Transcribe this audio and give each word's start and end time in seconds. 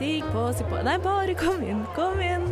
Stig 0.00 0.24
på, 0.32 0.42
si 0.56 0.64
på 0.64 0.78
Nei, 0.80 0.94
bare 1.04 1.34
kom 1.36 1.60
inn, 1.60 1.80
kom 1.92 2.22
inn. 2.24 2.46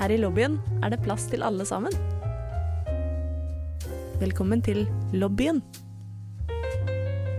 Her 0.00 0.10
i 0.10 0.16
lobbyen 0.18 0.56
er 0.82 0.90
det 0.90 0.98
plass 1.04 1.28
til 1.30 1.46
alle 1.46 1.62
sammen. 1.68 1.94
Velkommen 4.18 4.64
til 4.66 4.82
lobbyen 5.14 5.62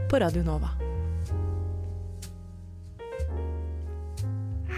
på 0.07 0.23
Radio 0.23 0.45
Nova. 0.47 0.71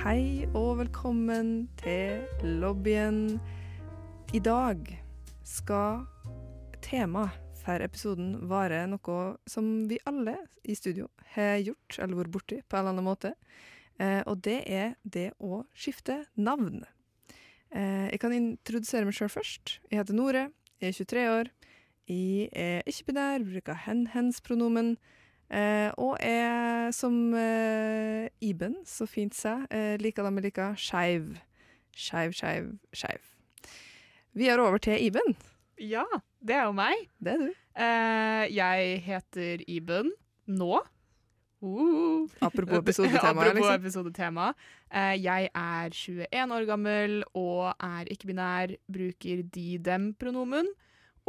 Hei 0.01 0.49
og 0.49 0.81
velkommen 0.81 1.53
til 1.85 2.25
lobbyen. 2.65 3.37
I 4.33 4.41
dag 4.41 4.81
skal 5.45 6.07
temaet 6.81 7.42
for 7.63 7.83
episoden 7.83 8.35
varer 8.49 8.87
noe 8.91 9.19
som 9.49 9.87
vi 9.89 9.99
alle 10.09 10.35
i 10.63 10.75
studio 10.75 11.07
har 11.35 11.57
gjort 11.63 11.99
eller 11.99 12.19
vært 12.19 12.33
borti 12.33 12.59
på 12.61 12.77
en 12.77 12.83
eller 12.83 12.95
annen 12.95 13.07
måte. 13.07 13.33
Eh, 14.01 14.21
og 14.27 14.41
det 14.43 14.59
er 14.67 14.95
det 15.03 15.31
å 15.39 15.63
skifte 15.77 16.23
navn. 16.35 16.83
Eh, 17.73 18.09
jeg 18.11 18.21
kan 18.21 18.33
introdusere 18.35 19.07
meg 19.07 19.17
sjøl 19.17 19.31
først. 19.33 19.77
Jeg 19.89 20.01
heter 20.01 20.17
Nore, 20.17 20.47
jeg 20.81 20.93
er 20.93 20.97
23 20.99 21.25
år. 21.31 21.51
Jeg 22.09 22.49
er 22.51 22.89
ikke-binær, 22.89 23.45
bruker 23.47 23.79
hen-hens-pronomen. 23.85 24.97
Eh, 25.53 25.89
og 26.01 26.17
er, 26.19 26.91
som 26.91 27.15
Iben 28.41 28.79
så 28.89 29.07
fint 29.07 29.35
sa, 29.37 29.61
eh, 29.71 29.95
liker 30.01 30.25
dem 30.25 30.39
jeg 30.39 30.49
liker, 30.49 30.75
skeiv. 30.75 31.37
Skeiv, 31.93 32.33
skeiv, 32.33 32.73
skeiv. 32.93 33.33
Vi 34.33 34.49
er 34.49 34.59
over 34.59 34.81
til 34.81 34.97
Iben. 34.97 35.35
Ja, 35.81 36.05
det 36.43 36.55
er 36.57 36.67
jo 36.67 36.73
meg. 36.77 37.07
Det 37.23 37.33
er 37.33 37.41
du. 37.41 37.53
Eh, 37.73 38.43
jeg 38.53 38.99
heter 39.05 39.63
Iben 39.69 40.11
nå. 40.45 40.81
Uh. 41.63 42.27
Apropos 42.43 42.77
episodetemaet. 42.83 43.31
Apropos 43.31 43.55
liksom. 43.55 43.81
episodetema. 43.81 44.53
Eh, 44.91 45.15
jeg 45.23 45.49
er 45.49 45.95
21 45.95 46.55
år 46.57 46.67
gammel 46.69 47.23
og 47.33 47.71
er 47.79 48.11
ikke-binær, 48.13 48.75
bruker 48.91 49.43
de-dem-pronomen. 49.55 50.69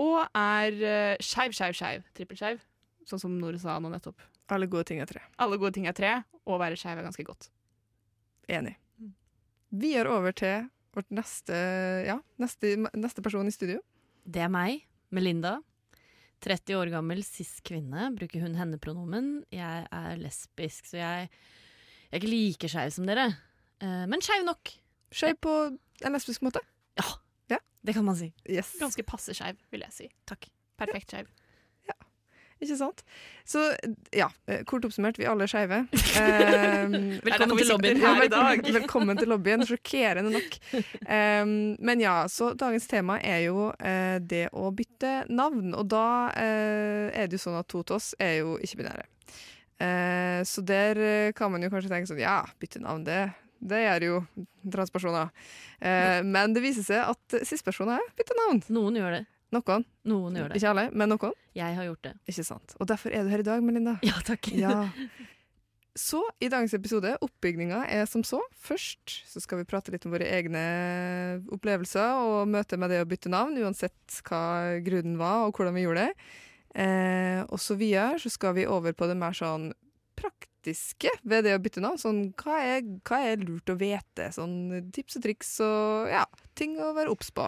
Og 0.03 0.25
er 0.34 0.75
uh, 0.75 1.23
skeiv, 1.23 1.55
skeiv, 1.55 1.77
skeiv. 1.79 2.06
Trippelskeiv. 2.19 2.62
Sånn 3.06 3.20
som 3.23 3.36
Nore 3.39 3.61
sa 3.62 3.79
nå 3.79 3.92
nettopp. 3.92 4.25
Alle 4.53 4.67
gode 4.69 4.89
ting 4.91 5.01
er 5.01 5.08
tre. 5.08 5.23
Alle 5.41 5.56
gode 5.61 5.77
ting 5.77 5.86
er 5.89 5.95
tre, 5.97 6.17
og 6.45 6.56
å 6.56 6.61
være 6.61 6.77
skeiv 6.77 6.98
er 6.98 7.06
ganske 7.06 7.25
godt. 7.25 7.48
Enig. 8.51 8.75
Vi 9.75 9.95
er 9.97 10.11
over 10.11 10.34
til 10.36 10.67
vårt 10.95 11.08
neste, 11.14 11.56
ja, 12.06 12.19
neste, 12.42 12.75
neste 12.95 13.23
person 13.25 13.47
i 13.48 13.55
studio. 13.55 13.81
Det 14.25 14.42
er 14.44 14.53
meg, 14.53 14.84
Melinda. 15.14 15.58
30 16.44 16.77
år 16.77 16.91
gammel 16.92 17.22
cis-kvinne. 17.25 18.11
Bruker 18.17 18.44
hun 18.44 18.56
henne-pronomen. 18.58 19.28
Jeg 19.55 19.86
er 19.89 20.17
lesbisk, 20.20 20.89
så 20.91 20.98
jeg, 21.00 21.28
jeg 21.28 22.12
er 22.12 22.20
ikke 22.20 22.33
like 22.33 22.70
skeiv 22.72 22.92
som 22.97 23.08
dere. 23.08 23.30
Eh, 23.80 24.05
men 24.11 24.25
skeiv 24.25 24.45
nok. 24.47 24.72
Skeiv 25.14 25.39
på 25.45 25.55
en 26.05 26.17
lesbisk 26.17 26.45
måte. 26.45 26.62
Ja, 27.00 27.58
Det 27.84 27.92
kan 27.92 28.05
man 28.06 28.17
si. 28.17 28.30
Yes. 28.48 28.75
Ganske 28.80 29.05
passe 29.05 29.34
skeiv, 29.36 29.58
vil 29.72 29.83
jeg 29.84 29.92
si. 29.92 30.06
Takk. 30.28 30.47
Perfekt 30.80 31.12
skeiv. 31.12 31.28
Ikke 32.65 32.77
sant? 32.81 33.03
Så 33.45 33.61
ja, 34.17 34.31
eh, 34.48 34.62
kort 34.65 34.87
oppsummert, 34.89 35.19
vi 35.20 35.27
alle 35.29 35.45
er 35.47 35.53
skeive. 35.53 35.83
Eh, 36.15 36.93
Velkommen 37.27 37.59
til 37.59 37.69
lobbyen 37.73 37.98
her 37.98 38.20
i 38.23 38.29
dag. 38.31 38.61
velkommen, 38.77 39.19
til 39.19 39.29
lobbyen. 39.33 39.65
Sjokkerende 39.67 40.31
nok. 40.31 40.57
Um, 41.03 41.75
men 41.83 42.01
ja, 42.01 42.15
så 42.31 42.53
dagens 42.59 42.87
tema 42.89 43.19
er 43.19 43.48
jo 43.48 43.67
eh, 43.83 44.20
det 44.23 44.47
å 44.55 44.70
bytte 44.75 45.25
navn. 45.29 45.75
Og 45.75 45.89
da 45.91 46.07
eh, 46.39 47.11
er 47.11 47.27
det 47.27 47.37
jo 47.39 47.42
sånn 47.48 47.59
at 47.59 47.69
to 47.73 47.83
av 47.83 47.97
oss 47.98 48.12
er 48.23 48.39
jo 48.45 48.55
ikke-binære. 48.62 49.09
Eh, 49.83 50.41
så 50.47 50.62
der 50.62 51.03
kan 51.37 51.51
man 51.53 51.67
jo 51.67 51.73
kanskje 51.75 51.91
tenke 51.91 52.13
sånn 52.13 52.23
ja, 52.23 52.39
bytte 52.63 52.81
navn, 52.85 53.02
det, 53.08 53.25
det 53.58 53.83
gjør 53.85 54.08
jo 54.08 54.23
transpersoner. 54.70 55.35
Eh, 55.83 56.20
men 56.25 56.55
det 56.55 56.63
viser 56.64 56.86
seg 56.86 57.11
at 57.11 57.41
sistpersoner 57.42 58.02
bytter 58.17 58.39
navn. 58.46 58.63
Noen 58.73 59.02
gjør 59.02 59.19
det. 59.19 59.25
Noen. 59.55 59.87
Noen 60.11 60.41
gjør 60.41 60.51
det. 60.51 60.59
Ikke 60.61 60.73
alle, 60.73 60.89
men 60.92 61.15
noen. 61.15 61.37
Jeg 61.57 61.79
har 61.79 61.87
gjort 61.89 62.09
det. 62.09 62.17
Ikke 62.33 62.47
sant. 62.47 62.75
Og 62.81 62.91
derfor 62.91 63.15
er 63.15 63.25
du 63.25 63.33
her 63.33 63.45
i 63.45 63.47
dag, 63.47 63.63
Melinda. 63.65 63.97
Ja, 64.07 64.19
takk. 64.27 64.51
Ja. 64.59 64.89
Så 65.95 66.19
i 66.42 66.48
dagens 66.51 66.73
episode, 66.75 67.13
oppbygninga 67.23 67.85
er 67.87 68.09
som 68.11 68.25
så. 68.27 68.41
Først 68.59 69.13
så 69.31 69.39
skal 69.39 69.61
vi 69.61 69.67
prate 69.70 69.93
litt 69.95 70.03
om 70.09 70.14
våre 70.14 70.27
egne 70.27 70.63
opplevelser 71.55 72.19
og 72.19 72.51
møte 72.51 72.79
med 72.83 72.91
det 72.91 72.98
å 73.05 73.07
bytte 73.07 73.31
navn, 73.31 73.55
uansett 73.63 74.17
hva 74.27 74.81
grunnen 74.83 75.14
var 75.20 75.45
og 75.47 75.55
hvordan 75.55 75.79
vi 75.79 75.85
gjorde 75.85 76.09
det. 76.09 76.27
Eh, 76.83 77.41
og 77.47 77.63
så 77.63 77.77
videre 77.79 78.19
så 78.19 78.33
skal 78.35 78.57
vi 78.59 78.67
over 78.67 78.97
på 78.98 79.07
det 79.07 79.14
mer 79.20 79.39
sånn 79.39 79.69
praktiske 80.19 81.13
ved 81.23 81.47
det 81.47 81.55
å 81.55 81.63
bytte 81.63 81.85
navn. 81.85 82.01
Sånn 82.03 82.25
hva 82.43 82.59
er, 82.59 82.83
hva 83.07 83.23
er 83.31 83.47
lurt 83.47 83.70
å 83.70 83.79
vite? 83.79 84.33
Sånn 84.35 84.91
tips 84.95 85.20
og 85.20 85.27
triks 85.29 85.55
og 85.63 86.11
ja, 86.11 86.25
ting 86.59 86.75
å 86.83 86.91
være 86.98 87.14
obs 87.14 87.31
på. 87.35 87.47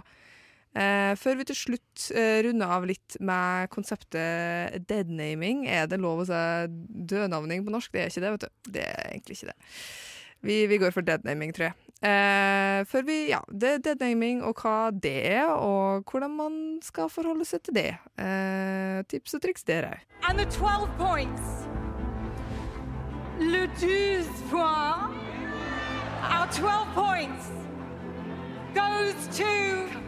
Eh, 0.77 1.15
før 1.17 1.39
vi 1.39 1.47
til 1.49 1.57
slutt 1.57 2.09
eh, 2.13 2.43
runder 2.45 2.73
av 2.77 2.85
litt 2.89 3.17
med 3.25 3.71
konseptet 3.73 4.77
deadnaming. 4.91 5.65
Er 5.73 5.89
det 5.89 6.03
lov 6.03 6.25
å 6.25 6.29
si 6.29 6.43
dødnavning 7.09 7.65
på 7.65 7.73
norsk? 7.73 7.95
Det 7.95 8.03
er 8.03 8.13
ikke 8.13 8.25
det, 8.25 8.33
vet 8.35 8.45
du. 8.45 8.73
Det 8.77 8.85
er 8.85 9.09
egentlig 9.15 9.39
ikke 9.39 9.55
det. 9.55 9.59
Vi, 10.47 10.57
vi 10.69 10.79
går 10.79 10.93
for 10.93 11.07
deadnaming, 11.07 11.55
tror 11.57 11.71
jeg. 11.71 11.79
Eh, 12.05 12.83
før 12.85 13.07
vi, 13.09 13.17
ja, 13.31 13.41
det 13.49 13.79
deadnaming 13.87 14.43
og 14.45 14.61
hva 14.61 14.91
det 14.93 15.17
er, 15.31 15.49
og 15.49 16.05
hvordan 16.11 16.37
man 16.37 16.59
skal 16.85 17.09
forholde 17.09 17.49
seg 17.49 17.65
til 17.65 17.79
det. 17.79 17.89
Eh, 18.21 19.01
tips 19.09 19.39
og 19.39 19.47
triks 19.47 19.65
der 19.65 19.89
òg. 19.95 20.05
And 20.29 20.39
the 20.39 20.45
12 20.45 20.93
points. 21.01 21.65
Le 23.41 23.65
12 23.81 24.29
points. 24.53 25.25
Our 26.27 26.47
12 26.53 26.87
points 26.93 27.49
goes 28.75 29.37
to. 29.39 30.06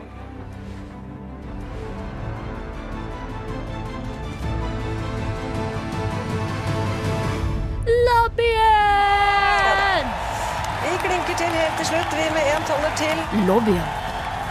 Lobbyen! 8.18 10.06
Vi 10.82 10.92
klinker 11.04 11.34
til 11.40 11.50
helt 11.58 11.76
til 11.78 11.86
slutt, 11.90 12.10
vi 12.18 12.24
med 12.36 12.46
en 12.54 12.64
toller 12.70 12.92
til. 13.02 13.16
Lobbyen 13.46 13.88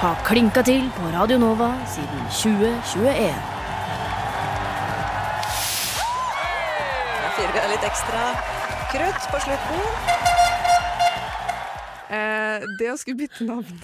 har 0.01 0.15
klinka 0.29 0.61
til 0.61 0.91
på 0.97 1.03
Radio 1.17 1.37
Nova 1.37 1.69
siden 1.95 2.21
2021. 2.31 3.33
Da 7.23 7.29
fyrer 7.35 7.51
vi 7.55 7.59
av 7.65 7.69
litt 7.73 7.87
ekstra 7.91 8.23
krutt 8.93 9.29
på 9.31 9.43
slutten. 9.45 9.79
Eh, 12.17 12.67
det 12.79 12.91
å 12.93 12.97
skulle 13.01 13.19
bytte 13.25 13.49
navn 13.51 13.81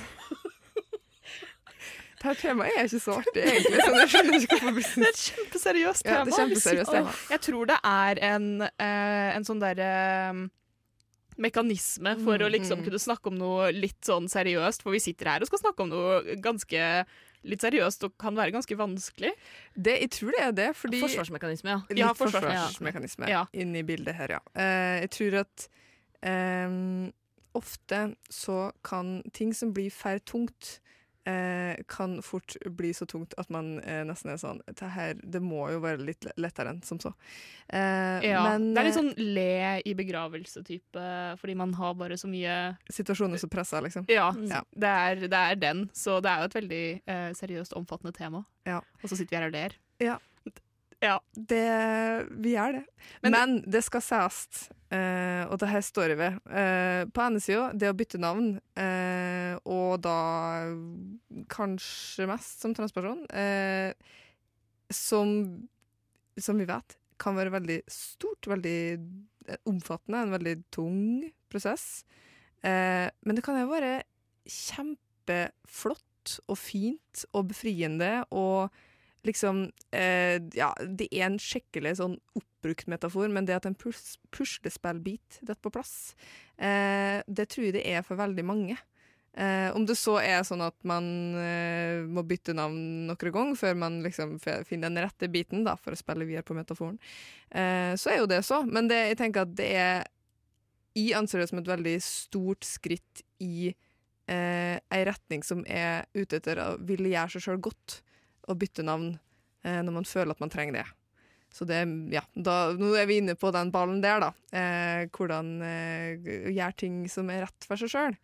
Dette 2.24 2.40
temaet 2.40 2.72
er 2.80 2.88
ikke 2.88 3.02
så 3.04 3.18
artig, 3.22 3.44
egentlig. 3.44 3.80
Så 3.84 3.94
jeg 4.00 4.10
skjønner 4.14 4.38
ikke 4.40 4.58
hvorfor 4.60 4.76
blir 4.78 4.90
Det 4.96 5.04
er 5.04 5.10
et 5.14 5.24
kjempeseriøst 5.28 6.06
ja, 6.08 6.12
tema. 6.14 6.24
det 6.26 6.34
er 6.34 6.38
kjempeseriøst 6.40 6.92
tema. 6.96 7.16
Jeg 7.34 7.42
tror 7.50 7.66
det 7.74 7.80
er 7.84 8.22
en, 8.32 8.46
eh, 8.64 9.30
en 9.36 9.44
sånn 9.50 9.60
derre 9.64 9.90
mekanisme 11.44 12.12
for 12.24 12.38
å 12.46 12.50
liksom 12.54 12.80
Mm. 12.80 12.86
kunne 12.86 13.00
snakke 13.02 13.28
om 13.32 13.38
noe 13.40 13.72
litt 13.74 14.02
sånn 14.06 14.28
seriøst, 14.30 14.84
for 14.84 14.92
vi 14.94 15.00
sitter 15.02 15.26
her 15.32 15.42
og 15.42 15.48
skal 15.50 15.60
snakke 15.64 15.82
om 15.82 15.90
noe 15.90 16.36
ganske 16.38 17.06
litt 17.44 17.60
seriøst 17.66 18.04
og 18.06 18.14
kan 18.22 18.36
være 18.38 18.54
ganske 18.54 18.76
vanskelig. 18.78 19.32
Det, 19.76 20.00
jeg 20.00 20.10
tror 20.12 20.32
det 20.32 20.44
er 20.46 20.52
det, 20.54 20.70
fordi 20.78 21.02
Forsvarsmekanisme, 21.02 21.70
ja. 21.74 21.80
Litt 21.90 21.98
Ja, 21.98 22.14
forsvars- 22.14 22.46
forsvarsmekanisme 22.46 23.28
Ja. 23.28 23.46
inn 23.52 23.76
i 23.76 23.82
bildet 23.84 24.16
her, 24.16 24.28
ja. 24.38 24.40
Uh, 24.56 25.02
jeg 25.02 25.10
tror 25.10 25.40
at 25.42 25.68
um, 26.24 27.12
ofte 27.56 28.16
så 28.30 28.72
kan 28.84 29.24
ting 29.34 29.54
som 29.54 29.74
blir 29.74 29.92
for 29.92 30.20
tungt, 30.20 30.80
eh, 31.26 31.80
kan 31.88 32.18
fort 32.22 32.56
bli 32.78 32.92
så 32.94 33.06
tungt 33.10 33.34
at 33.38 33.50
man 33.54 33.80
eh, 33.82 34.02
nesten 34.08 34.32
er 34.34 34.40
sånn 34.42 34.60
det, 34.68 34.90
her, 34.96 35.14
det 35.24 35.42
må 35.44 35.66
jo 35.72 35.80
være 35.84 36.04
litt 36.04 36.28
lettere 36.38 36.74
enn 36.74 36.82
som 36.84 37.00
så. 37.00 37.14
Eh, 37.68 38.26
Ja, 38.28 38.44
men 38.50 38.74
det 38.74 38.82
er 38.82 38.88
litt 38.90 38.98
eh, 38.98 39.02
sånn 39.02 39.14
le 39.36 39.82
i 39.86 39.94
begravelse-type, 39.96 41.06
fordi 41.40 41.56
man 41.56 41.74
har 41.80 41.94
bare 42.00 42.18
så 42.20 42.28
mye 42.32 42.58
situasjoner 42.92 43.40
som 43.42 43.50
presser, 43.54 43.82
liksom. 43.86 44.06
Ja, 44.12 44.32
Mm. 44.34 44.50
Ja. 44.50 44.62
Det, 44.76 44.90
er, 44.90 45.16
det 45.28 45.40
er 45.40 45.56
den. 45.56 45.90
Så 45.94 46.20
det 46.24 46.30
er 46.32 46.40
jo 46.44 46.50
et 46.52 46.56
veldig 46.58 46.84
eh, 47.08 47.32
seriøst, 47.38 47.74
omfattende 47.78 48.14
tema. 48.16 48.44
Ja. 48.66 48.80
Og 49.04 49.10
så 49.10 49.16
sitter 49.18 49.36
vi 49.36 49.42
her 49.42 49.48
og 49.48 49.54
ler. 49.56 49.76
Ja. 50.02 50.18
Ja. 51.04 51.18
Det, 51.36 51.64
vi 52.40 52.54
gjør 52.56 52.78
det. 52.80 52.86
Men- 53.24 53.32
Men, 53.36 53.56
det 53.70 53.82
skal 53.84 54.02
sies, 54.02 54.70
eh, 54.90 55.44
og 55.52 55.58
det 55.60 55.68
her 55.70 55.82
står 55.84 56.08
jeg 56.14 56.18
ved. 56.18 56.40
Eh, 56.50 57.04
på 57.12 57.22
ene 57.26 57.42
sida, 57.44 57.74
det 57.76 57.90
å 57.92 57.98
bytte 57.98 58.18
navn, 58.24 58.54
eh, 58.80 59.58
og 59.66 60.02
da 60.02 60.16
kanskje 61.52 62.28
mest 62.30 62.62
som 62.64 62.74
transperson, 62.74 63.26
eh, 63.36 63.92
som, 64.90 65.68
som 66.38 66.58
vi 66.58 66.66
vet, 66.70 66.96
kan 67.20 67.36
være 67.36 67.52
veldig 67.52 67.82
stort, 67.92 68.48
veldig 68.48 68.78
eh, 69.50 69.58
omfattende, 69.70 70.24
en 70.24 70.32
veldig 70.38 70.56
tung 70.72 71.32
prosess. 71.52 72.06
Eh, 72.64 73.10
men 73.26 73.36
det 73.36 73.44
kan 73.44 73.60
jo 73.60 73.68
være 73.70 74.04
kjempeflott 74.48 76.38
og 76.48 76.58
fint 76.58 77.26
og 77.36 77.50
befriende 77.52 78.24
og 78.32 78.72
liksom 79.28 79.66
eh, 79.96 80.40
Ja, 80.58 80.72
det 80.80 81.10
er 81.12 81.28
en 81.28 81.40
skikkelig 81.42 81.98
sånn 82.00 82.18
oppbrukt 82.38 82.90
metafor, 82.92 83.30
men 83.32 83.48
det 83.48 83.58
at 83.58 83.68
en 83.70 83.78
pus 83.78 84.18
puslespillbit 84.34 85.42
detter 85.42 85.62
på 85.64 85.74
plass, 85.74 86.16
eh, 86.58 87.22
det 87.28 87.50
tror 87.52 87.70
jeg 87.70 87.78
det 87.78 87.86
er 87.90 88.06
for 88.08 88.20
veldig 88.20 88.46
mange. 88.48 88.78
Eh, 89.34 89.76
om 89.76 89.86
det 89.90 89.96
så 89.98 90.20
er 90.22 90.44
sånn 90.46 90.62
at 90.62 90.76
man 90.86 91.06
eh, 91.42 92.04
må 92.06 92.22
bytte 92.30 92.54
navn 92.54 93.08
noen 93.08 93.32
ganger 93.34 93.58
før 93.58 93.80
man 93.82 93.96
liksom 94.06 94.36
finner 94.38 94.92
den 94.92 95.02
rette 95.02 95.30
biten 95.34 95.64
da, 95.66 95.74
for 95.74 95.96
å 95.96 95.98
spille 95.98 96.28
videre 96.30 96.46
på 96.46 96.54
metaforen, 96.54 97.00
eh, 97.50 97.98
så 97.98 98.14
er 98.14 98.22
jo 98.22 98.30
det 98.30 98.44
så. 98.46 98.62
Men 98.70 98.92
det, 98.92 99.00
jeg 99.10 99.22
tenker 99.24 99.48
at 99.48 99.56
det 99.58 99.72
er 99.74 100.04
Jeg 100.94 101.16
anser 101.18 101.42
det 101.42 101.48
som 101.50 101.58
et 101.58 101.66
veldig 101.66 101.96
stort 102.06 102.68
skritt 102.70 103.24
i 103.42 103.72
eh, 104.30 104.78
ei 104.78 105.02
retning 105.10 105.42
som 105.42 105.64
er 105.66 106.06
ute 106.14 106.38
etter 106.38 106.62
å 106.62 106.68
ville 106.86 107.10
gjøre 107.10 107.34
seg 107.34 107.48
sjøl 107.48 107.64
godt, 107.66 108.04
å 108.48 108.58
bytte 108.60 108.86
navn 108.86 109.14
eh, 109.64 109.80
når 109.84 109.98
man 110.02 110.08
føler 110.08 110.36
at 110.36 110.44
man 110.44 110.52
trenger 110.54 110.82
det. 110.82 110.86
Så 111.54 111.68
det, 111.70 111.84
ja, 112.10 112.24
da, 112.34 112.74
nå 112.74 112.96
er 112.98 113.06
vi 113.06 113.20
inne 113.22 113.36
på 113.38 113.52
den 113.54 113.70
ballen 113.74 114.00
der, 114.02 114.24
da. 114.24 114.32
Eh, 114.58 115.04
hvordan 115.14 115.52
eh, 115.68 116.32
gjøre 116.50 116.74
ting 116.82 117.04
som 117.12 117.30
er 117.30 117.46
rett 117.46 117.68
for 117.70 117.78
seg 117.78 117.92
sjøl. 117.94 118.18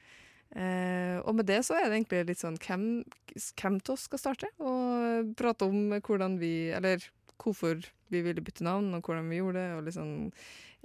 Eh, 0.58 1.20
og 1.22 1.36
med 1.38 1.46
det 1.46 1.60
så 1.68 1.76
er 1.78 1.86
det 1.86 2.00
egentlig 2.00 2.24
litt 2.32 2.42
sånn 2.42 2.58
hvem, 2.58 2.88
hvem 3.30 3.76
av 3.84 3.92
oss 3.94 4.08
skal 4.10 4.22
starte? 4.22 4.50
Og 4.58 5.30
prate 5.38 5.68
om 5.70 5.94
hvordan 5.94 6.40
vi 6.42 6.72
Eller 6.74 7.06
hvorfor 7.38 7.84
vi 8.10 8.24
ville 8.26 8.42
bytte 8.42 8.66
navn, 8.66 8.90
og 8.98 9.06
hvordan 9.06 9.30
vi 9.30 9.38
gjorde 9.38 9.62
det, 9.62 9.68
og 9.78 9.86
liksom 9.86 10.10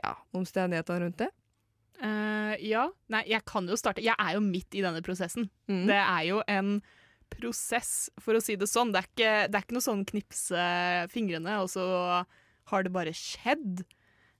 ja, 0.02 0.12
omstendighetene 0.36 1.00
rundt 1.00 1.22
det. 1.24 1.30
Uh, 1.96 2.52
ja. 2.60 2.84
Nei, 3.10 3.22
jeg 3.30 3.40
kan 3.48 3.66
jo 3.70 3.78
starte. 3.80 4.04
Jeg 4.04 4.14
er 4.20 4.36
jo 4.36 4.44
midt 4.44 4.76
i 4.76 4.82
denne 4.84 5.00
prosessen. 5.02 5.48
Mm. 5.70 5.86
Det 5.88 5.96
er 5.96 6.22
jo 6.28 6.42
en 6.50 6.76
prosess, 7.38 8.08
for 8.22 8.36
å 8.36 8.42
si 8.42 8.56
det 8.60 8.68
sånn. 8.70 8.92
Det 8.94 9.02
er 9.02 9.10
ikke, 9.10 9.34
det 9.50 9.58
er 9.58 9.66
ikke 9.66 9.76
noe 9.76 9.88
sånn 9.88 10.06
knipse 10.08 10.64
fingrene, 11.12 11.58
og 11.62 11.70
så 11.72 11.86
har 12.70 12.86
det 12.86 12.94
bare 12.94 13.14
skjedd. 13.16 13.84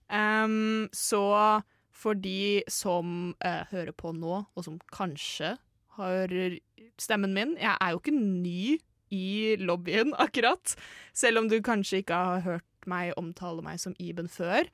Um, 0.09 0.85
så 0.93 1.23
for 1.95 2.17
de 2.19 2.61
som 2.69 3.33
uh, 3.45 3.63
hører 3.71 3.93
på 3.97 4.13
nå, 4.15 4.43
og 4.45 4.67
som 4.67 4.79
kanskje 4.93 5.55
hører 5.95 6.59
stemmen 7.01 7.31
min 7.33 7.55
Jeg 7.57 7.73
er 7.81 7.93
jo 7.93 8.01
ikke 8.01 8.13
ny 8.15 8.75
i 9.15 9.55
lobbyen, 9.61 10.13
akkurat. 10.25 10.75
Selv 11.15 11.43
om 11.43 11.51
du 11.51 11.59
kanskje 11.65 12.03
ikke 12.03 12.23
har 12.31 12.45
hørt 12.45 12.89
meg 12.89 13.15
omtale 13.17 13.63
meg 13.65 13.79
som 13.81 13.95
Iben 14.01 14.29
før. 14.29 14.69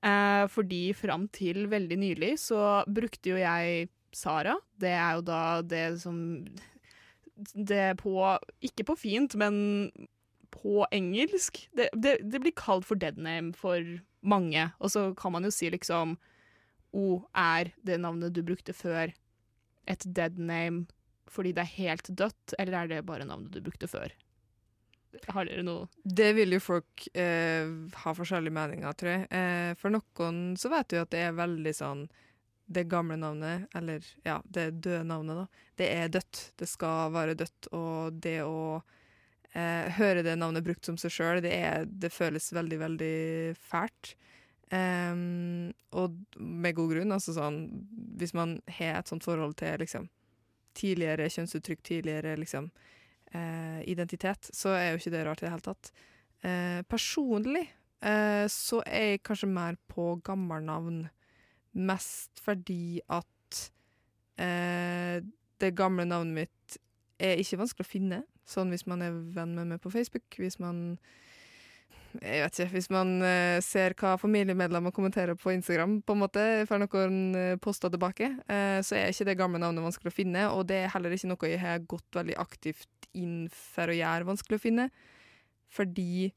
Eh, 0.00 0.44
fordi 0.48 0.94
fram 0.96 1.26
til 1.28 1.66
veldig 1.68 1.98
nylig 2.00 2.30
så 2.40 2.80
brukte 2.88 3.34
jo 3.34 3.40
jeg 3.40 3.90
Sara. 4.16 4.56
Det 4.80 4.90
er 4.96 5.18
jo 5.18 5.24
da 5.26 5.42
det 5.62 5.84
som 6.02 6.16
Det 7.54 7.96
på 8.02 8.14
Ikke 8.64 8.86
på 8.88 8.96
fint, 8.98 9.34
men 9.40 9.90
på 10.50 10.84
engelsk. 10.92 11.62
Det, 11.76 11.88
det, 11.94 12.18
det 12.26 12.40
blir 12.42 12.54
kalt 12.58 12.86
for 12.88 12.98
dead 12.98 13.18
name 13.18 13.54
for 13.56 13.84
mange. 14.20 14.70
Og 14.80 14.90
så 14.92 15.10
kan 15.18 15.32
man 15.32 15.46
jo 15.46 15.52
si 15.54 15.70
liksom 15.70 16.18
O 16.90 17.20
er 17.38 17.70
det 17.86 18.00
navnet 18.02 18.34
du 18.34 18.42
brukte 18.42 18.74
før 18.74 19.12
et 19.90 20.06
dead 20.06 20.38
name 20.38 20.88
fordi 21.30 21.52
det 21.54 21.62
er 21.62 21.76
helt 21.76 22.08
dødt, 22.18 22.56
eller 22.58 22.74
er 22.74 22.88
det 22.90 23.04
bare 23.06 23.26
navnet 23.28 23.54
du 23.54 23.60
brukte 23.62 23.86
før? 23.86 24.10
Har 25.30 25.46
dere 25.46 25.62
noe 25.66 25.86
Det 26.02 26.32
vil 26.34 26.54
jo 26.54 26.60
folk 26.62 27.04
eh, 27.18 27.70
ha 28.02 28.14
forskjellige 28.14 28.54
meninger, 28.54 28.96
tror 28.98 29.12
jeg. 29.12 29.28
Eh, 29.30 29.70
for 29.78 29.94
noen 29.94 30.40
så 30.58 30.70
vet 30.72 30.90
du 30.90 30.98
at 30.98 31.12
det 31.14 31.22
er 31.28 31.38
veldig 31.38 31.74
sånn 31.76 32.04
Det 32.70 32.86
gamle 32.86 33.16
navnet, 33.18 33.66
eller 33.74 34.04
ja, 34.22 34.36
det 34.46 34.68
døde 34.84 35.02
navnet, 35.08 35.40
da, 35.40 35.66
det 35.80 35.88
er 35.90 36.12
dødt. 36.14 36.42
Det 36.60 36.68
skal 36.70 37.10
være 37.14 37.34
dødt. 37.34 37.70
Og 37.74 38.20
det 38.22 38.36
å 38.46 38.78
eh, 39.52 39.90
høre 39.96 40.22
det 40.22 40.36
navnet 40.38 40.66
brukt 40.66 40.86
som 40.86 40.98
seg 41.00 41.14
sjøl, 41.14 41.42
det, 41.42 41.56
det 41.90 42.12
føles 42.14 42.52
veldig, 42.54 42.78
veldig 42.84 43.16
fælt. 43.58 44.14
Um, 44.70 45.72
og 45.98 46.14
med 46.38 46.76
god 46.78 46.92
grunn. 46.92 47.10
Altså 47.10 47.34
sånn 47.34 47.56
Hvis 48.20 48.36
man 48.38 48.60
har 48.70 49.00
et 49.00 49.10
sånt 49.10 49.26
forhold 49.26 49.56
til 49.58 49.82
liksom 49.82 50.06
tidligere 50.78 51.26
kjønnsuttrykk, 51.32 51.82
tidligere 51.82 52.36
liksom 52.38 52.70
eh, 53.34 53.80
identitet, 53.90 54.50
så 54.54 54.74
er 54.76 54.90
jo 54.90 55.00
ikke 55.00 55.12
det 55.14 55.24
rart 55.26 55.42
i 55.42 55.46
det 55.46 55.52
hele 55.54 55.66
tatt. 55.66 55.90
Eh, 56.46 56.80
personlig 56.88 57.64
eh, 57.66 58.46
så 58.50 58.82
er 58.86 59.14
jeg 59.14 59.24
kanskje 59.26 59.50
mer 59.50 59.78
på 59.90 60.12
gammelnavn, 60.26 61.02
mest 61.76 62.40
fordi 62.42 63.00
at 63.12 63.62
eh, 64.40 65.20
det 65.60 65.74
gamle 65.78 66.06
navnet 66.08 66.42
mitt 66.42 66.78
er 67.20 67.40
ikke 67.40 67.60
vanskelig 67.60 67.86
å 67.86 67.90
finne, 67.90 68.22
sånn 68.48 68.72
hvis 68.72 68.86
man 68.88 69.04
er 69.04 69.16
venn 69.34 69.54
med 69.58 69.74
meg 69.74 69.82
på 69.82 69.92
Facebook, 69.92 70.26
hvis 70.40 70.58
man 70.62 70.98
jeg 72.18 72.42
vet 72.42 72.58
ikke, 72.58 72.72
Hvis 72.74 72.90
man 72.90 73.22
eh, 73.22 73.60
ser 73.62 73.94
hva 73.94 74.16
familiemedlemmer 74.18 74.90
kommenterer 74.90 75.36
på 75.38 75.52
Instagram, 75.54 76.00
på 76.02 76.16
en 76.16 76.22
måte, 76.24 76.42
får 76.66 76.82
noen 76.82 77.18
uh, 77.36 77.56
poster 77.62 77.92
tilbake, 77.92 78.32
eh, 78.50 78.80
så 78.82 78.96
er 78.98 79.12
ikke 79.12 79.28
det 79.28 79.36
gamle 79.38 79.60
navnet 79.62 79.84
vanskelig 79.84 80.10
å 80.10 80.16
finne. 80.16 80.48
Og 80.50 80.66
det 80.66 80.80
er 80.82 80.90
heller 80.90 81.14
ikke 81.14 81.30
noe 81.30 81.50
jeg 81.52 81.62
har 81.62 81.86
gått 81.86 82.18
veldig 82.18 82.36
aktivt 82.42 83.10
inn 83.14 83.46
for 83.54 83.90
å 83.90 83.94
gjøre 83.94 84.26
vanskelig 84.26 84.58
å 84.58 84.64
finne. 84.64 84.88
Fordi 85.70 86.32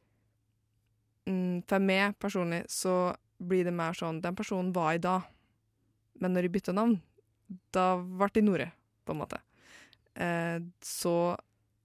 mm, 1.25 1.65
for 1.65 1.81
meg 1.81 2.19
personlig 2.21 2.63
så 2.69 3.15
blir 3.47 3.67
det 3.67 3.73
mer 3.75 3.95
sånn 3.97 4.21
Den 4.23 4.35
personen 4.37 4.71
var 4.75 4.93
i 4.95 5.01
dag, 5.01 5.25
men 6.21 6.33
når 6.35 6.47
jeg 6.47 6.55
bytta 6.57 6.75
navn, 6.75 6.97
da 7.75 7.97
ble 7.99 8.29
de 8.33 8.45
Nore, 8.45 8.69
på 9.03 9.13
en 9.13 9.21
måte. 9.23 9.41
Eh, 10.15 10.61
så 10.83 11.17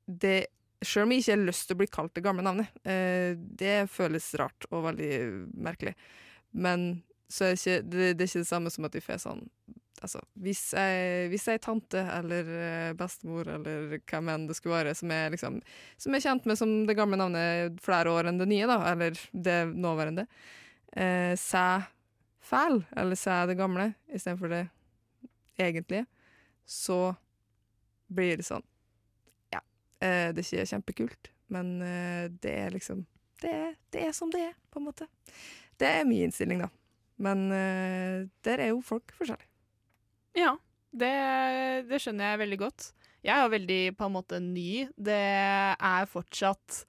det 0.07 0.39
Sjøl 0.79 1.09
om 1.09 1.11
jeg 1.11 1.25
ikke 1.25 1.35
har 1.35 1.41
lyst 1.43 1.65
til 1.67 1.75
å 1.75 1.79
bli 1.81 1.87
kalt 1.91 2.13
det 2.15 2.23
gamle 2.23 2.45
navnet. 2.47 2.71
Eh, 2.87 3.33
det 3.35 3.89
føles 3.91 4.29
rart 4.39 4.67
og 4.71 4.85
veldig 4.85 5.11
merkelig. 5.59 5.97
Men 6.55 7.03
så 7.27 7.49
er 7.49 7.57
det, 7.57 7.59
ikke, 7.59 7.81
det, 7.83 8.05
det 8.15 8.25
er 8.25 8.31
ikke 8.31 8.43
det 8.45 8.51
samme 8.53 8.71
som 8.71 8.87
at 8.87 8.95
vi 8.95 9.03
får 9.05 9.23
sånn 9.25 9.47
Altså, 9.99 10.21
hvis 10.39 10.61
jeg, 10.77 11.25
hvis 11.33 11.49
jeg 11.49 11.59
er 11.59 11.63
tante 11.65 12.03
eller 12.15 12.51
eh, 12.55 12.93
bestemor 12.95 13.49
eller 13.51 13.97
hvem 13.99 14.29
enn 14.31 14.45
det 14.47 14.55
skulle 14.55 14.77
være 14.77 14.93
som 14.95 15.11
er, 15.11 15.33
liksom, 15.35 15.57
som 15.99 16.15
er 16.15 16.23
kjent 16.23 16.47
med 16.47 16.61
som 16.61 16.75
det 16.87 16.95
gamle 16.95 17.19
navnet 17.19 17.81
flere 17.83 18.13
år 18.15 18.29
enn 18.31 18.39
det 18.39 18.47
nye, 18.47 18.69
da, 18.71 18.77
eller 18.93 19.19
det 19.33 19.57
nåværende, 19.75 20.29
eh, 20.97 21.35
sæ 21.39 21.83
fæl, 22.41 22.83
eller 22.97 23.19
sæ 23.19 23.47
det 23.47 23.59
gamle, 23.59 23.95
istedenfor 24.09 24.49
det 24.49 24.65
egentlige, 25.59 26.07
så 26.65 27.15
blir 28.09 28.39
det 28.39 28.47
sånn 28.47 28.65
Eh, 29.99 30.31
det 30.31 30.45
er 30.45 30.47
ikke 30.47 30.71
kjempekult, 30.73 31.31
men 31.51 31.71
eh, 31.83 32.27
det 32.43 32.53
er 32.55 32.75
liksom 32.75 33.03
det 33.43 33.51
er, 33.51 33.75
det 33.95 34.03
er 34.07 34.15
som 34.15 34.31
det 34.35 34.45
er, 34.49 34.55
på 34.71 34.81
en 34.81 34.87
måte. 34.89 35.07
Det 35.79 35.87
er 35.87 36.07
min 36.07 36.27
innstilling, 36.27 36.63
da. 36.63 36.69
Men 37.23 37.45
eh, 37.55 38.27
der 38.47 38.63
er 38.63 38.73
jo 38.73 38.81
folk 38.83 39.13
forskjellige. 39.15 39.51
Ja, 40.39 40.55
det, 40.91 41.13
det 41.91 42.01
skjønner 42.03 42.33
jeg 42.33 42.43
veldig 42.43 42.59
godt. 42.63 42.89
Jeg 43.27 43.35
er 43.35 43.45
jo 43.45 43.53
veldig 43.55 43.81
på 43.99 44.07
en 44.07 44.15
måte 44.15 44.41
ny. 44.43 44.87
Det 44.95 45.19
er 45.19 46.11
fortsatt 46.11 46.83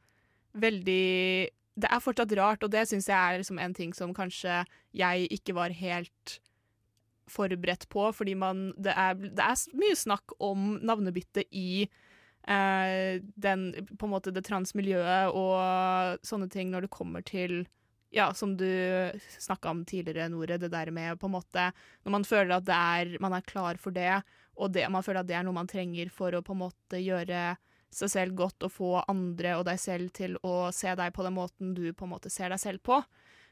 veldig 0.57 1.49
Det 1.79 1.87
er 1.87 2.03
fortsatt 2.03 2.35
rart, 2.39 2.63
og 2.65 2.71
det 2.73 2.85
syns 2.89 3.07
jeg 3.07 3.15
er 3.15 3.39
liksom 3.39 3.59
en 3.61 3.75
ting 3.77 3.95
som 3.95 4.13
kanskje 4.15 4.63
jeg 4.97 5.29
ikke 5.31 5.55
var 5.55 5.75
helt 5.75 6.39
forberedt 7.29 7.87
på, 7.93 8.09
fordi 8.15 8.35
man 8.35 8.71
Det 8.77 8.93
er, 8.95 9.13
det 9.15 9.43
er 9.45 9.77
mye 9.77 9.95
snakk 9.95 10.33
om 10.39 10.79
navnebytte 10.81 11.45
i 11.53 11.87
eh, 12.47 13.21
den, 13.21 13.67
på 13.97 14.07
en 14.07 14.13
måte 14.13 14.33
det 14.33 14.45
transmiljøet 14.47 15.35
og 15.37 16.25
sånne 16.25 16.49
ting 16.49 16.73
når 16.73 16.87
det 16.87 16.95
kommer 16.95 17.21
til 17.21 17.67
ja, 18.09 18.31
som 18.33 18.55
du 18.57 18.65
snakka 19.37 19.69
om 19.69 19.83
tidligere, 19.85 20.31
Nore, 20.33 20.57
det 20.57 20.71
der 20.73 20.89
med 20.91 21.19
på 21.21 21.27
en 21.27 21.35
måte 21.35 21.67
Når 22.03 22.11
man 22.11 22.25
føler 22.25 22.55
at 22.55 22.69
er, 22.73 23.17
man 23.21 23.33
er 23.37 23.45
klar 23.45 23.77
for 23.77 23.93
det, 23.93 24.23
og 24.57 24.73
det, 24.73 24.87
man 24.89 25.03
føler 25.05 25.21
at 25.21 25.29
det 25.29 25.37
er 25.37 25.45
noe 25.45 25.55
man 25.55 25.69
trenger 25.69 26.09
for 26.09 26.33
å 26.33 26.41
på 26.41 26.55
en 26.55 26.63
måte 26.65 27.01
gjøre 27.01 27.53
seg 27.93 28.11
selv 28.11 28.37
godt 28.37 28.65
og 28.67 28.73
få 28.73 28.91
andre 29.09 29.55
og 29.59 29.65
deg 29.67 29.79
selv 29.81 30.11
til 30.15 30.37
å 30.45 30.69
se 30.75 30.93
deg 30.97 31.13
på 31.15 31.25
den 31.25 31.35
måten 31.37 31.73
du 31.77 31.89
på 31.93 32.05
en 32.05 32.13
måte 32.13 32.31
ser 32.33 32.53
deg 32.53 32.61
selv 32.61 32.83
på, 32.85 32.99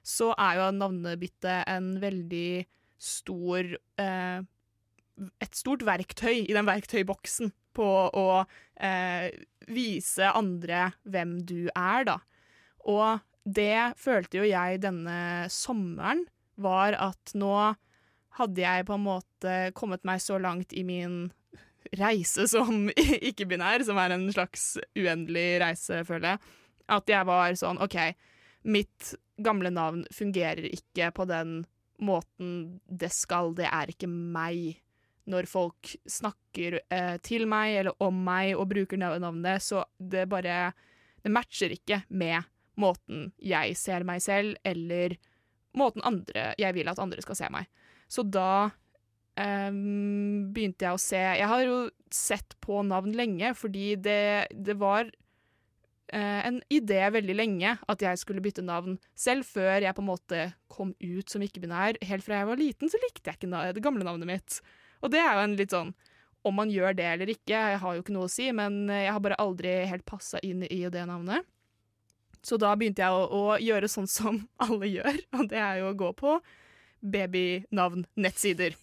så 0.06 0.32
er 0.39 0.60
jo 0.60 0.67
navnebytte 0.77 1.62
en 1.67 1.96
veldig 2.01 2.65
stor 2.98 3.74
eh, 4.01 4.39
Et 5.17 5.56
stort 5.58 5.82
verktøy 5.82 6.44
i 6.44 6.53
den 6.53 6.67
verktøyboksen 6.67 7.50
på 7.74 7.88
å 8.13 8.27
eh, 8.77 9.34
vise 9.65 10.29
andre 10.29 10.91
hvem 11.10 11.39
du 11.41 11.72
er, 11.74 12.06
da. 12.06 12.20
Og 12.86 13.17
det 13.41 13.98
følte 13.98 14.41
jo 14.41 14.46
jeg 14.46 14.82
denne 14.84 15.48
sommeren, 15.50 16.25
var 16.58 16.94
at 17.01 17.34
nå 17.38 17.53
hadde 18.38 18.62
jeg 18.62 18.86
på 18.86 18.98
en 18.98 19.06
måte 19.06 19.58
kommet 19.77 20.06
meg 20.06 20.22
så 20.22 20.38
langt 20.41 20.74
i 20.74 20.84
min 20.86 21.27
reise 21.98 22.48
som 22.51 22.88
ikke-binær, 23.29 23.86
som 23.88 24.00
er 24.01 24.15
en 24.15 24.27
slags 24.34 24.75
uendelig 24.98 25.48
reise, 25.63 26.03
føler 26.08 26.36
jeg, 26.36 26.58
at 26.98 27.12
jeg 27.12 27.27
var 27.27 27.56
sånn 27.60 27.79
OK, 27.84 27.98
mitt 28.67 29.13
gamle 29.44 29.72
navn 29.74 30.03
fungerer 30.13 30.65
ikke 30.72 31.12
på 31.15 31.27
den 31.29 31.62
måten 32.03 32.79
det 32.86 33.12
skal, 33.13 33.53
det 33.58 33.70
er 33.70 33.94
ikke 33.94 34.10
meg. 34.10 34.77
Når 35.27 35.48
folk 35.51 35.91
snakker 36.08 36.79
eh, 36.94 37.15
til 37.25 37.48
meg 37.51 37.82
eller 37.82 38.03
om 38.03 38.22
meg 38.24 38.53
og 38.56 38.70
bruker 38.72 39.00
navnet, 39.00 39.63
så 39.63 39.84
det 40.00 40.27
bare 40.32 40.72
det 41.24 41.34
matcher 41.34 41.74
ikke 41.75 42.03
med 42.08 42.46
måten 42.79 43.32
jeg 43.41 43.75
ser 43.75 44.06
meg 44.08 44.22
selv, 44.24 44.56
eller 44.63 45.17
måten 45.77 46.06
andre, 46.06 46.53
jeg 46.62 46.75
vil 46.77 46.88
at 46.88 47.01
andre 47.01 47.24
skal 47.25 47.39
se 47.39 47.50
meg. 47.51 47.67
Så 48.08 48.24
da 48.24 48.70
em, 49.39 50.50
begynte 50.53 50.88
jeg 50.88 50.98
å 50.98 51.01
se 51.01 51.20
Jeg 51.20 51.48
har 51.51 51.63
jo 51.65 51.77
sett 52.13 52.56
på 52.63 52.82
navn 52.88 53.15
lenge, 53.17 53.53
fordi 53.58 53.96
det, 54.00 54.48
det 54.51 54.77
var 54.79 55.10
uh, 56.13 56.41
en 56.48 56.60
idé 56.74 57.01
veldig 57.13 57.36
lenge 57.36 57.74
at 57.77 58.03
jeg 58.03 58.22
skulle 58.22 58.44
bytte 58.44 58.65
navn. 58.65 58.98
Selv 59.17 59.48
før 59.48 59.84
jeg 59.84 59.96
på 59.96 60.03
en 60.03 60.12
måte 60.12 60.44
kom 60.72 60.94
ut 61.00 61.32
som 61.32 61.44
ikke-binær. 61.44 62.00
Helt 62.08 62.25
fra 62.25 62.41
jeg 62.41 62.50
var 62.51 62.62
liten, 62.62 62.91
så 62.91 63.01
likte 63.03 63.32
jeg 63.32 63.41
ikke 63.41 63.63
det 63.75 63.84
gamle 63.84 64.08
navnet 64.08 64.29
mitt. 64.29 64.62
Og 65.03 65.12
det 65.13 65.22
er 65.22 65.34
jo 65.36 65.44
en 65.46 65.58
litt 65.60 65.74
sånn 65.75 65.91
Om 66.48 66.56
man 66.58 66.72
gjør 66.72 66.96
det 66.98 67.06
eller 67.06 67.29
ikke, 67.34 67.53
jeg 67.53 67.79
har 67.82 67.96
jo 67.96 68.01
ikke 68.01 68.13
noe 68.15 68.27
å 68.29 68.32
si, 68.32 68.46
men 68.56 68.88
eh, 68.88 69.03
jeg 69.03 69.13
har 69.13 69.24
bare 69.25 69.39
aldri 69.41 69.72
helt 69.89 70.06
passa 70.08 70.39
inn 70.46 70.62
i 70.63 70.79
det 70.94 71.03
navnet. 71.10 71.44
Så 72.46 72.56
da 72.62 72.72
begynte 72.77 73.03
jeg 73.03 73.12
å, 73.12 73.25
å 73.27 73.58
gjøre 73.60 73.89
sånn 73.91 74.08
som 74.08 74.39
alle 74.63 74.88
gjør, 74.88 75.20
og 75.36 75.50
det 75.51 75.60
er 75.60 75.82
jo 75.82 75.91
å 75.91 75.98
gå 75.98 76.13
på 76.22 76.38
babynavn-nettsider. 77.03 78.77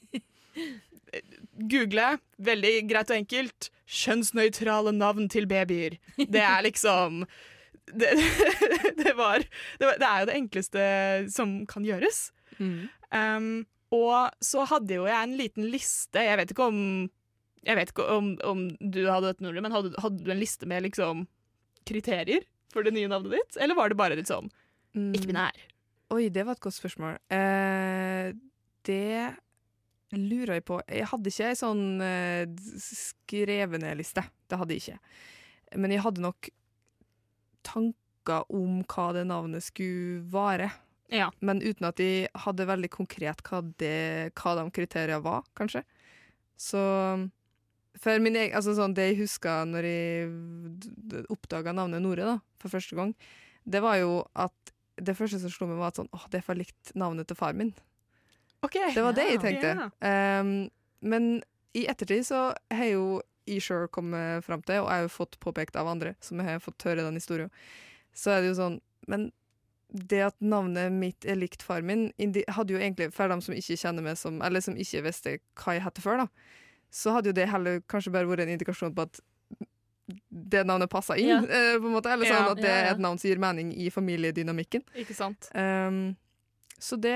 Google, 1.71 2.07
veldig 2.43 2.73
greit 2.91 3.11
og 3.13 3.19
enkelt, 3.21 3.69
kjønnsnøytrale 3.87 4.93
navn 4.97 5.29
til 5.31 5.47
babyer. 5.51 5.99
Det 6.19 6.41
er 6.43 6.65
liksom 6.67 7.23
det, 7.93 8.11
det, 9.01 9.13
var, 9.19 9.45
det, 9.79 9.85
var, 9.87 9.99
det 10.01 10.09
er 10.09 10.23
jo 10.25 10.29
det 10.31 10.37
enkleste 10.41 10.87
som 11.35 11.61
kan 11.71 11.85
gjøres. 11.87 12.31
Um, 12.59 13.65
og 13.95 14.33
så 14.43 14.65
hadde 14.71 14.97
jo 14.99 15.05
jeg 15.07 15.21
en 15.29 15.37
liten 15.39 15.69
liste. 15.71 16.23
Jeg 16.25 16.39
vet 16.41 16.51
ikke 16.55 16.67
om 16.71 16.81
Jeg 17.65 17.79
vet 17.79 17.93
ikke 17.95 18.05
om, 18.13 18.33
om 18.45 18.65
du 18.81 19.05
hadde 19.09 19.31
dette, 19.31 19.45
Nore, 19.45 19.63
men 19.65 19.73
hadde, 19.73 19.95
hadde 20.03 20.25
du 20.27 20.33
en 20.35 20.41
liste 20.43 20.67
med 20.69 20.83
liksom 20.85 21.23
kriterier 21.89 22.43
for 22.75 22.83
det 22.85 22.93
nye 22.97 23.09
navnet 23.09 23.37
ditt? 23.39 23.57
Eller 23.63 23.77
var 23.79 23.89
det 23.93 24.01
bare 24.01 24.19
litt 24.19 24.31
sånn 24.33 24.51
Mm. 24.95 25.09
ikke-binær? 25.19 25.57
Oi, 26.15 26.29
det 26.31 26.45
var 26.47 26.55
et 26.55 26.61
godt 26.63 26.77
spørsmål. 26.77 27.17
Eh, 27.35 28.29
det 28.87 29.35
lurer 30.19 30.59
jeg 30.59 30.67
på. 30.69 30.79
Jeg 30.89 31.09
hadde 31.11 31.31
ikke 31.31 31.51
ei 31.51 31.59
sånn 31.59 31.85
eh, 32.05 32.45
skrevet 32.83 33.83
ned-liste. 33.83 34.25
Det 34.51 34.59
hadde 34.61 34.77
jeg 34.77 34.85
ikke. 34.85 34.99
Men 35.81 35.95
jeg 35.95 36.05
hadde 36.05 36.25
nok 36.25 36.51
tanker 37.65 38.49
om 38.55 38.83
hva 38.89 39.11
det 39.17 39.27
navnet 39.29 39.67
skulle 39.67 40.23
være. 40.33 40.71
Ja. 41.13 41.31
Men 41.45 41.63
uten 41.63 41.89
at 41.89 42.01
de 42.01 42.27
hadde 42.47 42.69
veldig 42.69 42.91
konkret 42.93 43.43
hva, 43.47 43.61
det, 43.81 44.35
hva 44.39 44.55
de 44.59 44.69
kriteriene 44.75 45.23
var, 45.25 45.45
kanskje. 45.59 45.85
Så 46.61 46.81
for 48.01 48.23
min 48.23 48.37
egen, 48.37 48.55
altså 48.57 48.75
sånn, 48.75 48.95
Det 48.95 49.11
jeg 49.11 49.21
huska 49.23 49.63
når 49.69 49.87
jeg 49.87 51.25
oppdaga 51.31 51.75
navnet 51.75 52.03
Nore 52.03 52.27
da, 52.27 52.37
for 52.63 52.73
første 52.73 52.99
gang, 52.99 53.13
det 53.65 53.81
var 53.85 53.99
jo 54.01 54.23
at 54.35 54.75
det 55.01 55.17
første 55.19 55.41
som 55.43 55.51
slo 55.51 55.69
meg, 55.69 55.81
var 55.81 55.93
at 55.93 55.99
sånn, 55.99 56.11
åh, 56.15 56.27
det 56.31 56.41
er 56.41 56.47
for 56.47 56.59
likt 56.59 56.93
navnet 56.99 57.29
til 57.31 57.39
far 57.39 57.55
min. 57.57 57.73
OK. 58.65 58.81
Det 58.95 59.05
var 59.05 59.17
det 59.17 59.29
jeg 59.29 59.43
tenkte. 59.43 59.75
Yeah. 60.01 60.41
Um, 60.41 60.57
men 61.05 61.31
i 61.77 61.87
ettertid 61.91 62.27
så 62.27 62.49
har 62.73 62.91
jo 62.91 63.07
sjøl 63.61 63.89
kommet 63.93 64.45
fram 64.47 64.63
til, 64.65 64.83
og 64.83 64.89
jeg 64.89 65.03
har 65.03 65.07
jo 65.07 65.13
fått 65.13 65.39
påpekt 65.43 65.77
av 65.77 65.91
andre 65.91 66.15
som 66.25 66.41
har 66.41 66.63
fått 66.65 66.87
høre 66.89 67.05
den 67.05 67.19
historien, 67.19 67.51
så 68.17 68.33
er 68.35 68.43
det 68.43 68.53
jo 68.55 68.61
sånn 68.61 68.83
Men 69.11 69.33
det 69.95 70.23
at 70.25 70.37
navnet 70.41 70.91
mitt 70.95 71.27
er 71.29 71.37
likt 71.37 71.63
far 71.63 71.85
min, 71.85 72.09
hadde 72.49 72.73
jo 72.73 72.81
egentlig, 72.81 73.11
for 73.15 73.31
dem 73.31 73.43
som 73.45 73.55
ikke 73.55 73.77
kjenner 73.79 74.03
meg 74.03 74.17
som 74.19 74.41
Eller 74.43 74.65
som 74.65 74.79
ikke 74.81 75.05
visste 75.05 75.37
hva 75.61 75.77
jeg 75.77 75.85
het 75.85 76.01
før, 76.03 76.25
da, 76.25 76.27
så 76.91 77.15
hadde 77.15 77.31
jo 77.31 77.37
det 77.37 77.51
heller 77.51 77.83
kanskje 77.91 78.15
bare 78.15 78.31
vært 78.31 78.47
en 78.47 78.55
indikasjon 78.57 78.95
på 78.97 79.07
at 79.07 79.21
det 80.29 80.65
navnet 80.67 80.91
passer 80.91 81.21
inn, 81.21 81.47
eh, 81.49 81.77
på 81.81 81.89
en 81.89 81.95
måte. 81.95 82.11
Eller 82.13 82.29
sånn 82.29 82.51
at 82.53 82.61
det 82.61 82.71
er 82.71 82.91
et 82.93 83.01
navn 83.01 83.21
som 83.21 83.31
gir 83.31 83.41
mening 83.41 83.71
i 83.73 83.89
familiedynamikken. 83.93 84.85
Ikke 85.01 85.17
sant? 85.17 85.49
Um, 85.57 86.15
så 86.81 86.97
det 87.01 87.15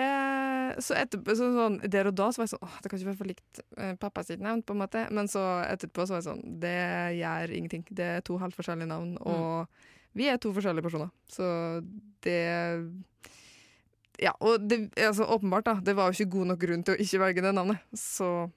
Så 0.85 0.95
etterpå 0.95 1.35
så 1.37 1.49
sånn, 1.53 1.79
Der 1.91 2.09
og 2.09 2.15
da 2.17 2.29
så 2.31 2.41
var 2.41 2.47
jeg 2.47 2.53
sånn 2.55 2.65
Åh, 2.65 2.77
det 2.83 2.91
kan 2.91 3.01
ikke 3.01 3.09
være 3.11 3.19
for 3.19 3.31
likt 3.31 3.61
uh, 3.77 3.95
pappa 4.01 4.23
sitt 4.25 4.41
navn, 4.45 4.63
på 4.63 4.77
en 4.77 4.83
måte. 4.85 5.05
Men 5.15 5.29
så 5.29 5.43
etterpå 5.67 6.07
så 6.07 6.15
var 6.15 6.23
jeg 6.23 6.29
sånn 6.31 6.59
Det 6.63 6.75
gjør 7.19 7.55
ingenting. 7.59 7.85
Det 7.91 8.11
er 8.19 8.27
to 8.27 8.39
halvt 8.41 8.59
forskjellige 8.59 8.91
navn, 8.91 9.17
og 9.21 9.67
vi 10.19 10.29
er 10.31 10.39
to 10.41 10.53
forskjellige 10.57 10.87
personer. 10.87 11.11
Så 11.31 11.47
det 12.27 12.41
Ja, 14.19 14.33
og 14.41 14.65
det, 14.67 14.91
altså, 14.97 15.29
åpenbart, 15.31 15.67
da. 15.69 15.77
Det 15.85 15.95
var 15.95 16.09
jo 16.09 16.17
ikke 16.17 16.33
god 16.39 16.53
nok 16.53 16.63
grunn 16.65 16.83
til 16.83 16.97
å 16.97 17.03
ikke 17.05 17.21
velge 17.23 17.45
det 17.45 17.55
navnet. 17.55 17.85
Så 17.95 18.49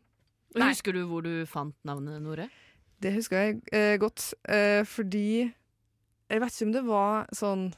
Nei. 0.58 0.72
Husker 0.74 0.96
du 0.96 1.05
hvor 1.08 1.24
du 1.24 1.46
fant 1.48 1.75
navnet, 1.88 2.20
Nore? 2.22 2.50
det 3.01 3.13
husker 3.15 3.38
jeg 3.39 3.62
eh, 3.74 3.98
godt. 3.98 4.34
Eh, 4.46 4.86
fordi 4.86 5.50
Jeg 6.29 6.41
vet 6.41 6.53
ikke 6.53 6.65
om 6.67 6.74
det 6.75 6.84
var 6.86 7.31
sånn 7.36 7.63
eh, 7.67 7.77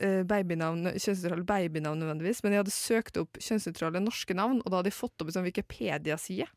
babynavn, 0.00 0.94
kjønnsnøytrale 0.96 1.44
babynavn 1.46 2.00
nødvendigvis, 2.00 2.40
men 2.42 2.54
jeg 2.54 2.62
hadde 2.62 2.74
søkt 2.74 3.18
opp 3.20 3.38
kjønnsnøytrale 3.38 4.00
norske 4.02 4.34
navn, 4.34 4.62
og 4.62 4.72
da 4.72 4.80
hadde 4.80 4.90
jeg 4.90 4.98
fått 4.98 5.22
opp 5.22 5.30
en 5.30 5.36
sånn 5.36 5.46
Wikipedia-side 5.46 6.48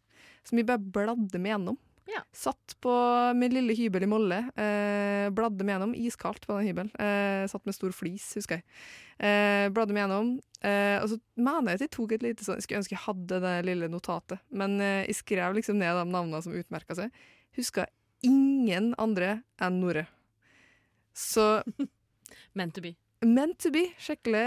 som 0.45 0.59
jeg 0.59 0.67
bare 0.69 0.81
bladde 0.81 1.41
meg 1.41 1.55
gjennom. 1.55 1.77
Ja. 2.05 2.21
Satt 2.37 2.75
på 2.85 2.93
min 3.33 3.53
lille 3.53 3.73
hybel 3.73 4.05
i 4.05 4.09
Molle, 4.09 4.37
eh, 4.61 5.25
bladde 5.33 5.65
meg 5.65 5.75
gjennom, 5.75 5.95
iskaldt 5.97 6.45
på 6.45 6.53
den 6.59 6.67
hybelen. 6.69 6.91
Eh, 7.01 7.47
satt 7.49 7.65
med 7.65 7.73
stor 7.73 7.95
flis, 7.97 8.27
husker 8.37 8.59
jeg. 8.59 8.65
Eh, 9.17 9.69
bladde 9.73 9.95
meg 9.95 10.03
gjennom, 10.05 10.35
eh, 10.61 11.01
og 11.01 11.09
så 11.09 11.19
mener 11.35 11.73
jeg 11.73 11.81
at 11.81 11.85
jeg 11.87 11.93
tok 11.97 12.11
et 12.11 12.21
lite 12.21 12.45
sånn 12.45 12.59
Jeg 12.59 12.67
skulle 12.67 12.83
ønske 12.83 12.95
jeg 12.95 13.05
hadde 13.07 13.41
det 13.41 13.55
lille 13.65 13.89
notatet, 13.89 14.39
men 14.51 14.79
eh, 14.79 15.05
jeg 15.07 15.15
skrev 15.23 15.55
liksom 15.57 15.79
ned 15.81 15.97
de 15.97 16.05
navnene 16.11 16.43
som 16.43 16.53
utmerka 16.53 16.95
seg. 16.95 17.09
Huska 17.57 17.87
ingen 18.21 18.93
andre 18.99 19.43
enn 19.59 19.81
Nore. 19.81 20.07
Så 21.13 21.63
Meant 22.53 22.73
to 22.75 22.81
be. 22.81 22.95
Meant 23.25 23.57
to 23.63 23.71
be. 23.73 23.87
Skikkelig, 24.01 24.45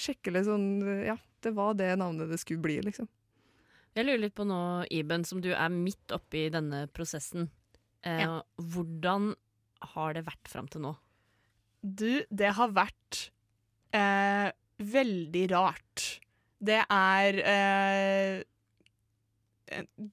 skikkelig 0.00 0.44
sånn 0.48 0.68
Ja, 1.06 1.16
det 1.44 1.54
var 1.56 1.74
det 1.78 1.92
navnet 2.00 2.30
det 2.30 2.38
skulle 2.42 2.62
bli, 2.64 2.78
liksom. 2.84 3.08
Jeg 3.96 4.06
lurer 4.06 4.20
litt 4.22 4.36
på 4.38 4.44
nå, 4.46 4.58
Iben, 4.94 5.24
som 5.26 5.40
du 5.42 5.48
er 5.50 5.70
midt 5.72 6.12
oppi 6.14 6.44
denne 6.54 6.84
prosessen. 6.94 7.48
Eh, 8.06 8.20
Ja. 8.22 8.36
Hvordan 8.60 9.32
har 9.96 10.14
det 10.14 10.26
vært 10.28 10.48
fram 10.52 10.68
til 10.70 10.84
nå? 10.84 10.92
Du, 11.82 12.22
det 12.30 12.52
har 12.58 12.70
vært 12.76 13.30
eh, 13.96 14.50
veldig 14.78 15.46
rart. 15.50 16.20
Det 16.60 16.82
er 16.92 17.38
eh, 17.40 18.42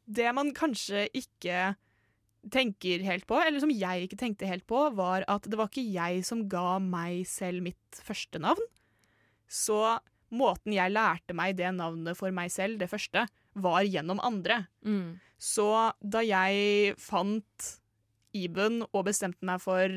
Det 0.08 0.32
man 0.38 0.54
kanskje 0.56 1.08
ikke 1.18 1.76
tenker 2.54 3.04
helt 3.06 3.28
på, 3.30 3.40
eller 3.42 3.62
som 3.64 3.72
jeg 3.74 4.08
ikke 4.08 4.20
tenkte 4.20 4.50
helt 4.50 4.68
på, 4.70 4.88
var 4.98 5.26
at 5.32 5.48
det 5.50 5.60
var 5.60 5.72
ikke 5.72 5.86
jeg 5.94 6.26
som 6.28 6.46
ga 6.52 6.78
meg 6.84 7.26
selv 7.30 7.66
mitt 7.66 8.02
første 8.04 8.42
navn. 8.44 8.64
Så 9.48 9.98
måten 10.36 10.76
jeg 10.76 10.94
lærte 10.94 11.36
meg 11.38 11.56
det 11.60 11.72
navnet 11.76 12.20
for 12.20 12.34
meg 12.36 12.52
selv, 12.54 12.80
det 12.82 12.92
første, 12.92 13.26
var 13.58 13.88
gjennom 13.88 14.22
andre. 14.22 14.66
Mm. 14.86 15.18
Så 15.40 15.70
da 16.02 16.24
jeg 16.26 16.96
fant 17.02 17.74
Iben 18.38 18.84
og 18.92 19.08
bestemte 19.08 19.46
meg 19.48 19.62
for 19.64 19.94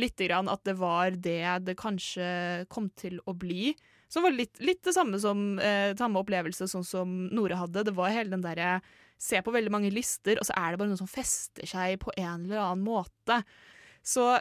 lite 0.00 0.26
grann 0.26 0.48
at 0.50 0.64
det 0.66 0.74
var 0.80 1.14
det 1.14 1.42
det 1.68 1.76
kanskje 1.78 2.64
kom 2.72 2.88
til 2.98 3.20
å 3.30 3.34
bli, 3.38 3.74
som 4.10 4.26
var 4.26 4.34
litt, 4.34 4.58
litt 4.62 4.82
det 4.86 4.94
samme 4.94 5.18
som 5.22 5.58
eh, 5.58 5.94
samme 5.98 6.20
opplevelse 6.22 6.68
sånn 6.70 6.86
som 6.86 7.14
Nore 7.34 7.58
hadde. 7.58 7.86
Det 7.86 7.94
var 7.96 8.12
hele 8.14 8.30
den 8.34 8.44
derre 8.44 8.78
Se 9.24 9.40
på 9.40 9.54
veldig 9.54 9.72
mange 9.72 9.92
lister, 9.94 10.36
og 10.36 10.44
så 10.44 10.56
er 10.60 10.72
det 10.72 10.80
bare 10.80 10.92
noe 10.92 11.00
som 11.00 11.08
fester 11.08 11.68
seg 11.68 11.96
på 12.02 12.12
en 12.20 12.44
eller 12.44 12.60
annen 12.60 12.84
måte. 12.84 13.40
Så 14.04 14.34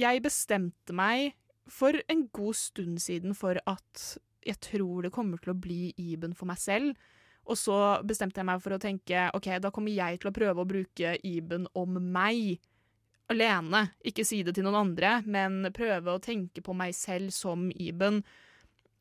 jeg 0.00 0.22
bestemte 0.24 0.96
meg 0.96 1.34
for 1.68 1.96
en 2.08 2.24
god 2.34 2.56
stund 2.56 3.02
siden 3.02 3.34
for 3.36 3.58
at 3.68 4.06
jeg 4.46 4.60
tror 4.62 5.04
det 5.04 5.12
kommer 5.14 5.40
til 5.42 5.52
å 5.52 5.58
bli 5.58 5.90
Iben 5.98 6.36
for 6.38 6.48
meg 6.48 6.60
selv. 6.62 6.94
Og 7.46 7.58
så 7.58 7.76
bestemte 8.06 8.40
jeg 8.40 8.48
meg 8.48 8.62
for 8.62 8.74
å 8.74 8.80
tenke 8.82 9.28
ok, 9.36 9.50
da 9.62 9.70
kommer 9.74 9.94
jeg 9.94 10.20
til 10.22 10.30
å 10.30 10.34
prøve 10.34 10.62
å 10.62 10.68
bruke 10.68 11.14
Iben 11.26 11.68
om 11.78 11.98
meg 12.00 12.58
alene. 13.30 13.88
Ikke 14.06 14.24
si 14.26 14.42
det 14.46 14.56
til 14.56 14.66
noen 14.66 14.80
andre, 14.80 15.20
men 15.26 15.68
prøve 15.74 16.14
å 16.14 16.22
tenke 16.22 16.62
på 16.64 16.74
meg 16.78 16.94
selv 16.96 17.34
som 17.34 17.68
Iben. 17.74 18.22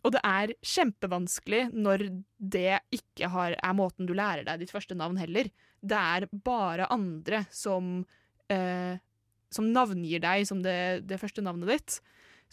Og 0.05 0.13
det 0.13 0.21
er 0.21 0.53
kjempevanskelig 0.61 1.63
når 1.73 2.05
det 2.37 2.77
ikke 2.93 3.29
har, 3.33 3.55
er 3.57 3.77
måten 3.77 4.05
du 4.05 4.13
lærer 4.13 4.45
deg 4.45 4.61
ditt 4.61 4.73
første 4.73 4.97
navn 4.97 5.17
heller. 5.17 5.49
Det 5.81 5.97
er 5.97 6.27
bare 6.45 6.89
andre 6.93 7.45
som, 7.53 8.05
eh, 8.53 9.01
som 9.49 9.71
navngir 9.73 10.21
deg 10.21 10.45
som 10.45 10.61
det, 10.61 11.07
det 11.09 11.19
første 11.21 11.41
navnet 11.45 11.73
ditt. 11.73 11.97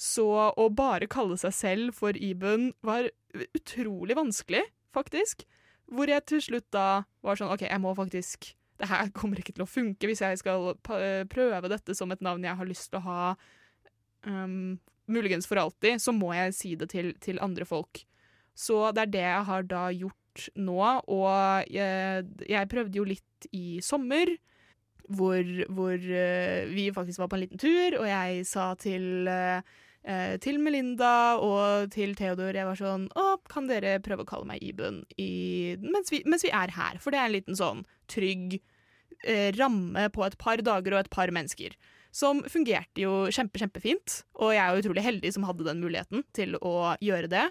Så 0.01 0.25
å 0.57 0.69
bare 0.73 1.11
kalle 1.13 1.37
seg 1.41 1.53
selv 1.53 1.99
for 1.99 2.17
Iben 2.17 2.71
var 2.81 3.11
utrolig 3.53 4.17
vanskelig, 4.17 4.65
faktisk. 4.97 5.45
Hvor 5.93 6.09
jeg 6.09 6.25
til 6.25 6.41
slutt 6.41 6.71
da 6.73 7.05
var 7.21 7.37
sånn 7.37 7.53
OK, 7.53 7.67
jeg 7.69 7.83
må 7.83 7.93
faktisk 7.99 8.55
Det 8.81 8.89
her 8.89 9.11
kommer 9.15 9.39
ikke 9.39 9.53
til 9.55 9.63
å 9.63 9.69
funke 9.69 10.09
hvis 10.09 10.23
jeg 10.25 10.39
skal 10.41 10.73
prøve 10.83 11.69
dette 11.71 11.95
som 11.95 12.11
et 12.11 12.23
navn 12.25 12.43
jeg 12.43 12.57
har 12.59 12.67
lyst 12.67 12.89
til 12.91 12.99
å 12.99 13.05
ha 13.05 13.27
um, 14.27 14.81
muligens 15.11 15.49
for 15.49 15.61
alltid, 15.61 16.03
så 16.03 16.15
må 16.15 16.33
jeg 16.37 16.57
si 16.57 16.75
det 16.79 16.91
til, 16.93 17.13
til 17.23 17.41
andre 17.43 17.67
folk. 17.69 18.05
Så 18.55 18.91
det 18.95 19.07
er 19.07 19.13
det 19.13 19.27
jeg 19.27 19.45
har 19.49 19.69
da 19.69 19.85
gjort 19.97 20.49
nå, 20.57 20.81
og 21.13 21.69
jeg, 21.73 22.25
jeg 22.49 22.71
prøvde 22.73 22.99
jo 22.99 23.07
litt 23.09 23.49
i 23.53 23.81
sommer, 23.85 24.33
hvor, 25.13 25.45
hvor 25.75 25.97
eh, 25.97 26.69
vi 26.71 26.89
faktisk 26.95 27.21
var 27.21 27.29
på 27.29 27.37
en 27.37 27.43
liten 27.45 27.61
tur, 27.61 27.99
og 28.01 28.07
jeg 28.09 28.45
sa 28.49 28.73
til 28.81 29.29
eh, 29.29 29.61
til 30.43 30.59
Melinda 30.59 31.39
og 31.39 31.93
til 31.95 32.17
Theodor 32.19 32.57
jeg 32.59 32.67
var 32.67 32.79
sånn 32.79 33.05
Å, 33.15 33.37
kan 33.47 33.69
dere 33.71 34.01
prøve 34.03 34.25
å 34.25 34.27
kalle 34.27 34.49
meg 34.49 34.59
Iben 34.67 35.05
i, 35.15 35.77
mens, 35.79 36.11
vi, 36.11 36.25
mens 36.27 36.43
vi 36.43 36.51
er 36.51 36.75
her? 36.75 36.99
For 36.99 37.15
det 37.15 37.21
er 37.21 37.29
en 37.29 37.37
liten 37.37 37.59
sånn 37.59 37.85
trygg 38.11 38.57
eh, 39.23 39.53
ramme 39.55 40.09
på 40.11 40.25
et 40.27 40.35
par 40.43 40.63
dager 40.65 40.97
og 40.97 41.05
et 41.05 41.13
par 41.13 41.31
mennesker. 41.35 41.77
Som 42.13 42.43
fungerte 42.53 43.01
jo 43.01 43.13
kjempe, 43.33 43.57
kjempefint, 43.63 44.19
og 44.37 44.53
jeg 44.53 44.61
er 44.61 44.75
jo 44.75 44.83
utrolig 44.83 45.05
heldig 45.07 45.31
som 45.33 45.47
hadde 45.49 45.65
den 45.65 45.81
muligheten 45.81 46.27
til 46.37 46.59
å 46.61 46.93
gjøre 47.01 47.31
det. 47.33 47.47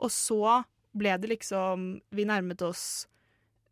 Og 0.00 0.12
så 0.12 0.62
ble 0.96 1.12
det 1.20 1.28
liksom 1.28 1.90
Vi 2.16 2.24
nærmet 2.28 2.62
oss 2.64 2.84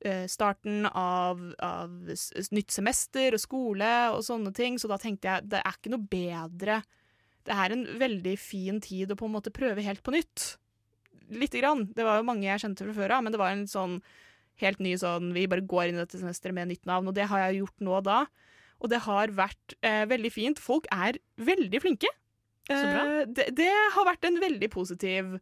eh, 0.05 0.27
starten 0.29 0.85
av, 0.91 1.41
av 1.65 1.95
nytt 2.53 2.75
semester 2.75 3.37
og 3.37 3.41
skole 3.41 3.93
og 4.13 4.21
sånne 4.27 4.53
ting, 4.57 4.77
så 4.81 4.91
da 4.91 5.01
tenkte 5.01 5.31
jeg 5.31 5.49
det 5.55 5.63
er 5.63 5.79
ikke 5.79 5.95
noe 5.95 6.13
bedre 6.13 6.83
Det 7.45 7.57
er 7.57 7.73
en 7.73 7.87
veldig 8.01 8.37
fin 8.41 8.83
tid 8.85 9.13
å 9.13 9.19
på 9.21 9.29
en 9.29 9.35
måte 9.37 9.53
prøve 9.55 9.85
helt 9.85 10.05
på 10.05 10.13
nytt. 10.15 10.55
Lite 11.33 11.61
grann. 11.61 11.89
Det 11.97 12.05
var 12.05 12.21
jo 12.21 12.29
mange 12.29 12.47
jeg 12.47 12.61
kjente 12.61 12.85
fra 12.85 12.97
før 12.97 13.17
av, 13.17 13.25
men 13.25 13.33
det 13.33 13.41
var 13.41 13.53
en 13.53 13.67
sånn 13.69 13.99
helt 14.63 14.81
ny 14.85 14.95
sånn 15.01 15.33
Vi 15.35 15.49
bare 15.51 15.65
går 15.67 15.89
inn 15.89 15.99
i 15.99 16.05
dette 16.05 16.21
semesteret 16.21 16.57
med 16.57 16.71
nytt 16.71 16.85
navn, 16.89 17.09
og 17.09 17.17
det 17.17 17.29
har 17.33 17.47
jeg 17.47 17.63
gjort 17.63 17.85
nå 17.85 18.01
da. 18.07 18.25
Og 18.85 18.93
det 18.93 19.01
har 19.07 19.33
vært 19.33 19.77
eh, 19.81 20.05
veldig 20.11 20.31
fint. 20.33 20.61
Folk 20.61 20.87
er 20.93 21.17
veldig 21.41 21.81
flinke. 21.81 22.11
Så 22.69 22.81
bra. 22.85 23.05
Eh, 23.05 23.27
det, 23.33 23.51
det 23.57 23.73
har 23.97 24.09
vært 24.09 24.29
en 24.29 24.41
veldig 24.43 24.71
positiv 24.73 25.37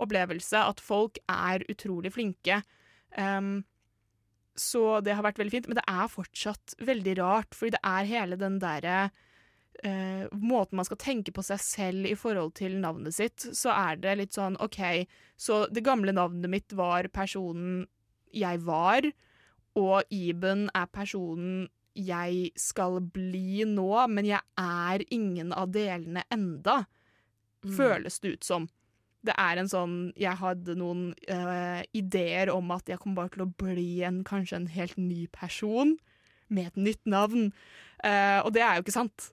opplevelse 0.00 0.60
at 0.60 0.80
folk 0.84 1.20
er 1.32 1.64
utrolig 1.72 2.12
flinke. 2.16 2.60
Um, 3.16 3.64
så 4.56 5.00
det 5.04 5.14
har 5.16 5.24
vært 5.24 5.38
veldig 5.40 5.52
fint, 5.52 5.68
men 5.70 5.78
det 5.78 5.86
er 5.88 6.10
fortsatt 6.12 6.76
veldig 6.84 7.16
rart, 7.20 7.56
fordi 7.56 7.76
det 7.76 7.84
er 7.84 8.12
hele 8.16 8.40
den 8.40 8.60
derre 8.62 9.06
Uh, 9.84 10.24
måten 10.32 10.78
man 10.78 10.86
skal 10.88 10.96
tenke 10.96 11.34
på 11.36 11.42
seg 11.44 11.60
selv 11.60 12.06
i 12.08 12.14
forhold 12.16 12.54
til 12.56 12.78
navnet 12.80 13.12
sitt, 13.12 13.44
så 13.52 13.74
er 13.74 13.98
det 14.00 14.14
litt 14.16 14.32
sånn 14.32 14.54
OK, 14.64 14.78
så 15.36 15.66
det 15.68 15.82
gamle 15.84 16.14
navnet 16.16 16.48
mitt 16.48 16.72
var 16.72 17.10
personen 17.12 17.82
jeg 18.32 18.62
var, 18.64 19.04
og 19.76 20.08
Iben 20.08 20.70
er 20.72 20.88
personen 20.88 21.66
jeg 21.96 22.50
skal 22.60 23.00
bli 23.00 23.64
nå, 23.68 23.90
men 24.12 24.28
jeg 24.28 24.42
er 24.60 25.04
ingen 25.14 25.52
av 25.56 25.72
delene 25.74 26.26
enda, 26.32 26.84
føles 27.76 28.20
det 28.22 28.36
ut 28.36 28.46
som. 28.46 28.66
Det 29.26 29.34
er 29.42 29.58
en 29.58 29.66
sånn 29.66 29.94
Jeg 30.14 30.38
hadde 30.38 30.76
noen 30.78 31.08
uh, 31.26 31.80
ideer 31.96 32.52
om 32.52 32.68
at 32.70 32.86
jeg 32.86 33.00
kom 33.02 33.16
bare 33.16 33.32
til 33.34 33.42
å 33.42 33.52
bli 33.58 34.04
en 34.06 34.20
kanskje 34.26 34.60
en 34.60 34.68
helt 34.70 34.94
ny 35.00 35.24
person 35.34 35.96
med 36.46 36.70
et 36.70 36.78
nytt 36.78 37.02
navn. 37.10 37.48
Uh, 38.04 38.44
og 38.44 38.52
det 38.54 38.62
er 38.62 38.76
jo 38.76 38.84
ikke 38.84 38.94
sant. 38.94 39.30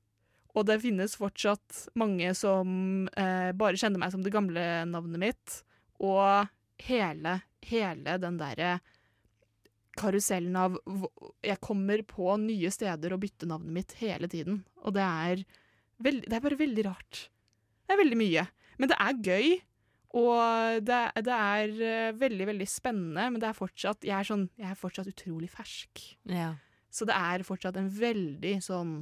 Og 0.57 0.65
det 0.69 0.79
finnes 0.81 1.17
fortsatt 1.17 1.87
mange 1.99 2.31
som 2.37 3.05
uh, 3.05 3.51
bare 3.53 3.77
kjenner 3.77 4.01
meg 4.01 4.15
som 4.15 4.25
det 4.25 4.33
gamle 4.33 4.65
navnet 4.89 5.21
mitt. 5.21 5.59
Og 6.01 6.49
hele, 6.87 7.37
hele 7.65 8.17
den 8.21 8.41
derre 8.41 8.79
karusellen 9.99 10.55
av 10.57 10.77
Jeg 11.45 11.61
kommer 11.63 12.01
på 12.07 12.33
nye 12.41 12.71
steder 12.73 13.13
og 13.13 13.21
bytter 13.23 13.49
navnet 13.51 13.75
mitt 13.75 13.93
hele 13.99 14.29
tiden. 14.31 14.63
Og 14.83 14.95
det 14.95 15.03
er, 15.05 15.43
veld, 16.03 16.25
det 16.27 16.37
er 16.37 16.43
bare 16.45 16.59
veldig 16.59 16.87
rart. 16.87 17.27
Det 17.83 17.95
er 17.95 18.01
veldig 18.01 18.19
mye. 18.19 18.47
Men 18.79 18.91
det 18.91 18.99
er 18.99 19.21
gøy. 19.29 19.53
Og 20.13 20.83
det, 20.85 20.99
det 21.25 21.37
er 21.37 21.71
eh, 21.81 22.11
veldig, 22.21 22.45
veldig 22.51 22.67
spennende, 22.69 23.31
men 23.33 23.41
det 23.41 23.47
er 23.49 23.57
fortsatt, 23.57 24.05
jeg, 24.05 24.13
er 24.13 24.27
sånn, 24.27 24.43
jeg 24.61 24.69
er 24.69 24.77
fortsatt 24.77 25.09
utrolig 25.09 25.49
fersk. 25.49 26.03
Ja. 26.29 26.51
Så 26.93 27.07
det 27.09 27.15
er 27.17 27.45
fortsatt 27.47 27.79
en 27.81 27.89
veldig 27.89 28.59
sånn 28.61 28.99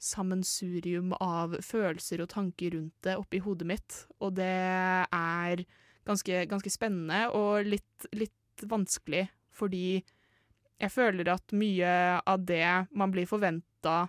sammensurium 0.00 1.12
av 1.20 1.58
følelser 1.60 2.22
og 2.24 2.30
tanker 2.32 2.72
rundt 2.72 2.96
det 3.04 3.18
oppi 3.20 3.42
hodet 3.44 3.68
mitt. 3.68 3.98
Og 4.24 4.32
det 4.38 4.48
er 4.48 5.64
ganske, 6.08 6.46
ganske 6.48 6.72
spennende 6.72 7.26
og 7.36 7.68
litt, 7.68 8.08
litt 8.16 8.64
vanskelig, 8.70 9.26
fordi 9.60 10.00
jeg 10.80 10.92
føler 10.94 11.28
at 11.28 11.52
mye 11.52 11.92
av 12.24 12.48
det 12.48 12.64
man 12.96 13.12
blir 13.12 13.28
forventa 13.28 14.08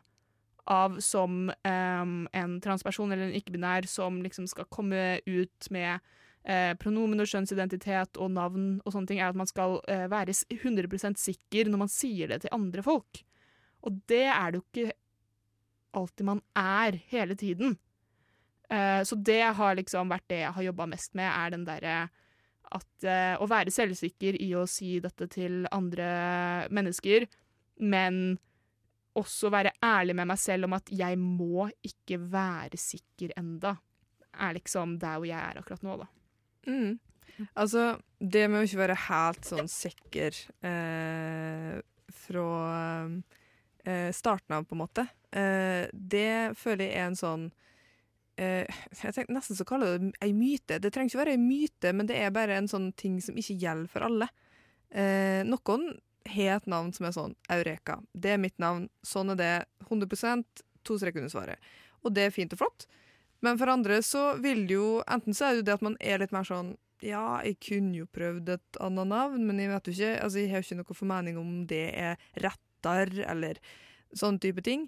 av 0.71 0.99
som 1.03 1.49
um, 1.51 2.15
en 2.31 2.53
transperson 2.63 3.11
eller 3.11 3.27
en 3.27 3.35
ikke-binær 3.35 3.87
som 3.89 4.21
liksom 4.23 4.47
skal 4.47 4.69
komme 4.71 5.19
ut 5.25 5.67
med 5.73 5.99
eh, 6.47 6.71
pronomen 6.79 7.21
og 7.21 7.29
kjønnsidentitet 7.29 8.19
og 8.21 8.31
navn 8.35 8.69
og 8.85 8.93
sånne 8.93 9.09
ting, 9.09 9.19
er 9.19 9.31
at 9.33 9.39
man 9.39 9.49
skal 9.49 9.79
eh, 9.91 10.07
være 10.11 10.35
100% 10.53 11.19
sikker 11.19 11.69
når 11.71 11.83
man 11.83 11.91
sier 11.91 12.31
det 12.31 12.43
til 12.43 12.55
andre 12.55 12.85
folk. 12.85 13.23
Og 13.81 14.01
det 14.09 14.27
er 14.29 14.51
det 14.51 14.61
jo 14.61 14.65
ikke 14.67 14.97
alltid 15.97 16.27
man 16.29 16.43
er 16.57 16.97
hele 17.11 17.35
tiden. 17.35 17.75
Eh, 18.71 19.01
så 19.03 19.17
det 19.17 19.43
har 19.57 19.77
liksom 19.77 20.11
vært 20.13 20.29
det 20.31 20.43
jeg 20.45 20.55
har 20.55 20.69
jobba 20.69 20.87
mest 20.93 21.17
med, 21.17 21.27
er 21.27 21.55
den 21.55 21.67
derre 21.67 21.95
at 22.77 23.05
eh, 23.07 23.35
Å 23.35 23.47
være 23.49 23.73
selvsikker 23.73 24.37
i 24.41 24.53
å 24.55 24.65
si 24.69 24.95
dette 25.03 25.27
til 25.31 25.65
andre 25.71 26.07
mennesker, 26.73 27.27
men 27.83 28.37
også 29.19 29.51
være 29.51 29.73
ærlig 29.83 30.15
med 30.15 30.29
meg 30.31 30.39
selv 30.39 30.69
om 30.69 30.77
at 30.77 30.91
jeg 30.95 31.17
må 31.19 31.67
ikke 31.83 32.19
være 32.31 32.79
sikker 32.79 33.33
enda. 33.39 33.75
Er 34.31 34.55
liksom 34.55 34.95
der 35.01 35.17
hvor 35.19 35.27
jeg 35.27 35.39
er 35.39 35.59
akkurat 35.59 35.83
nå, 35.83 35.97
da. 35.99 36.07
Mm. 36.69 36.99
Altså, 37.57 37.95
det 38.19 38.45
med 38.47 38.61
å 38.61 38.67
ikke 38.67 38.83
være 38.83 38.99
helt 39.07 39.47
sånn 39.47 39.69
sikker 39.71 40.37
eh, 40.67 41.79
fra 42.21 42.47
eh, 43.83 44.09
starten 44.15 44.57
av, 44.57 44.67
på 44.67 44.77
en 44.77 44.83
måte, 44.83 45.07
eh, 45.33 45.89
det 45.91 46.53
føler 46.59 46.87
jeg 46.87 46.99
er 47.01 47.09
en 47.09 47.19
sånn 47.19 47.49
Jeg 48.41 49.13
tenker 49.15 49.35
nesten 49.35 49.57
så 49.57 49.65
kaller 49.67 49.97
det 49.99 50.13
ei 50.23 50.31
myte. 50.33 50.79
Det 50.81 50.91
trenger 50.93 51.11
ikke 51.11 51.21
være 51.23 51.35
ei 51.35 51.41
myte, 51.41 51.91
men 51.93 52.09
det 52.09 52.17
er 52.19 52.33
bare 52.35 52.57
en 52.57 52.69
sånn 52.71 52.91
ting 52.97 53.19
som 53.23 53.37
ikke 53.37 53.59
gjelder 53.61 53.91
for 53.91 54.07
alle. 54.07 54.29
Eh, 54.91 55.41
noen 55.47 55.91
har 56.29 56.57
et 56.57 56.69
navn 56.69 56.91
som 56.93 57.07
er 57.07 57.15
sånn 57.15 57.35
Eureka. 57.51 57.99
Det 58.13 58.35
er 58.35 58.41
mitt 58.41 58.57
navn. 58.61 58.87
Sånn 59.05 59.33
er 59.33 59.39
det. 59.39 59.53
100 59.87 60.43
to 60.83 60.97
streker 60.97 61.21
under 61.21 61.33
svaret. 61.33 61.71
Og 62.01 62.13
det 62.15 62.27
er 62.27 62.35
fint 62.35 62.53
og 62.55 62.61
flott. 62.63 62.87
Men 63.41 63.57
for 63.57 63.71
andre 63.73 64.01
så 64.05 64.35
vil 64.41 64.67
jo 64.69 65.01
Enten 65.09 65.33
så 65.33 65.49
er 65.49 65.59
det 65.59 65.67
det 65.69 65.77
at 65.79 65.85
man 65.85 65.97
er 65.99 66.21
litt 66.21 66.33
mer 66.33 66.45
sånn 66.45 66.75
Ja, 67.01 67.41
jeg 67.41 67.57
kunne 67.65 68.03
jo 68.03 68.09
prøvd 68.13 68.51
et 68.53 68.79
annet 68.85 69.09
navn, 69.09 69.47
men 69.47 69.61
jeg 69.61 69.71
vet 69.71 69.87
jo 69.89 69.95
ikke 69.95 70.11
Altså, 70.21 70.41
jeg 70.41 70.51
har 70.51 70.61
jo 70.61 70.67
ikke 70.67 70.79
noe 70.81 70.99
formening 70.99 71.39
om 71.41 71.55
det 71.69 71.87
er 71.97 72.21
rettere, 72.45 73.25
eller 73.29 73.57
sånn 74.17 74.37
type 74.43 74.61
ting. 74.65 74.87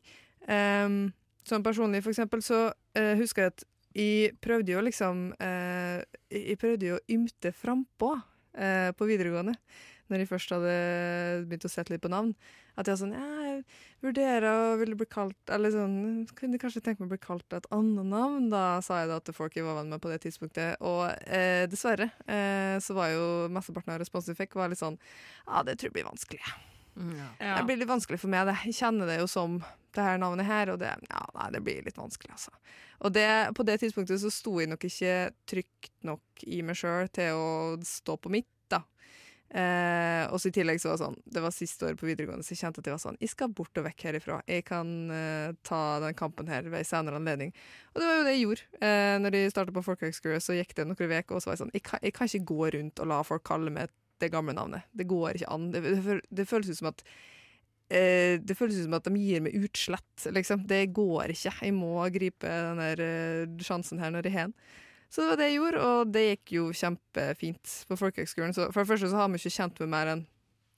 Um, 0.50 1.14
sånn 1.48 1.66
personlig, 1.66 2.04
for 2.06 2.14
eksempel, 2.14 2.44
så 2.46 2.66
eh, 2.98 3.14
husker 3.20 3.46
jeg 3.46 3.54
at 3.54 3.66
jeg 3.94 4.34
prøvde 4.42 4.74
jo 4.74 4.82
liksom 4.82 5.28
eh, 5.38 6.00
Jeg 6.34 6.58
prøvde 6.58 6.88
jo 6.88 6.96
å 6.98 7.04
ymte 7.14 7.52
frampå 7.54 8.16
eh, 8.58 8.90
på 8.98 9.06
videregående 9.06 9.54
når 10.12 10.24
jeg 10.24 10.30
først 10.30 10.52
hadde 10.54 10.74
begynt 11.48 11.66
å 11.66 11.72
sette 11.72 11.94
litt 11.94 12.04
på 12.04 12.12
navn, 12.12 12.34
at 12.76 12.88
jeg 12.88 12.96
var 12.96 13.00
sånn 13.00 13.16
ja, 13.16 13.28
jeg 13.48 13.62
vurderer 14.04 14.48
å 14.50 14.76
ville 14.82 14.98
bli 14.98 15.06
kalt 15.10 15.54
Eller 15.54 15.72
sånn 15.74 16.26
Kunne 16.34 16.60
kanskje 16.62 16.82
tenke 16.84 17.04
meg 17.04 17.12
å 17.12 17.14
bli 17.14 17.22
kalt 17.22 17.56
et 17.56 17.70
annet 17.74 18.10
navn, 18.10 18.50
da, 18.52 18.82
sa 18.86 19.04
jeg 19.04 19.12
da 19.14 19.22
til 19.24 19.38
folk 19.38 19.58
jeg 19.58 19.68
var 19.68 19.80
venn 19.80 19.94
med 19.94 20.02
på 20.04 20.12
det 20.12 20.20
tidspunktet. 20.26 20.82
Og 20.82 21.06
eh, 21.30 21.64
dessverre 21.70 22.10
eh, 22.26 22.76
så 22.84 22.98
var 22.98 23.14
jo 23.14 23.26
mesteparten 23.54 23.96
av 23.96 24.02
responsen 24.02 24.34
jeg 24.34 24.44
fikk, 24.44 24.58
var 24.60 24.74
litt 24.74 24.82
sånn 24.82 25.00
Ja, 25.48 25.64
det 25.64 25.78
tror 25.78 25.92
jeg 25.92 26.00
blir 26.02 26.10
vanskelig. 26.10 26.73
Ja. 26.94 27.58
Det 27.58 27.64
blir 27.68 27.80
litt 27.82 27.90
vanskelig 27.90 28.20
for 28.22 28.32
meg. 28.32 28.52
Jeg 28.66 28.78
kjenner 28.78 29.10
det 29.10 29.20
jo 29.22 29.30
som 29.32 29.58
det 29.94 30.06
her 30.06 30.18
navnet 30.22 30.48
her, 30.48 30.74
og 30.74 30.80
det, 30.82 30.94
ja, 31.10 31.26
nei, 31.38 31.50
det 31.54 31.62
blir 31.66 31.86
litt 31.86 32.00
vanskelig, 32.00 32.34
altså. 32.34 32.54
Og 33.04 33.14
det, 33.14 33.28
på 33.58 33.66
det 33.68 33.80
tidspunktet 33.82 34.22
så 34.22 34.32
sto 34.34 34.56
jeg 34.62 34.72
nok 34.72 34.86
ikke 34.88 35.14
trygt 35.50 35.94
nok 36.08 36.46
i 36.48 36.62
meg 36.66 36.78
sjøl 36.80 37.12
til 37.14 37.38
å 37.38 37.48
stå 37.86 38.18
på 38.22 38.32
mitt, 38.34 38.50
da. 38.72 38.82
Eh, 39.54 40.24
og 40.34 40.40
så 40.42 40.50
i 40.50 40.54
tillegg 40.56 40.80
så 40.82 40.90
var 40.90 40.96
det 40.98 41.04
sånn, 41.04 41.18
det 41.36 41.42
var 41.44 41.54
siste 41.54 41.86
år 41.86 41.98
på 42.00 42.08
videregående, 42.10 42.46
så 42.46 42.56
jeg 42.56 42.64
kjente 42.64 42.82
at 42.82 42.88
jeg 42.90 42.96
var 42.96 43.04
sånn, 43.04 43.20
jeg 43.22 43.34
skal 43.36 43.52
bort 43.54 43.78
og 43.78 43.86
vekk 43.86 44.06
herifra. 44.08 44.40
Jeg 44.50 44.66
kan 44.66 44.94
eh, 45.14 45.52
ta 45.68 45.82
den 46.02 46.18
kampen 46.18 46.50
her 46.50 46.66
ved 46.66 46.80
en 46.80 46.90
senere 46.90 47.20
anledning. 47.22 47.54
Og 47.94 48.02
det 48.02 48.08
var 48.08 48.18
jo 48.18 48.24
det 48.26 48.34
jeg 48.34 48.46
gjorde. 48.48 48.70
Eh, 48.80 49.18
når 49.22 49.38
jeg 49.38 49.54
startet 49.54 49.78
på 49.78 49.86
folkehøgskole, 49.86 50.40
så 50.42 50.58
gikk 50.58 50.74
det 50.80 50.88
noen 50.90 50.98
uker, 50.98 51.36
og 51.38 51.44
så 51.44 51.52
var 51.52 51.58
jeg 51.58 51.66
sånn, 51.66 51.76
jeg 51.76 51.86
kan, 51.86 52.02
jeg 52.02 52.18
kan 52.18 52.32
ikke 52.32 52.50
gå 52.54 52.72
rundt 52.78 53.04
og 53.04 53.12
la 53.14 53.20
folk 53.28 53.46
kalle 53.46 53.74
meg 53.74 53.94
det 54.24 54.32
gamle 54.34 54.56
navnet. 54.58 54.88
Det 54.96 55.06
går 55.12 55.40
ikke 55.40 55.52
an. 55.54 55.70
Det, 55.74 55.84
det, 55.84 56.18
det 56.40 56.48
føles 56.50 56.72
ut 56.72 56.80
som 56.80 56.90
at 56.92 57.04
eh, 57.94 58.40
det 58.42 58.56
føles 58.58 58.80
ut 58.80 58.88
som 58.88 58.98
at 58.98 59.08
de 59.10 59.20
gir 59.20 59.44
meg 59.46 59.58
utslett, 59.60 60.28
liksom. 60.34 60.66
Det 60.70 60.86
går 60.96 61.36
ikke. 61.36 61.54
Jeg 61.68 61.76
må 61.78 61.94
gripe 62.16 62.50
den 62.50 62.82
der 62.82 63.04
eh, 63.04 63.60
sjansen 63.64 64.02
her 64.02 64.14
når 64.16 64.30
jeg 64.30 64.38
har 64.38 64.50
den. 64.50 64.58
Så 65.14 65.22
det 65.22 65.30
var 65.30 65.38
det 65.44 65.48
jeg 65.52 65.58
gjorde, 65.60 65.82
og 65.86 66.10
det 66.10 66.22
gikk 66.26 66.52
jo 66.56 66.70
kjempefint 66.74 67.74
på 67.86 67.98
folkehøgskolen. 68.00 68.56
For 68.58 68.80
det 68.82 68.90
første 68.90 69.12
så 69.12 69.20
har 69.20 69.28
vi 69.30 69.38
ikke 69.38 69.52
kjent 69.60 69.82
meg 69.84 69.92
mer 69.94 70.10
enn 70.16 70.24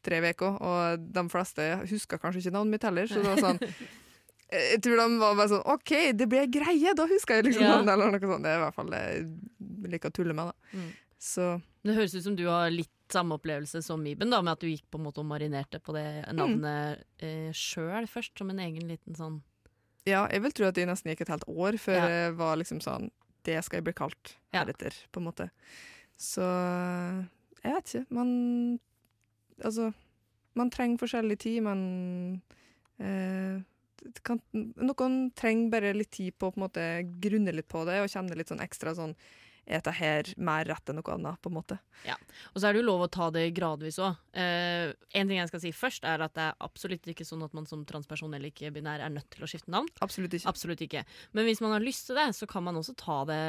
tre 0.06 0.20
uker, 0.22 0.58
og 0.60 1.06
de 1.16 1.24
fleste 1.32 1.68
husker 1.88 2.20
kanskje 2.22 2.42
ikke 2.44 2.52
navnet 2.58 2.76
mitt 2.76 2.84
heller, 2.86 3.08
så 3.10 3.22
det 3.24 3.30
var 3.32 3.40
sånn 3.42 3.62
eh, 4.52 4.66
jeg 4.74 4.82
tror 4.84 5.00
de 5.00 5.06
var 5.24 5.40
bare 5.40 5.52
sånn 5.54 5.64
OK, 5.72 5.94
det 6.20 6.28
ble 6.30 6.44
greie! 6.52 6.92
Da 7.00 7.08
husker 7.10 7.40
jeg 7.40 7.48
liksom 7.48 7.64
Ja. 7.64 7.78
navnet, 7.78 7.96
eller 7.96 8.12
noe 8.12 8.34
sånt. 8.34 8.44
Det 8.46 8.52
er 8.52 8.60
i 8.60 8.64
hvert 8.66 8.78
fall 8.82 8.92
det 8.92 9.02
jeg 9.06 9.96
liker 9.96 10.12
å 10.12 10.18
tulle 10.20 10.36
med, 10.38 10.52
da. 10.52 10.76
Mm. 10.76 10.92
Så 11.26 11.48
Det 11.88 11.96
høres 11.96 12.14
ut 12.20 12.28
som 12.28 12.36
du 12.38 12.44
har 12.52 12.70
litt 12.76 12.92
samme 13.12 13.36
opplevelse 13.38 13.82
som 13.86 14.02
Iben, 14.08 14.30
da, 14.34 14.42
med 14.42 14.54
at 14.56 14.60
du 14.64 14.68
gikk 14.68 14.86
på 14.92 14.98
en 15.00 15.06
måte 15.06 15.20
og 15.22 15.28
marinerte 15.30 15.80
på 15.84 15.94
det 15.94 16.06
navnet 16.34 17.04
eh, 17.20 17.52
sjøl 17.54 18.08
først, 18.10 18.34
som 18.38 18.50
en 18.50 18.60
egen 18.60 18.88
liten 18.90 19.16
sånn 19.16 19.42
Ja, 20.06 20.28
jeg 20.30 20.42
vil 20.44 20.52
tro 20.54 20.66
at 20.70 20.76
det 20.78 20.88
nesten 20.90 21.12
gikk 21.14 21.22
et 21.26 21.34
helt 21.34 21.48
år 21.50 21.78
før 21.82 22.00
Ja. 22.02 22.08
jeg 22.10 22.34
var 22.38 22.56
liksom 22.58 22.82
sånn 22.82 23.12
Det 23.46 23.60
skal 23.64 23.78
jeg 23.78 23.84
bli 23.86 23.94
kalt 23.94 24.36
Ja. 24.54 24.64
heretter, 24.64 24.94
på 25.12 25.20
en 25.22 25.26
måte. 25.30 25.50
Så 26.18 26.42
jeg 27.64 27.74
vet 27.74 27.86
ikke. 27.94 28.06
Man 28.10 28.80
Altså, 29.64 29.94
man 30.56 30.70
trenger 30.70 30.98
forskjellig 31.00 31.38
tid, 31.40 31.62
men 31.64 32.42
eh, 33.00 33.62
kan, 34.22 34.42
Noen 34.54 35.32
trenger 35.34 35.70
bare 35.72 35.94
litt 35.96 36.12
tid 36.12 36.36
på 36.38 36.50
å 36.50 36.52
på 36.52 36.60
en 36.60 36.66
måte 36.66 36.84
grunne 37.24 37.54
litt 37.56 37.68
på 37.72 37.86
det 37.88 38.02
og 38.04 38.10
kjenne 38.12 38.36
litt 38.36 38.52
sånn 38.52 38.60
ekstra 38.66 38.94
sånn 38.98 39.16
Er 39.66 39.80
dette 39.82 39.94
her 39.98 40.30
mer 40.38 40.68
rett 40.70 40.90
enn 40.92 41.00
noe 41.00 41.14
annet, 41.16 41.40
på 41.42 41.50
en 41.50 41.58
måte? 41.58 41.80
Ja, 42.06 42.16
Og 42.54 42.62
så 42.62 42.68
er 42.68 42.76
det 42.76 42.84
jo 42.84 42.90
lov 42.92 43.06
å 43.06 43.12
ta 43.12 43.32
det 43.34 43.48
gradvis 43.58 43.98
òg. 43.98 44.20
Eh, 44.38 44.94
en 45.18 45.32
ting 45.32 45.40
jeg 45.40 45.50
skal 45.50 45.64
si 45.64 45.72
først, 45.74 46.06
er 46.06 46.22
at 46.22 46.36
det 46.38 46.44
er 46.50 46.60
absolutt 46.66 47.08
ikke 47.10 47.26
sånn 47.26 47.46
at 47.46 47.56
man 47.58 47.66
som 47.70 47.86
transperson 47.90 48.34
eller 48.38 48.52
ikke-binær 48.54 49.02
er 49.02 49.14
nødt 49.14 49.30
til 49.34 49.46
å 49.46 49.50
skifte 49.50 49.74
navn. 49.74 49.90
Absolutt 50.06 50.38
ikke. 50.38 50.50
Absolutt 50.52 50.84
ikke. 50.86 51.06
Men 51.34 51.50
hvis 51.50 51.64
man 51.66 51.74
har 51.74 51.86
lyst 51.86 52.06
til 52.10 52.20
det, 52.20 52.30
så 52.38 52.46
kan 52.50 52.66
man 52.68 52.78
også 52.78 52.94
ta 53.00 53.24
det 53.30 53.42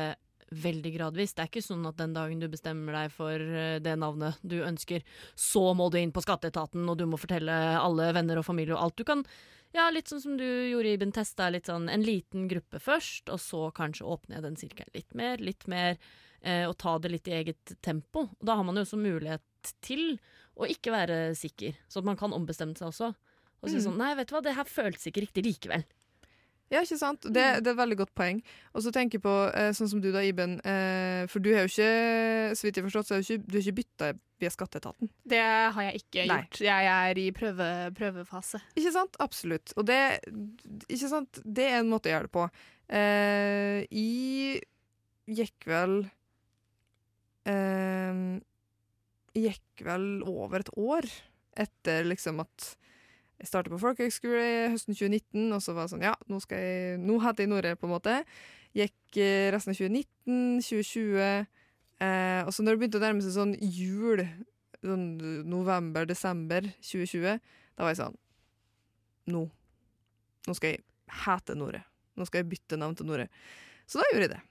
veldig 0.55 0.93
gradvis. 0.95 1.35
Det 1.35 1.43
er 1.45 1.51
ikke 1.51 1.65
sånn 1.65 1.87
at 1.89 1.99
den 1.99 2.15
dagen 2.15 2.41
du 2.41 2.47
bestemmer 2.51 2.95
deg 3.01 3.13
for 3.15 3.35
eh, 3.35 3.79
det 3.83 3.97
navnet 3.99 4.39
du 4.47 4.61
ønsker, 4.65 5.05
så 5.35 5.69
må 5.77 5.91
du 5.91 5.99
inn 6.01 6.15
på 6.15 6.23
skatteetaten, 6.25 6.87
og 6.89 6.99
du 7.01 7.07
må 7.11 7.21
fortelle 7.21 7.53
alle 7.77 8.13
venner 8.17 8.41
og 8.41 8.47
familie 8.47 8.77
og 8.77 8.85
alt. 8.87 8.97
Du 9.01 9.05
kan, 9.09 9.25
ja, 9.77 9.87
litt 9.93 10.09
sånn 10.11 10.23
som 10.23 10.37
du 10.41 10.45
gjorde 10.45 10.95
i 10.95 11.01
Bentesta, 11.01 11.51
litt 11.53 11.69
sånn 11.69 11.91
en 11.93 12.05
liten 12.05 12.47
gruppe 12.51 12.81
først, 12.83 13.29
og 13.33 13.41
så 13.43 13.67
kanskje 13.77 14.09
åpne 14.09 14.41
den 14.45 14.57
sirkelen 14.59 14.95
litt 14.97 15.13
mer, 15.19 15.43
litt 15.45 15.67
mer, 15.71 15.99
eh, 16.41 16.65
og 16.69 16.77
ta 16.81 16.97
det 17.03 17.13
litt 17.13 17.29
i 17.29 17.37
eget 17.43 17.77
tempo. 17.85 18.27
Og 18.33 18.49
da 18.49 18.57
har 18.57 18.65
man 18.67 18.79
jo 18.81 18.87
også 18.87 18.99
mulighet 19.01 19.75
til 19.85 20.19
å 20.57 20.69
ikke 20.71 20.95
være 20.95 21.19
sikker, 21.37 21.77
så 21.93 22.03
man 22.07 22.17
kan 22.17 22.33
ombestemme 22.33 22.77
seg 22.79 22.89
også. 22.89 23.13
Og 23.63 23.71
si 23.71 23.77
Mm. 23.77 23.85
sånn, 23.87 23.99
nei, 23.99 24.15
vet 24.15 24.29
du 24.29 24.35
hva, 24.37 24.43
det 24.43 24.55
her 24.55 24.65
føltes 24.65 25.07
ikke 25.09 25.27
riktig 25.27 25.45
likevel. 25.45 25.85
Ja, 26.73 26.81
ikke 26.83 26.99
sant? 26.99 27.23
Det, 27.23 27.43
det 27.63 27.71
er 27.71 27.75
et 27.77 27.79
veldig 27.79 27.99
godt 28.01 28.15
poeng. 28.19 28.41
Og 28.75 28.83
så 28.83 28.91
tenker 28.95 29.21
jeg 29.21 29.25
på, 29.25 29.35
eh, 29.55 29.71
sånn 29.77 29.91
som 29.93 30.01
du 30.03 30.09
da, 30.11 30.23
Iben, 30.27 30.57
eh, 30.67 31.23
for 31.31 31.43
du 31.45 31.53
har 31.55 31.67
jo 31.67 31.71
ikke, 31.71 31.91
så 32.59 32.67
vidt 32.67 32.81
jeg 32.81 32.87
forstått, 32.89 33.09
så 33.11 33.19
har 33.19 33.23
du 33.23 33.59
ikke, 33.61 33.77
bytta 33.77 34.09
via 34.43 34.51
skatteetaten. 34.53 35.11
Det 35.25 35.43
har 35.43 35.87
jeg 35.87 36.03
ikke 36.03 36.25
Nei. 36.27 36.41
gjort. 36.43 36.61
Jeg 36.67 36.89
er 36.93 37.21
i 37.23 37.27
prøve, 37.37 37.69
prøvefase. 37.97 38.61
Ikke 38.75 38.93
sant? 38.97 39.19
Absolutt. 39.23 39.77
Og 39.79 39.87
det, 39.89 40.01
ikke 40.91 41.13
sant? 41.13 41.41
det 41.45 41.69
er 41.71 41.79
en 41.85 41.93
måte 41.93 42.11
å 42.11 42.17
gjøre 42.17 42.29
det 42.29 42.35
på. 42.35 42.49
Eh, 42.87 43.87
jeg 43.87 44.67
gikk 45.27 45.65
vel 45.67 45.97
eh, 47.51 48.19
Jeg 49.35 49.57
gikk 49.57 49.83
vel 49.89 50.07
over 50.23 50.63
et 50.63 50.71
år 50.79 51.09
etter 51.59 52.07
liksom 52.07 52.45
at 52.45 52.77
jeg 53.37 53.51
startet 53.51 53.73
på 53.75 53.81
folkehøgskole 53.83 54.45
høsten 54.73 54.97
2019, 54.97 55.53
og 55.53 55.61
så 55.65 55.75
var 55.77 55.87
det 55.87 55.93
sånn 55.93 56.05
Ja, 56.07 56.15
nå, 56.31 56.41
skal 56.41 56.63
jeg, 56.63 57.01
nå 57.03 57.19
heter 57.21 57.45
jeg 57.45 57.53
Nore, 57.53 57.75
på 57.77 57.89
en 57.89 57.93
måte. 57.93 58.17
Gikk 58.77 59.19
eh, 59.21 59.49
resten 59.53 59.75
av 59.75 59.79
2019, 59.79 60.63
2020, 60.65 61.19
eh, 62.07 62.41
og 62.47 62.53
så 62.55 62.65
når 62.65 62.77
det 62.77 62.83
begynte 62.83 63.01
å 63.01 63.05
nærme 63.05 63.25
seg 63.25 63.37
sånn 63.37 63.55
jul, 63.61 64.25
sånn 64.81 65.07
november-desember 65.53 66.71
2020, 66.81 67.39
da 67.77 67.85
var 67.85 67.93
jeg 67.93 68.03
sånn 68.05 68.19
Nå. 69.27 69.41
Nå 70.47 70.55
skal 70.55 70.77
jeg 70.77 70.85
hete 71.25 71.57
Nore. 71.59 71.81
Nå 72.17 72.25
skal 72.29 72.45
jeg 72.45 72.51
bytte 72.53 72.79
navn 72.79 72.95
til 72.97 73.09
Nore. 73.09 73.27
Så 73.91 73.99
da 73.99 74.07
gjorde 74.13 74.29
jeg 74.29 74.33
det. 74.37 74.43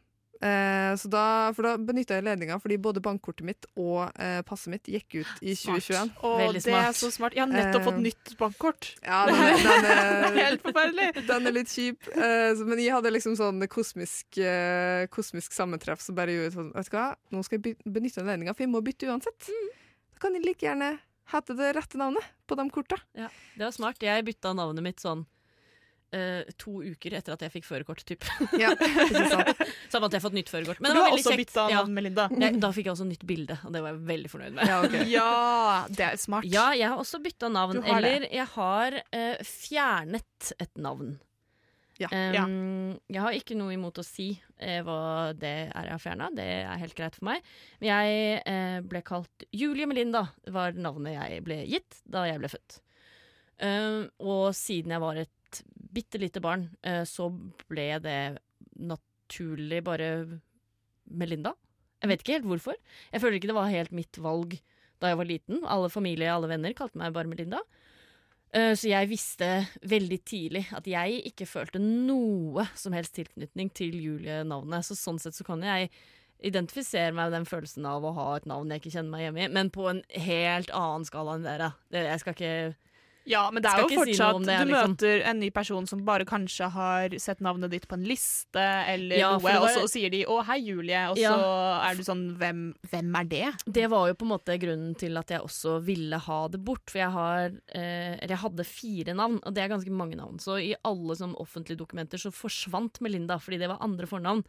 Eh, 0.44 0.92
så 1.00 1.08
da, 1.10 1.22
for 1.56 1.64
da 1.64 1.72
benytta 1.80 2.18
jeg 2.18 2.26
ledninga, 2.28 2.58
fordi 2.60 2.76
både 2.82 3.00
bankkortet 3.04 3.46
mitt 3.48 3.68
og 3.80 4.10
eh, 4.20 4.42
passet 4.46 4.74
mitt 4.74 4.90
gikk 4.92 5.16
ut 5.22 5.44
i 5.48 5.54
Smart. 5.56 5.80
2021. 5.86 6.12
Og 6.28 6.36
Veldig 6.42 6.64
det 6.66 6.74
er 6.82 6.98
så 7.00 7.10
smart. 7.16 7.38
Jeg 7.38 7.46
har 7.46 7.54
nettopp 7.54 7.86
fått 7.88 8.00
Eh, 8.02 8.04
nytt 8.04 8.34
bankkort. 8.42 8.90
Ja, 9.06 9.22
den, 9.30 9.40
er- 9.46 9.64
den, 9.64 9.88
er 9.88 10.40
helt 10.50 10.66
forferdelig. 10.66 11.08
den 11.32 11.48
er 11.52 11.56
litt 11.56 11.72
kjip. 11.72 12.10
Eh, 12.12 12.52
så, 12.60 12.68
men 12.68 12.84
jeg 12.84 12.92
hadde 12.98 13.14
liksom 13.16 13.38
sånn 13.40 13.64
kosmisk, 13.72 14.38
eh, 14.44 15.06
kosmisk 15.16 15.56
sammentreff 15.56 16.04
som 16.04 16.18
bare 16.20 16.36
gjorde 16.36 16.54
sånn 16.58 16.72
Vet 16.76 16.92
du 16.92 16.98
hva, 17.00 17.08
nå 17.32 17.44
skal 17.48 17.62
jeg 17.64 17.78
benytte 17.88 18.26
ledninga, 18.28 18.54
for 18.58 18.66
jeg 18.68 18.74
må 18.76 18.84
bytte 18.86 19.08
uansett. 19.10 19.48
Da 20.16 20.26
kan 20.28 20.36
jeg 20.36 20.44
like 20.46 20.68
gjerne 20.68 20.98
hete 21.32 21.56
det 21.58 21.72
rette 21.80 21.98
navnet 21.98 22.28
på 22.46 22.54
de 22.60 22.68
korta. 22.70 23.00
Det 23.16 23.64
var 23.64 23.72
smart. 23.74 24.04
Jeg 24.04 24.28
bytta 24.28 24.52
navnet 24.54 24.84
mitt 24.86 25.00
sånn 25.02 25.24
eh, 26.14 26.44
to 26.62 26.82
uker 26.84 27.16
etter 27.18 27.36
at 27.36 27.46
jeg 27.46 27.54
fikk 27.54 27.68
førerkort, 27.68 28.04
typ. 28.08 28.26
Ja, 28.62 28.72
Samme 28.76 30.06
at 30.08 30.14
jeg 30.14 30.20
har 30.20 30.24
fått 30.24 30.38
nytt 30.38 30.52
førerkort. 30.52 30.82
Men 30.84 30.96
du 30.96 31.02
har 31.02 31.16
også 31.16 31.36
bytta 31.38 31.68
Ja. 31.72 31.82
navn, 31.82 31.94
Melinda. 31.98 32.28
Jeg, 32.46 32.60
da 32.62 32.72
fikk 32.76 32.90
jeg 32.90 32.96
også 32.96 33.08
nytt 33.10 33.26
bilde, 33.28 33.58
og 33.66 33.74
det 33.74 33.82
var 33.84 33.94
jeg 33.96 34.02
veldig 34.10 34.32
fornøyd 34.32 34.58
med. 34.58 34.70
Ja, 34.70 34.80
okay. 34.86 35.06
Ja, 35.10 35.86
det 35.90 36.06
er 36.12 36.18
smart. 36.22 36.48
Ja, 36.50 36.68
jeg 36.78 36.90
har 36.92 37.02
også 37.02 37.20
bytta 37.24 37.50
navn. 37.50 37.82
Eller 37.84 38.26
det. 38.26 38.32
Jeg 38.36 38.48
har 38.54 39.00
uh, 39.02 39.46
fjernet 39.46 40.52
et 40.60 40.78
navn. 40.82 41.16
Ja. 42.02 42.10
Em, 42.12 42.98
Jeg 43.08 43.22
har 43.24 43.36
ikke 43.38 43.56
noe 43.56 43.72
imot 43.72 44.02
å 44.02 44.04
si 44.04 44.34
uh, 44.36 44.80
hva 44.84 44.98
det 45.38 45.54
er 45.70 45.88
jeg 45.88 45.94
har 45.96 46.02
fjerna. 46.04 46.30
Det 46.36 46.48
er 46.66 46.82
helt 46.82 46.98
greit 46.98 47.16
for 47.16 47.30
meg. 47.30 47.46
Men 47.80 47.92
jeg 47.94 48.42
eh, 48.52 48.80
ble 48.84 49.02
kalt 49.06 49.46
Julie 49.56 49.88
Melinda, 49.88 50.26
var 50.52 50.76
navnet 50.76 51.16
jeg 51.16 51.46
ble 51.46 51.62
gitt 51.70 52.02
da 52.04 52.26
jeg 52.28 52.42
ble 52.42 52.52
født. 52.52 52.82
Um, 53.64 54.10
og 54.20 54.50
siden 54.58 54.92
jeg 54.92 55.00
var 55.00 55.22
et 55.22 55.32
bitte 55.96 56.20
lite 56.22 56.42
barn, 56.44 56.70
eh, 56.84 57.04
så 57.08 57.30
ble 57.70 57.88
det 58.04 58.18
naturlig 58.76 59.82
bare 59.86 60.10
Melinda. 61.06 61.54
Jeg 62.02 62.12
vet 62.12 62.24
ikke 62.24 62.38
helt 62.40 62.50
hvorfor. 62.50 62.76
Jeg 63.14 63.22
føler 63.24 63.40
ikke 63.40 63.52
det 63.52 63.58
var 63.58 63.72
helt 63.72 63.96
mitt 63.96 64.18
valg 64.22 64.58
da 65.02 65.12
jeg 65.12 65.20
var 65.20 65.30
liten. 65.30 65.64
Alle 65.68 65.90
familie, 65.92 66.32
alle 66.32 66.50
venner 66.52 66.76
kalte 66.78 67.00
meg 67.00 67.14
bare 67.16 67.30
Melinda. 67.32 67.62
Eh, 68.56 68.74
Så 68.76 68.90
jeg 68.92 69.10
visste 69.12 69.68
veldig 69.84 70.20
tidlig 70.24 70.66
at 70.76 70.86
jeg 70.88 71.22
ikke 71.32 71.48
følte 71.50 71.80
noe 71.82 72.68
som 72.76 72.94
helst 72.94 73.16
tilknytning 73.18 73.72
til 73.74 73.96
Julie-navnet. 73.96 74.86
Så 74.88 74.96
sånn 74.96 75.20
sett 75.20 75.36
så 75.36 75.44
kan 75.48 75.64
jeg 75.66 75.90
identifisere 76.46 77.14
meg 77.16 77.32
med 77.32 77.40
den 77.40 77.46
følelsen 77.50 77.86
av 77.88 78.04
å 78.04 78.14
ha 78.14 78.28
et 78.36 78.46
navn 78.46 78.70
jeg 78.70 78.82
ikke 78.84 78.92
kjenner 78.98 79.12
meg 79.16 79.24
hjemme 79.26 79.46
i, 79.46 79.52
men 79.56 79.70
på 79.74 79.86
en 79.90 80.02
helt 80.28 80.70
annen 80.76 81.06
skala 81.08 81.38
enn 81.38 81.46
dere. 81.48 81.70
Jeg 81.96 82.20
skal 82.22 82.36
ikke 82.36 82.76
Ja, 83.26 83.50
men 83.50 83.64
det 83.66 83.72
er 83.72 83.82
jo 83.82 83.88
fortsatt 83.90 84.38
si 84.38 84.46
det, 84.46 84.56
Du 84.62 84.70
liksom. 84.70 84.92
møter 84.94 85.24
en 85.32 85.40
ny 85.42 85.50
person 85.50 85.88
som 85.90 86.04
bare 86.06 86.28
kanskje 86.30 86.68
har 86.70 87.16
sett 87.22 87.40
navnet 87.42 87.72
ditt 87.74 87.88
på 87.90 87.98
en 87.98 88.04
liste 88.06 88.62
eller 88.62 89.18
Ja, 89.18 89.32
noe, 89.34 89.42
var... 89.42 89.58
og 89.64 89.70
så 89.74 89.88
sier 89.90 90.12
de 90.14 90.24
'Å, 90.26 90.44
hei, 90.46 90.60
Julie', 90.62 91.10
og 91.10 91.18
Ja. 91.18 91.32
så 91.34 91.90
er 91.90 91.96
du 91.98 92.04
sånn 92.06 92.38
hvem, 92.38 92.76
hvem 92.86 93.16
er 93.20 93.24
det? 93.26 93.48
Det 93.66 93.90
var 93.90 94.08
jo 94.10 94.14
på 94.14 94.28
en 94.28 94.34
måte 94.38 94.60
grunnen 94.62 94.94
til 94.96 95.18
at 95.18 95.28
jeg 95.34 95.42
også 95.42 95.82
ville 95.84 96.18
ha 96.20 96.48
det 96.48 96.64
bort. 96.64 96.86
For 96.90 97.00
jeg 97.00 97.12
har 97.12 97.46
eh, 97.74 98.14
Eller 98.22 98.36
jeg 98.36 98.44
hadde 98.46 98.64
fire 98.66 99.14
navn, 99.18 99.40
og 99.44 99.54
det 99.56 99.64
er 99.64 99.74
ganske 99.74 99.92
mange 99.92 100.16
navn. 100.16 100.38
Så 100.38 100.60
i 100.62 100.76
alle 100.86 101.16
sånn 101.16 101.34
offentlige 101.36 101.78
dokumenter 101.82 102.18
så 102.22 102.32
forsvant 102.32 103.02
Melinda, 103.02 103.40
fordi 103.40 103.58
det 103.60 103.70
var 103.70 103.82
andre 103.82 104.06
fornavn. 104.06 104.44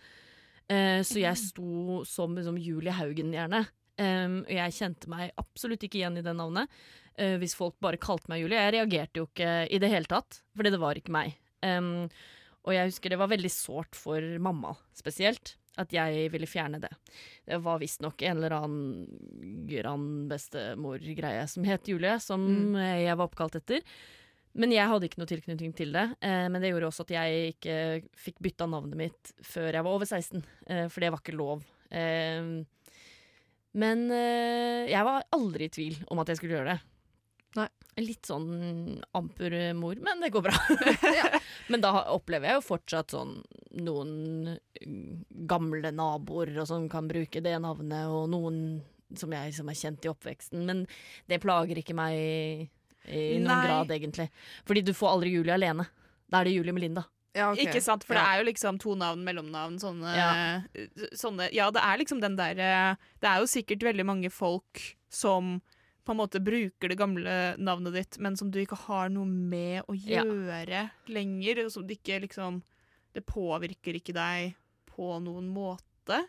Eh, 0.69 1.01
så 1.07 1.21
jeg 1.23 1.37
sto 1.39 2.05
som 2.05 2.35
liksom, 2.37 2.59
Julie 2.59 2.93
Haugen, 2.93 3.33
gjerne. 3.33 3.67
Um, 3.97 4.41
og 4.45 4.53
jeg 4.53 4.77
kjente 4.77 5.11
meg 5.11 5.35
absolutt 5.41 5.85
ikke 5.87 6.01
igjen 6.03 6.19
i 6.21 6.25
det 6.25 6.35
navnet. 6.37 6.73
Uh, 7.17 7.37
hvis 7.41 7.57
folk 7.57 7.79
bare 7.83 8.01
kalte 8.01 8.31
meg 8.33 8.43
Julie. 8.43 8.61
Jeg 8.61 8.77
reagerte 8.77 9.23
jo 9.23 9.29
ikke 9.31 9.53
i 9.73 9.81
det 9.83 9.93
hele 9.93 10.11
tatt, 10.11 10.43
fordi 10.57 10.75
det 10.75 10.83
var 10.83 11.01
ikke 11.01 11.15
meg. 11.17 11.39
Um, 11.65 12.09
og 12.67 12.75
jeg 12.75 12.91
husker 12.91 13.13
det 13.13 13.21
var 13.21 13.31
veldig 13.31 13.53
sårt 13.53 13.97
for 13.97 14.23
mamma 14.43 14.75
spesielt, 14.97 15.55
at 15.79 15.93
jeg 15.93 16.31
ville 16.33 16.49
fjerne 16.51 16.81
det. 16.83 16.91
Det 17.47 17.61
var 17.63 17.81
visstnok 17.81 18.23
en 18.27 18.39
eller 18.41 18.57
annen 18.57 19.67
grandbestemor-greie 19.71 21.45
som 21.53 21.67
het 21.69 21.89
Julie, 21.89 22.17
som 22.23 22.43
mm. 22.43 22.79
jeg 23.05 23.19
var 23.19 23.29
oppkalt 23.29 23.59
etter. 23.61 23.85
Men 24.57 24.73
jeg 24.73 24.89
hadde 24.89 25.09
ikke 25.09 25.21
noe 25.21 25.31
tilknytning 25.31 25.75
til 25.77 25.93
det. 25.95 26.07
Eh, 26.25 26.47
men 26.49 26.63
det 26.63 26.73
gjorde 26.73 26.89
også 26.89 27.05
at 27.07 27.13
jeg 27.19 27.53
ikke 27.55 27.77
fikk 28.19 28.41
bytta 28.45 28.69
navnet 28.71 28.99
mitt 28.99 29.35
før 29.45 29.69
jeg 29.69 29.85
var 29.85 29.99
over 29.99 30.09
16, 30.09 30.45
eh, 30.73 30.87
for 30.93 31.05
det 31.05 31.13
var 31.13 31.23
ikke 31.23 31.37
lov. 31.37 31.65
Eh, 31.93 32.49
men 33.77 34.07
eh, 34.15 34.89
jeg 34.91 35.07
var 35.07 35.27
aldri 35.37 35.69
i 35.69 35.73
tvil 35.73 35.99
om 36.13 36.23
at 36.23 36.31
jeg 36.33 36.41
skulle 36.41 36.59
gjøre 36.59 36.75
det. 36.75 36.79
Nei. 37.57 37.69
Litt 38.05 38.29
sånn 38.29 38.49
amper 39.17 39.55
mor, 39.77 39.97
men 40.05 40.21
det 40.21 40.29
går 40.35 40.45
bra. 40.45 40.57
Men 41.73 41.83
da 41.83 41.93
opplever 42.13 42.51
jeg 42.51 42.59
jo 42.59 42.67
fortsatt 42.67 43.15
sånn 43.15 43.39
noen 43.81 44.51
mm, 44.53 45.25
gamle 45.49 45.91
naboer 45.95 46.53
og 46.61 46.69
sånn 46.69 46.91
kan 46.93 47.09
bruke 47.09 47.41
det 47.43 47.57
navnet, 47.65 48.11
og 48.13 48.29
noen 48.31 48.59
som 49.17 49.33
jeg 49.33 49.55
som 49.57 49.71
er 49.71 49.79
kjent 49.79 50.07
i 50.07 50.11
oppveksten. 50.13 50.67
Men 50.69 50.85
det 51.31 51.41
plager 51.43 51.81
ikke 51.81 51.97
meg 51.97 52.17
i, 52.19 52.69
i 53.09 53.25
noen 53.41 53.51
Nei. 53.51 53.65
grad, 53.67 53.97
egentlig. 53.97 54.29
Fordi 54.69 54.85
du 54.87 54.93
får 54.97 55.15
aldri 55.15 55.35
Julie 55.37 55.57
alene. 55.57 55.89
Da 56.29 56.41
er 56.41 56.51
det 56.51 56.57
Julie 56.57 56.75
Melinda. 56.77 57.07
Ja, 57.37 57.51
okay. 57.53 57.67
Ikke 57.69 57.83
sant, 57.85 58.05
for 58.09 58.17
Ja. 58.17 58.23
det 58.23 58.29
er 58.33 58.39
jo 58.41 58.47
liksom 58.51 58.79
to 58.81 58.95
navn, 58.97 59.23
mellomnavn, 59.27 59.77
sånne 59.83 60.15
Ja. 60.17 60.29
sånne, 61.13 61.51
ja, 61.53 61.71
det 61.71 61.83
er 61.85 61.99
liksom 62.01 62.21
den 62.23 62.37
derre 62.39 62.97
Det 63.21 63.29
er 63.29 63.41
jo 63.43 63.47
sikkert 63.51 63.83
veldig 63.85 64.07
mange 64.09 64.31
folk 64.33 64.97
som 65.11 65.61
på 66.07 66.13
en 66.15 66.21
måte 66.21 66.39
bruker 66.43 66.89
det 66.89 66.97
gamle 66.99 67.57
navnet 67.59 67.93
ditt, 67.93 68.19
men 68.23 68.37
som 68.37 68.49
du 68.51 68.61
ikke 68.65 68.77
har 68.87 69.09
noe 69.11 69.27
med 69.27 69.83
å 69.89 69.93
gjøre 69.99 70.91
lenger. 71.09 71.65
Og 71.67 71.73
som 71.73 71.87
det 71.87 71.99
ikke 72.01 72.21
liksom 72.29 72.63
Det 73.13 73.25
påvirker 73.27 73.95
ikke 73.99 74.15
deg 74.15 74.55
på 74.97 75.21
noen 75.21 75.49
måte. 75.53 76.25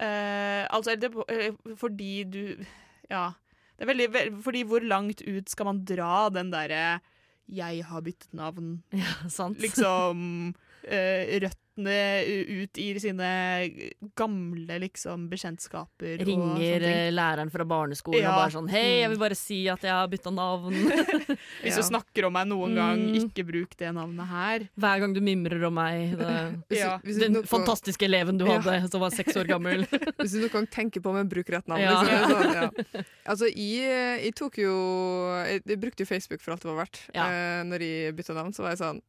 Uh, 0.00 0.66
altså 0.70 0.92
det, 1.00 1.08
eh, 1.28 1.52
fordi 1.76 2.24
du 2.30 2.66
Ja. 3.10 3.32
Det 3.78 3.84
er 3.88 3.92
veldig, 3.94 4.08
ve- 4.12 4.42
fordi 4.42 4.64
hvor 4.64 4.80
langt 4.80 5.20
ut 5.26 5.48
skal 5.48 5.66
man 5.66 5.84
dra 5.84 6.28
den 6.30 6.50
derre 6.50 7.00
'jeg 7.48 7.84
har 7.84 8.00
byttet 8.00 8.32
navn', 8.34 8.82
Ja, 8.92 9.28
sant. 9.28 9.58
liksom 9.60 10.54
eh, 10.84 11.40
røttene 11.40 11.62
u- 11.84 12.62
ut 12.62 12.78
i 12.78 12.98
sine 12.98 13.68
gamle 14.16 14.78
liksom 14.80 15.28
bekjentskaper. 15.28 16.20
og 16.20 16.26
Ringer 16.26 16.54
sånne 16.56 16.80
ting. 16.80 16.82
eh, 16.88 17.10
læreren 17.12 17.50
fra 17.52 17.64
barneskolen 17.64 18.22
Ja. 18.22 18.30
og 18.30 18.36
bare 18.40 18.50
sånn 18.54 18.68
'Hei, 18.70 19.00
jeg 19.00 19.06
Mm. 19.06 19.10
vil 19.10 19.18
bare 19.18 19.34
si 19.34 19.68
at 19.68 19.80
jeg 19.82 19.90
har 19.90 20.08
bytta 20.08 20.30
navn'. 20.32 20.72
Hvis 21.62 21.76
Ja. 21.76 21.76
du 21.76 21.82
snakker 21.82 22.26
om 22.26 22.32
meg 22.32 22.46
noen 22.48 22.74
gang, 22.74 22.98
Mm. 22.98 23.14
ikke 23.30 23.44
bruk 23.46 23.76
det 23.76 23.92
navnet 23.94 24.26
her. 24.26 24.68
Hver 24.78 25.00
gang 25.00 25.12
du 25.12 25.20
mimrer 25.20 25.64
om 25.66 25.74
meg. 25.74 26.16
Det, 26.68 26.78
Ja. 26.78 26.98
hvis, 27.04 27.18
den 27.18 27.42
fantastiske 27.42 28.02
eleven 28.04 28.38
du 28.38 28.46
Ja. 28.46 28.58
hadde, 28.60 28.90
som 28.90 29.00
var 29.00 29.10
seks 29.10 29.34
år 29.36 29.46
gammel. 29.46 29.86
hvis 30.18 30.32
du 30.32 30.40
noen 30.40 30.52
gang 30.52 30.66
tenker 30.66 31.00
på 31.00 31.10
om 31.10 31.16
jeg 31.16 31.28
bruker 31.28 31.52
rett 31.56 31.66
navn. 31.68 31.80
Ja. 31.80 32.02
Liksom, 32.02 32.30
sånn, 32.30 32.54
ja. 32.54 33.02
Altså, 33.26 33.46
jeg, 33.54 34.24
jeg 34.24 34.34
tok 34.34 34.56
jo 34.58 35.44
jeg, 35.46 35.62
jeg 35.66 35.80
brukte 35.80 36.00
jo 36.00 36.06
Facebook 36.06 36.40
for 36.40 36.52
alt 36.52 36.60
det 36.62 36.70
var 36.74 36.84
verdt. 36.86 37.00
Ja. 37.14 37.26
Eh, 37.28 37.62
når 37.64 37.78
jeg 37.80 38.16
bytta 38.16 38.34
navn, 38.34 38.52
så 38.52 38.62
var 38.62 38.70
jeg 38.70 38.78
sånn 38.78 39.00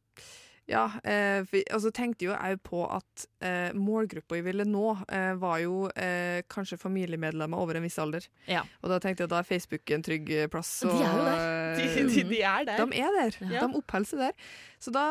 Ja, 0.68 0.84
eh, 1.00 1.40
for, 1.48 1.62
altså 1.72 1.90
tenkte 1.96 2.26
jo 2.26 2.34
jeg 2.34 2.58
på 2.66 2.82
at 2.92 3.24
eh, 3.40 3.70
målgruppa 3.76 4.36
jeg 4.36 4.44
ville 4.44 4.66
nå, 4.68 4.84
eh, 5.08 5.30
var 5.40 5.62
jo 5.62 5.86
eh, 5.96 6.42
kanskje 6.52 6.76
familiemedlemmer 6.82 7.56
over 7.56 7.78
en 7.78 7.86
viss 7.86 7.96
alder. 8.02 8.26
Ja. 8.50 8.66
Og 8.82 8.92
da 8.92 8.98
tenkte 9.00 9.24
jeg 9.24 9.30
at 9.30 9.32
da 9.32 9.40
er 9.40 9.48
Facebook 9.48 9.94
en 9.96 10.04
trygg 10.04 10.28
plass. 10.52 10.74
plass. 10.84 10.84
De 10.84 10.92
er 10.92 11.16
jo 11.16 11.24
der. 11.24 11.40
De, 11.78 11.88
eh, 11.88 12.12
de, 12.12 12.26
de 12.34 12.42
er 12.42 12.68
der. 12.68 12.84
de 12.84 13.00
er 13.00 13.16
der. 13.16 13.40
Ja. 13.48 13.64
De 13.64 13.80
oppholder 13.80 14.12
seg 14.12 14.24
der. 14.26 14.52
Så 14.78 14.92
da, 14.94 15.06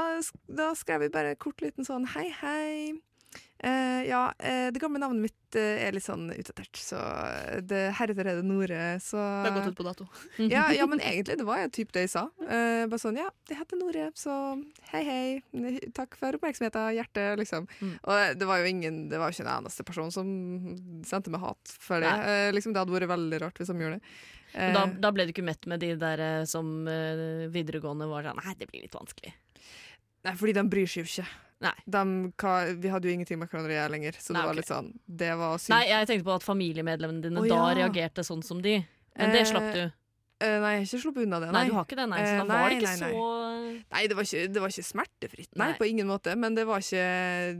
da 0.61 0.71
skrev 0.77 1.07
vi 1.07 1.11
bare 1.17 1.35
kort 1.41 1.65
liten 1.65 1.87
sånn 1.87 2.05
hei, 2.13 2.29
hei. 2.43 2.93
Eh, 3.59 4.05
ja, 4.09 4.33
uh, 4.43 4.67
det 4.71 4.79
gamle 4.79 4.99
navnet 5.01 5.23
mitt 5.25 5.55
uh, 5.57 5.79
er 5.81 5.95
litt 5.95 6.05
sånn 6.05 6.27
utdatert, 6.29 6.77
så 6.77 6.99
det, 7.65 7.87
heretter 7.97 8.29
er 8.29 8.37
det 8.37 8.45
Nore, 8.45 8.99
så 9.01 9.17
Det 9.17 9.49
har 9.49 9.55
gått 9.55 9.71
ut 9.71 9.79
på 9.79 9.85
dato. 9.87 10.05
ja, 10.53 10.67
ja, 10.75 10.85
men 10.89 11.01
egentlig, 11.09 11.39
det 11.39 11.47
var 11.47 11.63
jo 11.63 11.71
typ 11.73 11.93
det 11.95 12.05
jeg 12.05 12.13
sa. 12.13 12.27
Bare 12.37 13.01
sånn, 13.01 13.17
ja, 13.17 13.31
det 13.49 13.57
heter 13.57 13.81
Nore, 13.81 14.11
så 14.17 14.35
hei, 14.91 15.01
hei. 15.07 15.81
Takk 15.97 16.19
for 16.19 16.37
oppmerksomheten, 16.37 16.93
hjerte, 16.99 17.25
liksom. 17.41 17.65
Mm. 17.81 17.95
Og 17.97 18.37
det 18.37 18.49
var 18.49 18.61
jo 18.61 18.69
ingen, 18.69 19.01
det 19.09 19.21
var 19.21 19.31
jo 19.31 19.37
ikke 19.37 19.47
en 19.47 19.53
eneste 19.55 19.87
person 19.87 20.13
som 20.13 20.29
sendte 21.07 21.33
meg 21.33 21.41
hat 21.41 21.73
for 21.81 22.05
det. 22.05 22.13
Liksom, 22.53 22.75
det 22.75 22.83
hadde 22.83 22.93
vært 22.93 23.13
veldig 23.15 23.41
rart 23.41 23.57
hvis 23.57 23.73
de 23.73 23.79
gjorde 23.81 23.97
det. 23.97 24.13
Da, 24.53 24.85
da 25.01 25.11
ble 25.13 25.25
du 25.27 25.33
ikke 25.33 25.45
møtt 25.45 25.65
med 25.69 25.81
de 25.83 25.91
der 25.99 26.21
som 26.49 26.87
videregående 27.53 28.07
var 28.09 28.29
sånn 28.29 28.39
Nei, 28.39 28.55
det 28.61 28.69
blir 28.69 28.85
litt 28.85 28.95
vanskelig. 28.95 29.33
Nei, 30.27 30.37
fordi 30.37 30.55
de 30.57 30.63
bryr 30.69 30.89
seg 30.89 31.03
jo 31.03 31.09
ikke. 31.09 31.46
Nei. 31.65 31.73
De, 31.89 32.01
hva, 32.37 32.55
vi 32.77 32.89
hadde 32.93 33.09
jo 33.09 33.13
ingenting 33.17 33.39
med 33.41 33.49
hverandre 33.49 33.73
å 33.73 33.77
gjøre 33.79 33.93
lenger, 33.95 34.17
så 34.21 34.35
Nei, 34.35 34.41
det 34.41 34.45
var 34.45 34.51
okay. 34.51 34.59
litt 34.61 34.69
sånn 34.69 34.89
Det 35.23 35.29
var. 35.39 35.61
Nei, 35.73 35.83
jeg 35.89 36.09
tenkte 36.11 36.27
på 36.27 36.35
at 36.35 36.45
familiemedlemmene 36.45 37.23
dine 37.23 37.41
Å, 37.41 37.47
da 37.49 37.61
ja. 37.63 37.77
reagerte 37.81 38.25
sånn 38.27 38.43
som 38.45 38.61
de. 38.61 38.75
Men 39.17 39.33
det 39.33 39.47
slapp 39.49 39.71
du. 39.73 39.87
Uh, 40.37 40.59
nei, 40.61 40.75
jeg 40.75 40.77
har 40.77 40.83
ikke 40.85 40.99
sluppet 41.01 41.23
unna 41.25 41.39
det. 41.41 41.47
Nei, 41.49 41.63
du 41.65 41.73
har 41.73 41.85
ikke 41.87 41.97
det, 41.97 42.05
nei. 42.11 42.19
Så 42.21 42.27
Eh, 42.29 42.43
nei, 42.45 42.57
var 42.61 42.69
det 42.69 42.75
ikke 42.77 42.89
nei, 42.91 42.97
nei. 43.01 43.09
så 43.09 43.87
Nei, 43.87 44.01
det 44.05 44.17
var 44.17 44.27
ikke, 44.27 44.41
det 44.53 44.61
var 44.61 44.73
ikke 44.73 44.85
smertefritt. 44.85 45.49
Nei, 45.55 45.69
Nei. 45.71 45.77
på 45.79 45.87
ingen 45.89 46.09
måte. 46.11 46.35
Men 46.37 46.53
det 46.53 46.67
var 46.69 46.83
ikke 46.85 47.07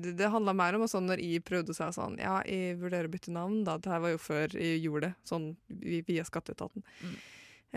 Det, 0.04 0.14
det 0.20 0.30
handla 0.30 0.54
mer 0.54 0.78
om 0.78 0.86
sånn 0.86 1.10
når 1.10 1.24
jeg 1.26 1.42
prøvde 1.48 1.74
å 1.74 1.78
si 1.78 1.88
sånn 1.96 2.20
Ja, 2.22 2.36
jeg 2.46 2.78
vurderer 2.78 3.10
å 3.10 3.14
bytte 3.16 3.34
navn, 3.34 3.64
da. 3.66 3.80
Det 3.82 3.90
her 3.90 4.04
var 4.04 4.14
jo 4.14 4.22
før 4.22 4.54
jeg 4.54 4.84
gjorde 4.84 5.10
det, 5.10 5.14
sånn 5.26 5.50
via 5.74 6.28
skatteetaten. 6.28 6.86
Mm. 7.02 7.18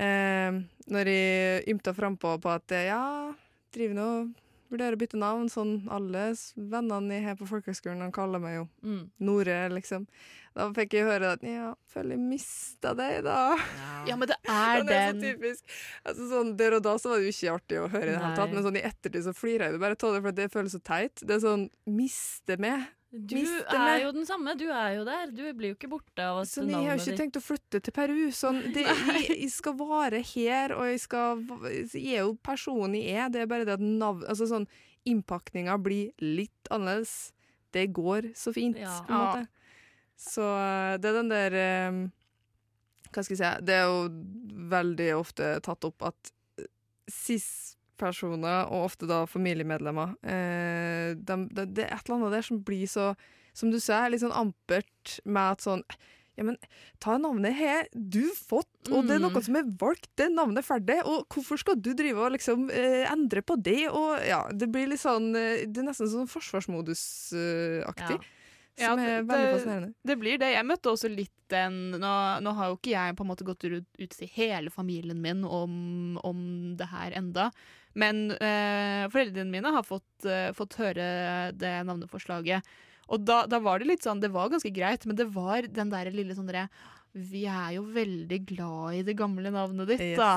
Uh, 0.01 0.61
når 0.93 1.13
jeg 1.15 1.65
ymta 1.73 1.97
frampå 1.97 2.37
på 2.45 2.53
at 2.53 2.77
ja, 2.85 3.03
driver 3.73 3.97
nå 3.97 4.11
Vurderer 4.71 4.95
å 4.95 5.01
bytte 5.01 5.19
navn. 5.21 5.49
Sånn 5.51 5.73
alle 5.91 6.31
vennene 6.55 7.17
jeg 7.19 7.27
har 7.27 7.39
på 7.41 7.49
folkehøgskolen, 7.51 8.05
de 8.05 8.15
kaller 8.15 8.43
meg 8.43 8.61
jo 8.61 8.69
mm. 8.87 9.01
Nore, 9.27 9.57
liksom. 9.75 10.07
Da 10.57 10.67
fikk 10.75 10.97
jeg 10.99 11.07
høre 11.07 11.35
at 11.37 11.45
ja, 11.47 11.73
føler 11.91 12.17
jeg 12.17 12.23
mista 12.23 12.93
deg, 12.99 13.21
da. 13.27 13.57
Ja, 14.09 14.17
men 14.19 14.31
det 14.31 14.39
er 14.51 14.83
den. 14.83 14.89
det 14.91 15.01
er 15.01 15.13
så 15.13 15.25
typisk. 15.27 15.77
Altså, 16.05 16.31
sånn, 16.33 16.55
der 16.59 16.79
og 16.79 16.87
da 16.87 16.97
så 16.99 17.13
var 17.13 17.21
det 17.21 17.29
jo 17.29 17.35
ikke 17.37 17.59
artig 17.59 17.83
å 17.83 17.91
høre, 17.91 18.09
i 18.09 18.15
det 18.15 18.23
hele 18.23 18.39
tatt, 18.39 18.55
men 18.55 18.67
sånn, 18.67 18.81
i 18.81 18.87
ettertid 18.87 19.27
så 19.27 19.35
flirer 19.37 19.69
jeg 19.69 19.77
det 19.77 19.83
bare 19.83 19.99
av 19.99 20.17
det, 20.17 20.25
for 20.25 20.41
det 20.41 20.49
føles 20.55 20.75
så 20.79 20.83
teit. 20.83 21.23
Det 21.23 21.39
er 21.39 21.45
sånn 21.45 21.69
Miste 21.91 22.59
meg. 22.63 22.89
Du 23.11 23.35
er 23.37 23.79
meg. 23.79 24.03
jo 24.05 24.11
den 24.15 24.27
samme. 24.29 24.53
Du 24.55 24.69
er 24.71 24.93
jo 25.01 25.05
der. 25.09 25.33
Du 25.35 25.43
blir 25.59 25.73
jo 25.73 25.75
ikke 25.75 25.89
borte 25.91 26.23
av 26.23 26.43
at 26.45 26.51
Så 26.51 26.63
jeg 26.63 26.77
har 26.79 26.93
jo 26.95 27.01
ikke 27.01 27.11
ditt 27.11 27.19
tenkt 27.19 27.39
å 27.41 27.43
flytte 27.43 27.81
til 27.83 27.95
Peru. 27.97 28.21
Sånn, 28.31 28.61
det, 28.75 28.85
jeg, 28.87 29.25
jeg 29.35 29.51
skal 29.51 29.75
være 29.81 30.21
her, 30.31 30.75
og 30.77 30.87
jeg 30.93 31.01
skal 31.03 31.43
Jeg 31.91 32.21
er 32.21 32.23
jo 32.29 32.37
personen 32.47 32.95
jeg 33.01 33.17
er. 33.19 33.33
Det 33.35 33.43
er 33.43 33.51
bare 33.51 33.67
det 33.67 33.75
at 33.81 33.83
navn 33.83 34.23
Altså 34.31 34.47
sånn 34.51 34.69
Innpakninga 35.11 35.75
blir 35.83 36.13
litt 36.23 36.71
annerledes. 36.71 37.33
Det 37.73 37.87
går 37.97 38.31
så 38.37 38.53
fint, 38.55 38.77
Ja. 38.79 39.01
på 39.07 39.13
en 39.15 39.19
måte. 39.25 39.49
Så 40.21 40.45
eh, 40.45 40.97
det 41.01 41.09
er 41.11 41.15
den 41.17 41.31
der 41.33 41.55
um, 41.89 42.01
Hva 43.11 43.23
skal 43.25 43.35
jeg 43.35 43.41
si 43.41 43.65
Det 43.65 43.75
er 43.79 43.87
jo 43.89 44.03
veldig 44.71 45.07
ofte 45.17 45.55
tatt 45.65 45.87
opp 45.89 46.05
at 46.11 46.33
eh, 46.61 46.69
cis-personer, 48.01 48.67
og 48.71 48.87
ofte 48.89 49.07
da 49.09 49.25
familiemedlemmer 49.27 50.15
eh, 50.25 51.15
dem- 51.15 51.49
det, 51.53 51.69
det 51.75 51.85
er 51.87 51.95
et 51.97 52.09
eller 52.09 52.17
annet 52.21 52.33
der 52.39 52.43
som 52.43 52.63
blir 52.63 52.87
så 52.89 53.15
Som 53.53 53.71
du 53.73 53.81
sier, 53.81 54.09
litt 54.09 54.21
sånn 54.23 54.31
ampert 54.33 55.21
med 55.27 55.53
at 55.57 55.61
sånn 55.61 55.83
ja, 56.39 56.45
men 56.47 56.57
ta 57.01 57.17
navnet 57.19 57.53
har 57.59 57.89
du 57.93 58.31
fått, 58.33 58.89
og 58.95 59.09
det 59.09 59.17
er 59.17 59.21
noe 59.21 59.31
Mm. 59.35 59.43
som 59.43 59.57
er 59.57 59.65
valgt, 59.77 60.07
det 60.17 60.29
navnet 60.33 60.59
er 60.63 60.69
ferdig, 60.69 61.01
og 61.05 61.27
hvorfor 61.29 61.59
skal 61.59 61.75
du 61.75 61.93
drive 61.93 62.17
og 62.17 62.31
liksom 62.33 62.71
eh, 62.71 63.05
endre 63.11 63.43
på 63.43 63.57
det, 63.61 63.91
og 63.91 64.23
ja, 64.25 64.47
det 64.55 64.71
blir 64.73 64.87
litt 64.89 65.01
sånn, 65.03 65.35
eh, 65.37 65.67
det 65.67 65.79
er 65.83 65.89
nesten 65.91 66.07
sånn 66.09 66.31
forsvarsmodus-aktig, 66.31 68.21
Ja. 68.79 68.87
som 68.87 68.99
Ja, 68.99 69.19
er 69.19 69.23
det-. 69.25 69.95
Det 70.07 70.17
blir 70.19 70.39
det. 70.39 70.55
Jeg 70.55 70.65
møtte 70.65 70.89
også 70.95 71.09
litt 71.15 71.33
den 71.51 71.91
Nå, 71.99 72.41
nå 72.41 72.55
har 72.55 72.69
jo 72.71 72.77
ikke 72.79 72.91
jeg 72.95 73.17
på 73.17 73.25
en 73.25 73.29
måte 73.29 73.45
gått 73.45 73.65
ut, 73.65 73.85
ut 73.99 74.11
til 74.11 74.29
hele 74.29 74.71
familien 74.71 75.21
min 75.21 75.45
om, 75.45 76.17
om 76.23 76.77
det 76.77 76.87
her 76.89 77.11
enda. 77.11 77.51
Men 77.99 78.31
eh, 78.37 79.09
foreldrene 79.11 79.51
mine 79.51 79.73
har 79.75 79.87
fått, 79.87 80.27
eh, 80.29 80.51
fått 80.55 80.79
høre 80.79 81.51
det 81.59 81.75
navneforslaget. 81.89 82.67
Og 83.11 83.23
da, 83.27 83.43
da 83.51 83.59
var 83.63 83.81
det 83.81 83.89
litt 83.91 84.05
sånn 84.07 84.21
Det 84.23 84.31
var 84.31 84.51
ganske 84.53 84.71
greit, 84.71 85.07
men 85.09 85.19
det 85.19 85.29
var 85.35 85.67
den 85.67 85.91
der 85.93 86.13
lille 86.15 86.37
sånn 86.37 86.47
derre 86.47 86.69
Vi 87.11 87.43
er 87.51 87.73
jo 87.75 87.87
veldig 87.91 88.39
glad 88.53 89.01
i 89.01 89.07
det 89.07 89.17
gamle 89.19 89.51
navnet 89.51 89.91
ditt. 89.91 90.05
Yes. 90.13 90.21
Da 90.21 90.37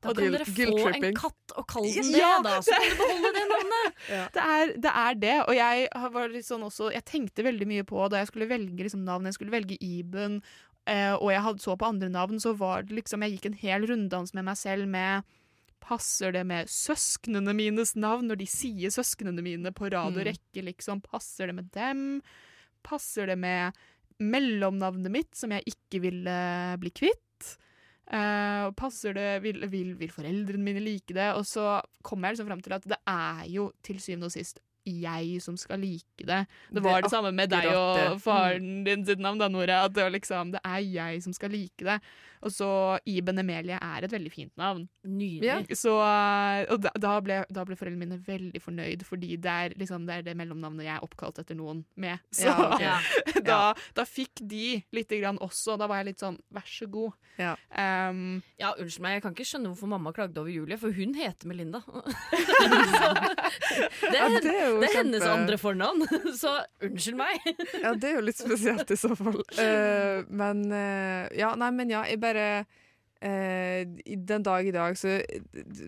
Da 0.00 0.14
kan 0.14 0.32
dere 0.32 0.46
få 0.46 0.88
en 0.92 1.16
katt 1.16 1.56
og 1.56 1.66
kalle 1.68 1.92
den 1.92 2.16
Ja, 2.16 2.36
det, 2.40 2.48
da. 2.48 2.62
Så 2.64 2.72
kan 2.72 2.86
dere 2.86 2.98
beholde 3.02 3.32
det 3.36 3.44
navnet. 3.52 4.00
Det 4.36 4.42
er, 4.42 4.72
det 4.84 4.90
er 4.92 5.16
det. 5.18 5.34
Og 5.48 5.54
jeg 5.56 5.86
var 6.14 6.28
litt 6.30 6.46
sånn 6.46 6.64
også 6.66 6.90
Jeg 6.94 7.04
tenkte 7.08 7.44
veldig 7.46 7.68
mye 7.68 7.84
på 7.88 8.04
da 8.12 8.20
jeg 8.22 8.30
skulle 8.30 8.48
velge 8.48 8.86
liksom, 8.86 9.04
navn. 9.04 9.28
Jeg 9.28 9.36
skulle 9.36 9.54
velge 9.54 9.76
Iben, 9.82 10.40
eh, 10.88 11.14
og 11.16 11.32
jeg 11.32 11.42
hadde 11.48 11.64
så 11.64 11.76
på 11.76 11.88
andre 11.88 12.08
navn, 12.12 12.40
så 12.40 12.54
var 12.56 12.86
det 12.86 12.96
liksom 13.00 13.24
Jeg 13.26 13.36
gikk 13.36 13.50
en 13.50 13.60
hel 13.64 13.88
runddans 13.90 14.32
med 14.36 14.46
meg 14.48 14.60
selv 14.60 14.88
med 14.88 15.26
Passer 15.80 16.32
det 16.34 16.44
med 16.48 16.66
søsknene 16.72 17.52
mines 17.54 17.94
navn 17.94 18.26
når 18.30 18.40
de 18.40 18.46
sier 18.50 18.90
søsknene 18.90 19.42
mine 19.44 19.70
på 19.76 19.90
rad 19.92 20.16
og 20.16 20.22
Mm. 20.24 20.32
rekke, 20.32 20.64
liksom? 20.64 21.02
Passer 21.02 21.46
det 21.46 21.54
med 21.54 21.70
dem? 21.72 22.22
Passer 22.82 23.26
det 23.26 23.38
med 23.38 23.72
mellomnavnet 24.18 25.10
mitt, 25.12 25.34
som 25.36 25.50
jeg 25.52 25.62
ikke 25.66 26.00
ville 26.00 26.36
bli 26.80 26.90
kvitt? 26.90 27.22
Uh, 28.06 28.70
passer 28.78 29.12
det, 29.16 29.42
vil, 29.42 29.64
vil, 29.68 29.94
vil 29.98 30.12
foreldrene 30.14 30.62
mine 30.62 30.80
like 30.84 31.12
det? 31.14 31.32
Og 31.34 31.42
så 31.44 31.80
kommer 32.06 32.28
jeg 32.28 32.36
liksom 32.36 32.48
fram 32.52 32.62
til 32.62 32.76
at 32.76 32.86
det 32.86 32.98
er 33.10 33.44
jo 33.50 33.72
til 33.82 33.98
syvende 33.98 34.26
og 34.30 34.32
sist 34.36 34.60
jeg 34.86 35.42
som 35.42 35.56
skal 35.60 35.82
like 35.82 36.26
det. 36.26 36.44
Det 36.70 36.82
var 36.84 37.02
det, 37.02 37.10
samme 37.12 37.32
med 37.34 37.50
deg 37.52 37.68
og 37.74 38.20
faren 38.22 38.84
din 38.86 39.04
sitt 39.06 39.22
navn, 39.22 39.40
da, 39.42 39.50
Nora. 39.52 39.84
At 39.86 39.96
det, 39.96 40.06
var 40.06 40.14
liksom, 40.14 40.54
det 40.54 40.62
er 40.64 40.80
jeg 40.84 41.22
som 41.26 41.36
skal 41.36 41.54
like 41.54 41.84
det. 41.86 42.00
Og 42.46 42.52
så 42.52 42.68
Iben 43.08 43.40
Emelie 43.40 43.78
er 43.80 44.04
et 44.06 44.12
veldig 44.12 44.30
fint 44.32 44.52
navn. 44.60 44.84
Nydelig. 45.06 45.46
Ja. 45.46 45.76
Så, 45.78 45.94
eh, 45.98 46.62
og 46.72 46.82
da, 46.84 46.92
da, 47.00 47.14
ble, 47.24 47.40
da 47.50 47.64
ble 47.66 47.78
foreldrene 47.78 48.04
mine 48.04 48.18
veldig 48.26 48.60
fornøyd, 48.62 49.02
fordi 49.08 49.36
det 49.42 49.52
er, 49.52 49.76
liksom, 49.80 50.06
det 50.06 50.20
er 50.20 50.26
det 50.28 50.36
mellomnavnet 50.38 50.86
jeg 50.86 50.94
er 50.94 51.06
oppkalt 51.06 51.40
etter 51.42 51.58
noen 51.58 51.84
med. 51.94 52.22
Så 52.34 52.52
Ja, 52.86 52.98
okay. 53.00 53.42
Da, 53.46 53.60
da 53.96 54.04
fikk 54.08 54.42
de 54.42 54.82
lite 54.94 55.18
grann 55.20 55.40
også. 55.42 55.76
Da 55.80 55.88
var 55.90 56.02
jeg 56.02 56.12
litt 56.12 56.22
sånn 56.22 56.38
vær 56.54 56.66
så 56.70 56.88
god. 56.90 57.16
Ja. 57.40 57.54
Um, 57.70 58.40
ja, 58.60 58.72
unnskyld 58.76 59.04
meg, 59.04 59.16
jeg 59.18 59.24
kan 59.26 59.34
ikke 59.36 59.48
skjønne 59.48 59.72
hvorfor 59.72 59.90
mamma 59.90 60.12
klagde 60.16 60.40
over 60.40 60.52
Julie, 60.52 60.78
for 60.80 60.94
hun 60.94 61.16
heter 61.18 61.50
Melinda. 61.50 61.82
Det, 64.06 64.16
Ja, 64.16 64.28
det 64.28 64.52
er 64.52 64.68
jo 64.70 64.75
det 64.80 64.88
er 64.90 64.96
hennes 65.00 65.22
kjempe- 65.22 65.34
andre 65.36 65.58
fornavn, 65.60 66.02
så 66.42 66.52
unnskyld 66.84 67.18
meg. 67.18 67.46
Ja, 67.84 67.92
det 67.94 68.08
er 68.10 68.18
jo 68.18 68.24
litt 68.26 68.40
spesielt 68.40 68.90
i 68.90 68.98
så 68.98 69.12
fall. 69.18 69.40
Uh, 69.58 70.24
men 70.40 70.64
uh, 70.72 71.26
Ja, 71.36 71.54
nei, 71.58 71.70
men 71.76 71.92
ja, 71.92 72.02
jeg 72.08 72.20
bare 72.22 72.46
uh, 72.62 73.80
Den 74.32 74.44
dag 74.46 74.66
i 74.68 74.74
dag, 74.74 74.96
så, 74.98 75.18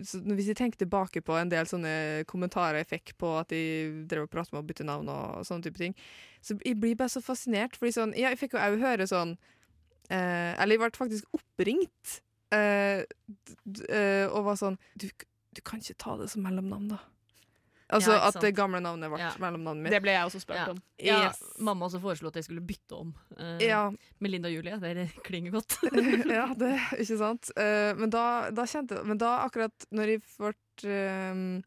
så 0.04 0.20
Hvis 0.24 0.50
jeg 0.50 0.58
tenker 0.60 0.80
tilbake 0.80 1.22
på 1.24 1.36
en 1.38 1.50
del 1.52 1.68
sånne 1.70 2.24
kommentarer 2.30 2.82
jeg 2.82 2.90
fikk 2.92 3.14
på 3.20 3.34
at 3.40 3.50
de 3.52 3.62
drev 4.10 4.26
og 4.26 4.32
pratet 4.32 4.54
med 4.54 4.62
å 4.62 4.68
bytte 4.68 4.86
navn 4.88 5.10
og 5.12 5.44
sånne 5.48 5.68
type 5.68 5.80
ting, 5.80 5.96
så 6.44 6.56
jeg 6.64 6.78
blir 6.80 6.96
bare 6.98 7.12
så 7.12 7.22
fascinert. 7.24 7.76
Fordi 7.78 7.92
sånn 7.96 8.14
Ja, 8.16 8.30
jeg 8.32 8.40
fikk 8.40 8.56
jo 8.56 8.62
òg 8.62 8.78
høre 8.82 9.08
sånn 9.10 9.36
Eller 10.08 10.76
jeg 10.76 10.80
ble 10.84 10.90
faktisk 10.96 11.24
oppringt 11.36 12.20
og 12.48 14.38
var 14.46 14.56
sånn 14.56 14.78
du, 14.96 15.10
du 15.52 15.60
kan 15.66 15.82
ikke 15.82 15.98
ta 16.00 16.14
det 16.20 16.30
som 16.32 16.44
mellomnavn, 16.46 16.88
da. 16.94 17.00
Altså 17.90 18.12
Ja, 18.12 18.26
at 18.28 18.36
det 18.42 18.50
gamle 18.56 18.80
navnet 18.84 19.08
ble 19.08 19.18
Ja. 19.22 19.30
mellomnavnet 19.40 19.82
mitt. 19.86 19.92
Det 19.94 20.02
ble 20.04 20.12
jeg 20.12 20.26
også 20.28 20.40
spurt 20.42 20.56
Ja. 20.60 20.66
om. 20.70 20.80
Ja, 21.00 21.18
Yes. 21.28 21.42
Mamma 21.58 21.86
også 21.86 22.00
foreslo 22.02 22.28
at 22.28 22.34
jeg 22.34 22.44
skulle 22.44 22.60
bytte 22.60 22.92
om. 22.98 23.14
Uh, 23.38 23.58
Ja, 23.64 23.90
Melinda 24.20 24.48
og 24.48 24.54
Julie, 24.54 24.78
det 24.78 25.08
klinger 25.24 25.52
godt. 25.52 25.78
ja, 26.38 26.52
det 26.54 26.74
ikke 27.00 27.18
sant. 27.18 27.50
Uh, 27.56 27.94
men, 27.96 28.10
da, 28.10 28.50
da 28.50 28.62
kjente 28.68 29.02
Men 29.04 29.16
da 29.18 29.38
akkurat 29.46 29.86
når 29.90 30.06
jeg 30.14 30.22
fort, 30.22 30.84
uh, 30.84 31.62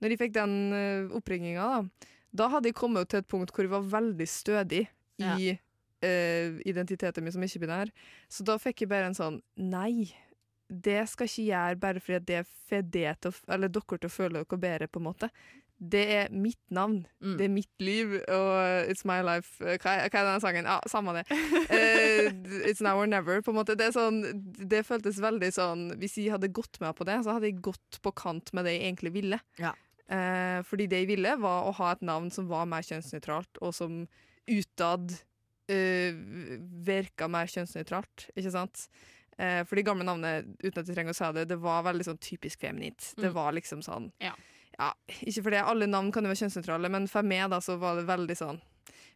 Når 0.00 0.10
jeg 0.10 0.18
fikk 0.18 0.32
den 0.34 0.54
uh, 0.72 1.16
oppringinga, 1.16 1.66
da, 1.66 2.08
da 2.34 2.48
hadde 2.54 2.66
jeg 2.70 2.74
kommet 2.78 3.08
til 3.08 3.18
et 3.22 3.28
punkt 3.28 3.50
hvor 3.54 3.64
jeg 3.64 3.70
var 3.74 3.82
veldig 3.82 4.26
stødig 4.28 4.86
Ja. 5.18 5.36
i 5.38 5.58
eh, 6.02 6.58
identiteten 6.66 7.22
min 7.24 7.32
som 7.32 7.40
ikke-binær. 7.42 7.88
Så 8.28 8.44
da 8.44 8.58
fikk 8.58 8.80
jeg 8.82 8.88
bare 8.90 9.06
en 9.06 9.14
sånn 9.14 9.40
Nei, 9.56 10.12
det 10.68 11.08
skal 11.08 11.26
ikke 11.28 11.44
jeg 11.46 11.52
gjøre 11.54 11.80
bare 11.80 12.00
fordi 12.02 12.18
det 12.26 12.40
får 12.68 12.82
dere 12.90 13.14
til 13.22 13.30
å 13.30 14.10
føle 14.10 14.42
dere 14.42 14.58
bedre, 14.58 14.88
på 14.88 15.00
en 15.00 15.06
måte. 15.06 15.30
Det 15.80 16.02
er 16.14 16.28
mitt 16.30 16.60
navn. 16.70 17.00
Mm. 17.20 17.36
Det 17.36 17.44
er 17.44 17.50
mitt 17.52 17.80
liv, 17.82 18.12
og 18.28 18.88
it's 18.88 19.04
my 19.04 19.18
life. 19.26 19.58
Eh, 19.60 19.76
Hva 19.82 19.96
er, 19.98 20.08
hva 20.08 20.20
er 20.22 20.28
den 20.30 20.40
sangen? 20.44 20.64
Ja, 20.70 20.78
samme 20.88 21.12
det. 21.16 21.24
Uh, 21.30 22.30
it's 22.70 22.80
now 22.80 22.96
or 23.02 23.06
never, 23.10 23.40
på 23.42 23.50
en 23.50 23.58
måte. 23.58 23.74
Det, 23.76 23.88
er 23.90 23.96
sånn, 23.96 24.20
det 24.70 24.84
føltes 24.86 25.18
veldig 25.20 25.50
sånn 25.52 25.82
Hvis 26.00 26.16
jeg 26.20 26.30
hadde 26.32 26.48
gått 26.54 26.78
med 26.80 26.94
på 26.96 27.04
det, 27.08 27.18
så 27.26 27.34
hadde 27.36 27.50
jeg 27.50 27.60
gått 27.60 27.98
på 28.04 28.12
kant 28.16 28.52
med 28.54 28.64
det 28.64 28.76
jeg 28.78 28.86
egentlig 28.92 29.12
ville. 29.18 29.40
Ja. 29.58 29.74
Uh, 30.08 30.62
fordi 30.68 30.86
det 30.86 31.02
jeg 31.02 31.10
ville, 31.16 31.34
var 31.42 31.66
å 31.68 31.74
ha 31.80 31.92
et 31.96 32.02
navn 32.06 32.30
som 32.30 32.46
var 32.48 32.66
mer 32.70 32.84
kjønnsnøytralt, 32.86 33.60
og 33.64 33.74
som 33.74 34.02
utad 34.46 35.12
uh, 35.72 36.10
virka 36.86 37.28
mer 37.32 37.50
kjønnsnøytralt, 37.50 38.28
ikke 38.36 38.52
sant? 38.54 38.86
Uh, 39.34 39.64
for 39.66 39.74
de 39.80 39.82
gamle 39.86 40.06
navnene, 40.06 40.44
uten 40.62 40.78
at 40.80 40.86
jeg 40.86 40.94
trenger 40.94 41.14
å 41.16 41.18
si 41.18 41.30
det, 41.40 41.48
det 41.50 41.58
var 41.62 41.82
veldig 41.88 42.04
sånn 42.06 42.20
typisk 42.22 42.60
feminint. 42.62 43.12
Det 43.18 43.30
Mm. 43.32 43.34
var 43.34 43.52
liksom 43.56 43.82
sånn 43.82 44.12
Ja. 44.22 44.32
Ja, 44.78 44.92
Ikke 45.22 45.42
fordi 45.46 45.60
alle 45.62 45.86
navn 45.86 46.10
kan 46.12 46.24
jo 46.24 46.30
være 46.32 46.42
kjønnsnøytrale, 46.44 46.90
men 46.90 47.08
for 47.10 47.22
meg 47.26 47.50
da 47.52 47.60
så 47.64 47.76
var 47.80 47.96
det 47.98 48.06
veldig 48.08 48.36
sånn 48.38 48.60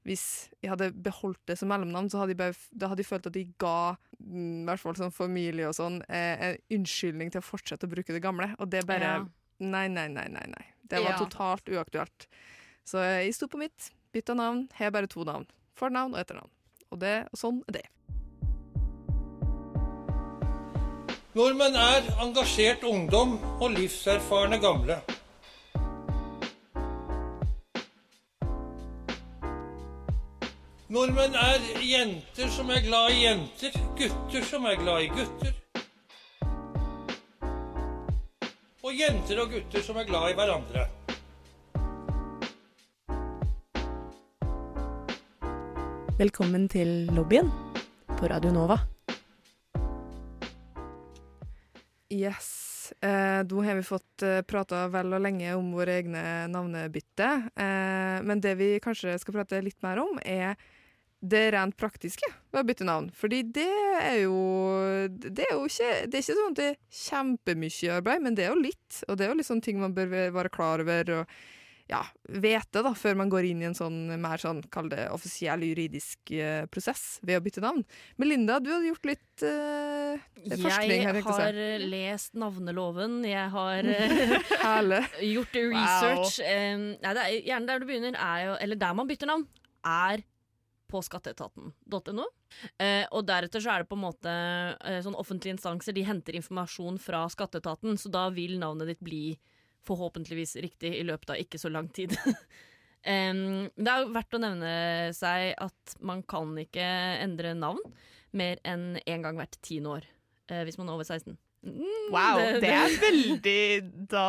Hvis 0.07 0.23
jeg 0.62 0.71
hadde 0.73 0.92
beholdt 1.05 1.40
det 1.51 1.59
som 1.59 1.68
mellomnavn, 1.73 2.09
så 2.11 2.21
hadde 2.23 2.33
jeg, 2.37 2.38
bare, 2.40 2.55
da 2.73 2.88
hadde 2.92 3.03
jeg 3.03 3.11
følt 3.11 3.27
at 3.27 3.37
jeg 3.37 3.51
ga 3.61 3.97
mm, 4.21 4.62
i 4.62 4.64
hvert 4.68 4.81
fall 4.81 4.97
sånn 4.97 5.12
familie 5.14 5.68
og 5.68 5.75
sånn 5.77 5.99
eh, 6.09 6.47
en 6.53 6.79
unnskyldning 6.79 7.33
til 7.35 7.42
å 7.42 7.44
fortsette 7.49 7.85
å 7.88 7.92
bruke 7.92 8.14
det 8.14 8.23
gamle. 8.25 8.53
Og 8.59 8.71
det 8.71 8.87
bare 8.88 9.11
Ja. 9.18 9.27
Nei, 9.59 9.88
nei, 9.90 10.07
nei, 10.07 10.29
nei. 10.31 10.47
nei. 10.47 10.64
Det 10.87 11.03
var 11.03 11.16
Ja. 11.16 11.18
totalt 11.18 11.66
uaktuelt. 11.68 12.29
Så 12.87 13.03
jeg 13.03 13.35
sto 13.35 13.49
på 13.51 13.59
mitt, 13.59 13.90
bytta 14.14 14.35
navn, 14.38 14.68
har 14.79 14.90
bare 14.94 15.09
to 15.11 15.25
navn. 15.27 15.44
Fornavn 15.77 16.14
og 16.14 16.21
etternavn. 16.23 16.49
Og 16.92 17.01
det, 17.03 17.27
og 17.33 17.38
sånn 17.42 17.59
er 17.68 17.73
det. 17.81 17.87
Nordmenn 21.35 21.77
er 21.77 22.07
engasjert 22.25 22.83
ungdom 22.88 23.37
og 23.61 23.75
livserfarne 23.77 24.59
gamle. 24.62 25.03
Nordmenn 30.88 31.35
er 31.37 31.64
jenter 31.85 32.48
som 32.48 32.70
er 32.72 32.79
glad 32.81 33.12
i 33.12 33.18
jenter, 33.20 33.74
gutter 33.98 34.44
som 34.48 34.64
er 34.64 34.79
glad 34.81 35.03
i 35.05 35.09
gutter. 35.12 35.51
Og 38.81 38.94
jenter 38.96 39.42
og 39.42 39.53
gutter 39.53 39.85
som 39.85 39.98
er 40.01 40.07
glad 40.09 40.31
i 40.31 40.37
hverandre. 40.38 40.87
Velkommen 46.22 46.64
til 46.72 46.94
lobbyen 47.12 47.53
på 48.14 48.33
Radio 48.33 48.55
Nova. 48.57 48.79
Yes. 52.09 52.94
Eh, 53.05 53.44
da 53.44 53.61
har 53.68 53.77
vi 53.77 53.85
fått 53.85 54.24
eh, 54.24 54.40
prata 54.40 54.87
vel 54.88 55.12
og 55.12 55.20
lenge 55.20 55.53
om 55.53 55.68
våre 55.77 56.01
egne 56.01 56.24
navnebytte. 56.48 57.31
Eh, 57.53 58.16
men 58.24 58.40
det 58.40 58.57
vi 58.57 58.72
kanskje 58.81 59.20
skal 59.20 59.37
prate 59.37 59.61
litt 59.61 59.83
mer 59.85 60.01
om, 60.01 60.16
er 60.24 60.57
det 61.20 61.44
rent 61.54 61.74
praktiske 61.78 62.28
ved 62.52 62.61
å 62.62 62.66
bytte 62.68 62.87
navn. 62.87 63.11
Fordi 63.14 63.42
det 63.42 63.68
er 63.98 64.20
jo 64.22 64.38
Det 65.11 65.46
er 65.48 65.54
jo 65.57 65.66
ikke, 65.66 65.92
det 66.07 66.18
er 66.18 66.24
ikke 66.24 66.38
sånn 66.38 66.52
at 66.52 66.59
det 66.61 66.66
er 66.70 66.81
kjempemye 67.02 67.94
arbeid, 67.98 68.22
men 68.24 68.38
det 68.38 68.46
er 68.46 68.52
jo 68.54 68.66
litt. 68.66 69.02
Og 69.09 69.18
det 69.18 69.26
er 69.26 69.35
jo 69.35 69.46
sånne 69.46 69.64
ting 69.66 69.81
man 69.83 69.96
bør 69.96 70.12
være 70.35 70.52
klar 70.54 70.85
over 70.85 71.14
og 71.20 71.38
ja, 71.88 72.02
vite 72.28 72.83
da, 72.85 72.90
før 72.92 73.16
man 73.16 73.31
går 73.33 73.46
inn 73.48 73.62
i 73.62 73.66
en 73.70 73.76
sånn 73.76 74.11
mer 74.20 74.40
sånn, 74.42 74.61
kall 74.72 74.90
det 74.92 75.07
offisiell 75.09 75.62
juridisk 75.64 76.35
eh, 76.37 76.66
prosess 76.68 77.16
ved 77.24 77.38
å 77.40 77.44
bytte 77.46 77.62
navn. 77.64 77.81
Melinda, 78.20 78.59
du 78.61 78.68
hadde 78.74 78.90
gjort 78.90 79.09
litt 79.09 79.44
eh, 79.48 80.20
forskning 80.52 81.07
her, 81.07 81.16
Jeg 81.16 81.24
si. 81.24 81.37
har 81.40 81.61
lest 81.88 82.37
navneloven, 82.37 83.22
jeg 83.24 83.48
har 83.54 83.88
eh, 83.94 85.14
gjort 85.31 85.57
research. 85.57 86.42
Eh, 86.44 86.76
nei, 86.76 87.14
det 87.16 87.24
er, 87.24 87.37
gjerne 87.54 87.72
der 87.72 87.81
du 87.81 87.88
begynner, 87.88 88.20
er 88.20 88.44
jo 88.50 88.59
Eller 88.66 88.83
der 88.85 88.98
man 89.00 89.09
bytter 89.09 89.33
navn, 89.33 89.48
er 89.88 90.26
på 90.88 91.03
skatteetaten.no. 91.05 92.27
Eh, 92.81 93.05
og 93.12 93.27
deretter 93.29 93.62
så 93.62 93.74
er 93.74 93.85
det 93.85 93.90
på 93.90 93.98
en 93.98 94.05
måte 94.07 94.33
eh, 94.33 95.01
sånn 95.05 95.18
offentlige 95.18 95.57
instanser 95.57 95.96
De 95.96 96.07
henter 96.09 96.38
informasjon 96.38 96.98
fra 97.03 97.27
skatteetaten, 97.33 97.98
så 98.01 98.12
da 98.12 98.29
vil 98.35 98.57
navnet 98.61 98.92
ditt 98.92 99.05
bli 99.05 99.22
forhåpentligvis 99.88 100.57
riktig 100.64 100.94
i 100.98 101.05
løpet 101.07 101.35
av 101.35 101.42
ikke 101.42 101.61
så 101.61 101.70
lang 101.72 101.90
tid. 101.94 102.16
eh, 103.12 103.33
det 103.77 103.94
er 103.94 104.14
verdt 104.14 104.38
å 104.38 104.42
nevne 104.42 104.72
seg 105.16 105.53
at 105.57 105.98
man 106.01 106.24
kan 106.29 106.57
ikke 106.61 106.87
endre 107.22 107.57
navn 107.59 107.85
mer 108.37 108.61
enn 108.68 108.98
én 109.07 109.24
gang 109.24 109.38
hvert 109.38 109.57
tiende 109.64 109.98
år 109.98 110.09
eh, 110.51 110.64
hvis 110.66 110.79
man 110.81 110.90
er 110.90 110.98
over 110.98 111.07
16. 111.07 111.37
Mm, 111.59 112.12
Wow, 112.14 112.38
det 112.62 112.68
er 112.71 112.92
veldig 113.03 113.62
Da 114.12 114.27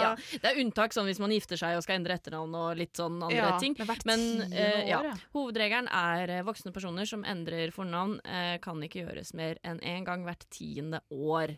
ja, 0.00 0.12
Det 0.32 0.48
er 0.48 0.60
unntak 0.62 0.94
sånn 0.96 1.04
hvis 1.04 1.20
man 1.20 1.34
gifter 1.34 1.60
seg 1.60 1.76
og 1.76 1.84
skal 1.84 1.98
endre 1.98 2.16
etternavn 2.16 2.54
og 2.56 2.78
litt 2.80 2.96
sånn 2.96 3.18
andre 3.20 3.36
Ja, 3.36 3.50
ting. 3.60 3.76
Men 4.08 4.24
eh, 4.48 4.88
ja. 4.88 5.02
Hovedregelen 5.36 5.90
er 5.92 6.32
eh, 6.38 6.46
voksne 6.46 6.72
personer 6.72 7.04
som 7.08 7.26
endrer 7.28 7.74
fornavn, 7.76 8.16
eh, 8.24 8.56
kan 8.64 8.80
ikke 8.82 9.04
gjøres 9.04 9.34
mer 9.36 9.60
enn 9.68 9.82
én 9.84 10.08
gang 10.08 10.24
hvert 10.24 10.48
tiende 10.50 11.02
år. 11.12 11.54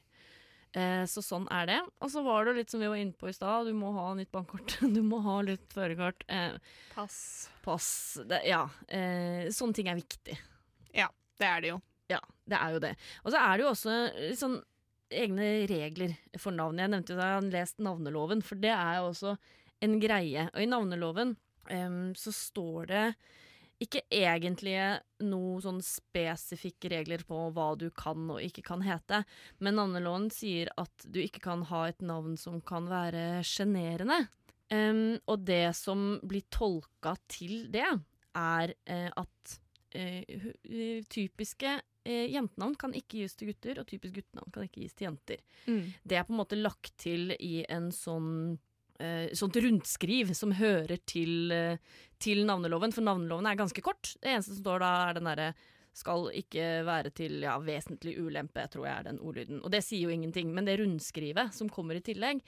Eh, 0.75 1.05
så 1.07 1.23
sånn 1.23 1.47
er 1.55 1.71
det. 1.71 1.79
Og 2.03 2.11
så 2.11 2.25
var 2.27 2.49
det 2.51 2.57
litt 2.59 2.75
som 2.75 2.83
vi 2.83 2.91
var 2.91 2.99
inne 2.99 3.15
på 3.15 3.31
i 3.31 3.37
stad, 3.37 3.71
du 3.71 3.75
må 3.79 3.93
ha 3.95 4.09
nytt 4.19 4.33
bankkort. 4.35 4.77
Du 4.97 5.01
må 5.07 5.23
ha 5.23 5.39
litt 5.47 5.71
førerkort. 5.73 6.27
Eh, 6.27 6.59
Pass. 6.97 7.49
pass. 7.63 7.89
Det, 8.27 8.43
ja. 8.51 8.65
Eh, 8.91 9.47
sånne 9.55 9.79
ting 9.79 9.89
er 9.95 9.99
viktig. 10.03 10.37
Ja, 10.91 11.07
Det 11.39 11.47
er 11.47 11.63
det 11.63 11.71
jo. 11.77 11.81
Ja, 12.11 12.19
det 12.51 12.59
er 12.59 12.75
jo 12.75 12.81
det. 12.83 12.95
Og 13.25 13.33
så 13.33 13.39
er 13.41 13.57
det 13.57 13.65
jo 13.65 13.71
også 13.71 13.93
litt 14.19 14.39
sånn 14.43 14.59
egne 15.23 15.49
regler 15.71 16.17
for 16.41 16.55
navn. 16.55 16.81
Jeg 16.83 16.93
nevnte 16.93 17.15
jo 17.15 17.21
da 17.21 17.31
jeg 17.31 17.41
hadde 17.41 17.55
lest 17.55 17.81
navneloven, 17.83 18.43
for 18.45 18.61
det 18.61 18.73
er 18.75 18.99
jo 19.01 19.09
også 19.13 19.37
en 19.85 19.97
greie. 20.03 20.49
Og 20.53 20.61
i 20.63 20.69
navneloven 20.71 21.35
um, 21.71 22.13
så 22.19 22.35
står 22.35 22.91
det 22.91 23.07
ikke 23.83 24.05
egentlig 24.15 24.77
noen 25.27 25.63
sånn 25.65 25.81
spesifikke 25.85 26.93
regler 26.93 27.25
på 27.27 27.41
hva 27.55 27.73
du 27.79 27.89
kan 27.97 28.29
og 28.33 28.41
ikke 28.45 28.63
kan 28.65 28.85
hete, 28.87 29.25
men 29.59 29.77
navneloven 29.79 30.31
sier 30.33 30.71
at 30.81 31.05
du 31.05 31.19
ikke 31.25 31.43
kan 31.49 31.67
ha 31.69 31.89
et 31.91 32.05
navn 32.05 32.39
som 32.41 32.61
kan 32.65 32.89
være 32.91 33.43
sjenerende. 33.47 34.25
Um, 34.73 35.19
og 35.29 35.45
det 35.47 35.75
som 35.77 36.15
blir 36.25 36.47
tolka 36.55 37.15
til 37.31 37.67
det, 37.75 37.91
er 38.35 38.73
uh, 38.91 39.11
at 39.21 39.59
uh, 39.95 41.03
typiske 41.13 41.77
eh, 42.05 42.29
jentenavn 42.33 42.77
kan 42.81 42.95
ikke 42.97 43.23
gis 43.23 43.37
til 43.39 43.51
gutter, 43.51 43.81
og 43.81 43.89
typisk 43.91 44.21
guttenavn 44.21 44.55
kan 44.55 44.69
ikke 44.69 44.85
gis 44.85 44.95
til 44.97 45.09
jenter. 45.09 45.43
Mm. 45.67 45.83
Det 46.05 46.19
er 46.19 46.27
på 46.29 46.35
en 46.35 46.41
måte 46.41 46.61
lagt 46.61 46.95
til 47.01 47.35
i 47.39 47.65
en 47.73 47.91
sånn 47.95 48.33
eh, 49.01 49.31
sånt 49.37 49.57
rundskriv 49.57 50.33
som 50.37 50.55
hører 50.59 51.01
til, 51.07 51.53
eh, 51.53 51.79
til 52.23 52.45
navneloven, 52.49 52.95
for 52.95 53.07
navneloven 53.07 53.49
er 53.51 53.61
ganske 53.61 53.85
kort. 53.85 54.15
Det 54.21 54.33
eneste 54.33 54.55
som 54.55 54.63
står 54.63 54.85
da, 54.85 54.93
er 55.09 55.19
den 55.19 55.31
derre 55.31 55.55
skal 55.95 56.27
ikke 56.35 56.69
være 56.87 57.13
til 57.15 57.45
ja, 57.45 57.55
vesentlig 57.63 58.17
ulempe, 58.19 58.67
tror 58.71 58.89
jeg 58.89 58.95
er 58.99 59.09
den 59.11 59.21
ordlyden. 59.23 59.61
Og 59.63 59.71
det 59.71 59.85
sier 59.87 60.09
jo 60.09 60.15
ingenting, 60.15 60.51
men 60.55 60.67
det 60.67 60.81
rundskrivet 60.81 61.55
som 61.55 61.71
kommer 61.71 61.99
i 61.99 62.03
tillegg, 62.05 62.43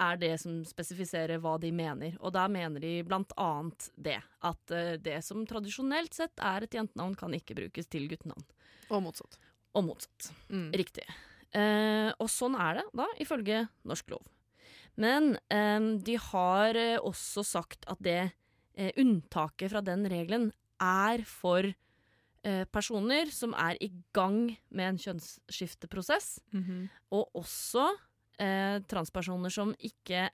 er 0.00 0.16
det 0.20 0.32
som 0.40 0.60
spesifiserer 0.64 1.38
hva 1.42 1.58
de 1.60 1.70
mener. 1.74 2.16
Og 2.24 2.32
da 2.34 2.46
mener 2.48 2.80
de 2.82 2.94
blant 3.06 3.32
annet 3.40 3.90
det. 4.00 4.18
At 4.46 4.72
eh, 4.74 4.94
det 5.02 5.18
som 5.26 5.44
tradisjonelt 5.48 6.14
sett 6.16 6.40
er 6.40 6.64
et 6.66 6.74
jentenavn, 6.78 7.16
kan 7.20 7.34
ikke 7.36 7.56
brukes 7.58 7.86
til 7.92 8.08
guttenavn. 8.10 8.44
Og 8.90 9.02
motsatt. 9.04 9.38
Og 9.76 9.84
motsatt. 9.86 10.30
Mm. 10.50 10.70
Riktig. 10.80 11.04
Eh, 11.52 12.10
og 12.18 12.28
sånn 12.30 12.56
er 12.58 12.80
det 12.80 12.86
da, 12.96 13.06
ifølge 13.22 13.64
norsk 13.86 14.10
lov. 14.14 14.24
Men 15.00 15.34
eh, 15.52 15.80
de 16.06 16.16
har 16.30 16.76
eh, 16.78 16.96
også 16.98 17.44
sagt 17.46 17.86
at 17.90 18.00
det 18.02 18.18
eh, 18.74 18.90
unntaket 18.98 19.70
fra 19.72 19.82
den 19.86 20.06
regelen 20.10 20.50
er 20.80 21.22
for 21.28 21.66
eh, 21.68 22.64
personer 22.72 23.30
som 23.34 23.52
er 23.58 23.76
i 23.84 23.90
gang 24.16 24.56
med 24.70 24.94
en 24.94 25.00
kjønnsskifteprosess, 25.04 26.38
Mhm. 26.56 26.88
og 27.12 27.30
også 27.36 27.88
eh, 28.40 28.80
transpersoner 28.90 29.52
som 29.52 29.74
ikke 29.76 30.28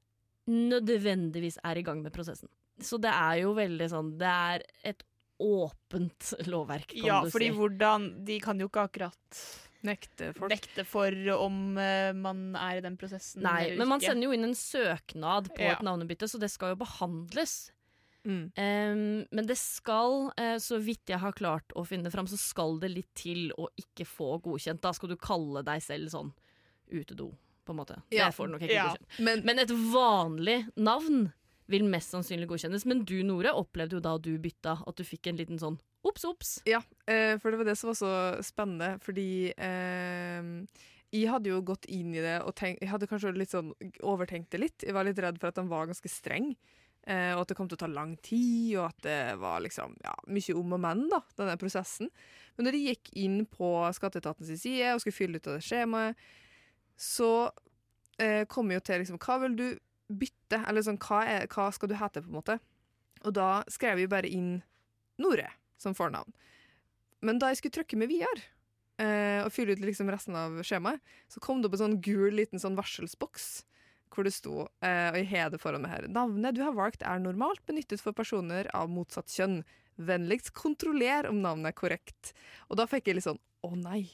nødvendigvis 0.46 1.58
er 1.66 1.80
i 1.80 1.84
gang 1.86 2.02
med 2.04 2.14
prosessen. 2.14 2.48
Så 2.78 2.98
det 3.02 3.10
er 3.10 3.38
jo 3.40 3.54
veldig 3.56 3.86
sånn 3.88 4.10
Det 4.20 4.28
er 4.28 4.62
et 4.84 5.00
åpent 5.40 6.32
lovverk, 6.52 6.92
kan 6.92 7.06
Ja, 7.08 7.20
du 7.24 7.30
fordi 7.32 7.48
hvordan 7.56 8.10
De 8.28 8.36
kan 8.44 8.60
jo 8.60 8.68
ikke 8.70 8.84
akkurat 8.88 9.40
Nekte 9.86 10.32
folk. 10.36 10.50
nekte 10.50 10.84
for 10.88 11.14
om 11.36 11.76
uh, 11.78 12.10
man 12.16 12.56
er 12.58 12.80
i 12.80 12.82
den 12.82 12.96
prosessen. 12.98 13.44
Nei, 13.44 13.76
men 13.78 13.86
man 13.86 14.00
sender 14.02 14.26
jo 14.26 14.32
inn 14.34 14.48
en 14.48 14.56
søknad 14.56 15.52
på 15.54 15.62
Ja. 15.62 15.76
et 15.76 15.84
navnebytte, 15.86 16.26
så 16.26 16.40
det 16.42 16.48
skal 16.50 16.72
jo 16.72 16.78
behandles. 16.80 17.70
Mm. 18.26 18.50
Um, 18.56 19.26
men 19.30 19.46
det 19.46 19.54
skal, 19.60 20.32
uh, 20.34 20.56
så 20.58 20.80
vidt 20.82 21.12
jeg 21.12 21.20
har 21.22 21.36
klart 21.38 21.70
å 21.78 21.84
finne 21.86 22.10
fram, 22.10 22.26
så 22.26 22.40
skal 22.40 22.80
det 22.82 22.90
litt 22.96 23.12
til 23.14 23.52
å 23.54 23.68
ikke 23.78 24.08
få 24.08 24.40
godkjent. 24.42 24.82
Da 24.82 24.90
skal 24.96 25.12
du 25.12 25.16
kalle 25.22 25.62
deg 25.62 25.84
selv 25.84 26.10
sånn 26.10 26.32
utedo, 26.90 27.30
på 27.66 27.74
en 27.74 27.80
måte. 27.82 27.98
Ja. 28.14 28.28
Det 28.30 28.36
får 28.38 28.52
nok 28.54 28.62
ikke 28.64 28.76
Ja. 28.78 28.86
godkjent. 28.92 29.18
Men, 29.26 29.42
Men 29.44 29.58
et 29.64 29.74
vanlig 29.74 30.58
navn 30.76 31.26
vil 31.68 31.82
mest 31.90 32.12
sannsynlig 32.14 32.46
godkjennes. 32.48 32.86
Men 32.86 33.04
du, 33.04 33.16
Nore, 33.26 33.50
opplevde 33.58 33.98
jo 33.98 34.00
da 34.04 34.16
du 34.22 34.36
bytta, 34.38 34.78
at 34.86 34.96
du 34.96 35.02
fikk 35.04 35.26
en 35.32 35.36
liten 35.40 35.58
sånn 35.58 35.78
ops, 36.06 36.24
ops. 36.24 36.50
Ja, 36.70 36.78
eh, 37.10 37.34
for 37.42 37.50
det 37.50 37.58
var 37.58 37.66
det 37.66 37.74
som 37.78 37.88
var 37.90 37.96
så 37.98 38.12
spennende, 38.46 38.92
fordi 39.02 39.50
eh, 39.58 40.46
jeg 41.14 41.28
hadde 41.30 41.50
jo 41.50 41.60
gått 41.66 41.86
inn 41.90 42.14
i 42.14 42.22
det 42.22 42.38
og 42.46 42.54
tenkt, 42.58 42.82
jeg 42.84 42.90
hadde 42.92 43.08
kanskje 43.10 43.34
litt 43.36 43.50
sånn 43.54 43.72
overtenkt 44.06 44.50
det 44.54 44.60
litt. 44.62 44.86
Jeg 44.86 44.94
var 44.94 45.06
litt 45.08 45.18
redd 45.22 45.40
for 45.42 45.50
at 45.50 45.58
han 45.60 45.70
var 45.70 45.88
ganske 45.90 46.10
streng, 46.10 46.52
eh, 47.06 47.32
og 47.34 47.42
at 47.42 47.48
det 47.52 47.56
kom 47.58 47.68
til 47.70 47.78
å 47.78 47.82
ta 47.84 47.90
lang 47.90 48.14
tid, 48.22 48.76
og 48.78 48.86
at 48.92 49.02
det 49.06 49.20
var 49.42 49.60
liksom, 49.66 49.96
ja, 50.06 50.14
mye 50.30 50.54
om 50.58 50.72
og 50.78 50.82
men, 50.86 51.06
da, 51.10 51.20
denne 51.38 51.58
prosessen. 51.60 52.10
Men 52.56 52.68
når 52.68 52.78
jeg 52.78 52.96
gikk 52.96 53.12
inn 53.26 53.38
på 53.50 53.74
skatteetatens 53.98 54.54
side 54.62 54.94
og 54.94 55.02
skulle 55.02 55.18
fylle 55.18 55.40
ut 55.42 55.50
av 55.50 55.58
det 55.58 55.66
skjemaet, 55.66 56.26
så 56.96 57.30
eh, 58.22 58.44
kom 58.48 58.70
jeg 58.70 58.80
jo 58.80 58.86
til 58.88 59.02
liksom, 59.02 59.20
hva 59.22 59.38
vil 59.44 59.56
du 59.58 59.66
bytte, 60.06 60.62
eller 60.62 60.84
sånn, 60.86 61.00
hva, 61.02 61.22
er, 61.28 61.46
hva 61.52 61.68
skal 61.74 61.90
du 61.90 61.96
hete, 61.98 62.22
på 62.22 62.30
en 62.30 62.38
måte? 62.38 62.58
Og 63.26 63.34
da 63.36 63.62
skrev 63.72 64.00
jeg 64.00 64.12
bare 64.12 64.30
inn 64.30 64.58
Nore 65.20 65.48
som 65.80 65.96
fornavn. 65.96 66.34
Men 67.24 67.40
da 67.40 67.50
jeg 67.50 67.60
skulle 67.60 67.78
trykke 67.78 67.98
med 67.98 68.10
Viar 68.12 68.42
eh, 69.02 69.40
og 69.42 69.52
fylle 69.54 69.74
ut 69.74 69.82
liksom 69.82 70.10
resten 70.12 70.36
av 70.38 70.58
skjemaet, 70.66 71.00
så 71.32 71.40
kom 71.42 71.60
det 71.60 71.70
opp 71.70 71.78
en 71.78 71.84
sånn 71.86 72.02
gul 72.04 72.36
liten 72.36 72.62
sånn 72.62 72.76
varselsboks 72.78 73.64
hvor 74.12 74.24
det 74.24 74.32
sto, 74.32 74.66
eh, 74.84 75.08
og 75.10 75.18
jeg 75.18 75.28
har 75.32 75.50
det 75.52 75.60
foran 75.60 75.82
meg 75.84 75.92
her, 75.92 76.06
navnet 76.08 76.56
du 76.56 76.62
har 76.64 76.76
valgt 76.76 77.02
er 77.04 77.20
normalt 77.20 77.60
benyttet 77.68 78.00
for 78.00 78.16
personer 78.16 78.68
av 78.76 78.88
motsatt 78.92 79.32
kjønn. 79.32 79.60
Vennligst 79.96 80.52
kontroller 80.56 81.28
om 81.28 81.40
navnet 81.42 81.72
er 81.72 81.76
korrekt. 81.76 82.32
Og 82.68 82.78
da 82.80 82.84
fikk 82.88 83.08
jeg 83.08 83.18
litt 83.18 83.26
sånn, 83.26 83.40
å 83.64 83.72
nei. 83.76 84.06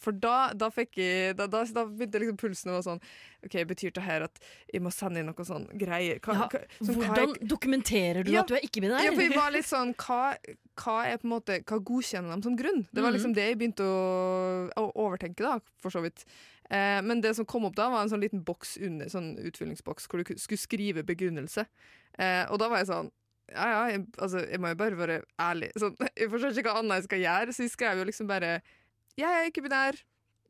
For 0.00 0.12
da, 0.16 0.52
da 0.56 0.70
jeg, 0.72 1.36
da, 1.36 1.46
da, 1.46 1.84
begynte 1.84 2.20
liksom 2.22 2.38
pulsen 2.40 2.70
å 2.72 2.76
være 2.78 2.86
sånn, 2.86 3.00
ok, 3.44 3.56
betyr 3.68 3.92
det 3.92 4.02
her 4.06 4.22
at 4.26 4.38
jeg 4.72 4.80
må 4.84 4.92
sende 4.94 5.20
inn 5.20 5.26
noe 5.28 5.44
sånn 5.44 5.66
greier? 5.78 6.18
Hva, 6.24 6.34
Ja, 6.38 6.48
hva, 6.48 6.60
hva 6.80 6.94
Hvordan 6.94 7.34
jeg- 7.36 7.48
dokumenterer 7.48 8.24
du 8.24 8.32
Ja. 8.32 8.40
at 8.40 8.48
du 8.48 8.54
er 8.56 8.64
ikke-binær? 8.64 9.04
ja, 9.04 9.12
for 9.12 9.20
jeg 9.22 9.34
var 9.36 9.50
litt 9.52 9.66
sånn 9.68 9.94
hva, 9.94 10.36
hva 10.80 10.96
er 11.06 11.18
på 11.18 11.24
en 11.28 11.34
måte 11.36 11.60
Hva 11.64 11.78
godkjenner 11.84 12.34
de 12.36 12.42
som 12.48 12.56
grunn? 12.56 12.86
Det 12.92 13.02
var 13.02 13.10
Mhm. 13.12 13.16
liksom 13.18 13.34
det 13.34 13.44
jeg 13.48 13.58
begynte 13.58 13.84
å, 13.84 14.72
å 14.76 14.92
overtenke, 14.96 15.36
da, 15.44 15.58
for 15.78 15.90
så 15.90 16.00
vidt. 16.02 16.24
Eh, 16.70 17.00
men 17.02 17.20
det 17.20 17.34
som 17.36 17.44
kom 17.44 17.64
opp 17.66 17.74
da, 17.76 17.90
var 17.90 18.02
en 18.02 18.08
sånn 18.08 18.22
liten 18.22 18.44
boks 18.44 18.78
under, 18.80 19.06
sånn 19.06 19.36
utfyllingsboks 19.44 20.06
hvor 20.08 20.22
du 20.24 20.36
skulle 20.38 20.56
skrive 20.58 21.02
begrunnelse. 21.04 21.66
Eh, 22.18 22.46
og 22.48 22.58
da 22.58 22.68
var 22.68 22.78
jeg 22.78 22.86
sånn 22.86 23.10
ja, 23.52 23.64
ja, 23.66 23.86
jeg, 23.90 24.06
altså, 24.22 24.48
jeg 24.48 24.60
må 24.60 24.68
jo 24.68 24.74
bare 24.76 24.94
være 24.96 25.22
ærlig. 25.40 25.72
Sånn, 25.74 25.96
jeg 26.16 26.28
forstår 26.30 26.54
ikke 26.56 26.70
hva 26.70 26.78
annet 26.84 27.00
jeg 27.00 27.04
skal 27.08 27.18
gjøre, 27.18 27.48
så 27.56 27.64
jeg 27.66 27.70
skrev 27.74 27.98
jo 27.98 28.04
liksom 28.04 28.28
bare 28.30 28.62
Jeg 29.20 29.28
er 29.40 29.48
ikke 29.50 29.62
binær, 29.66 29.98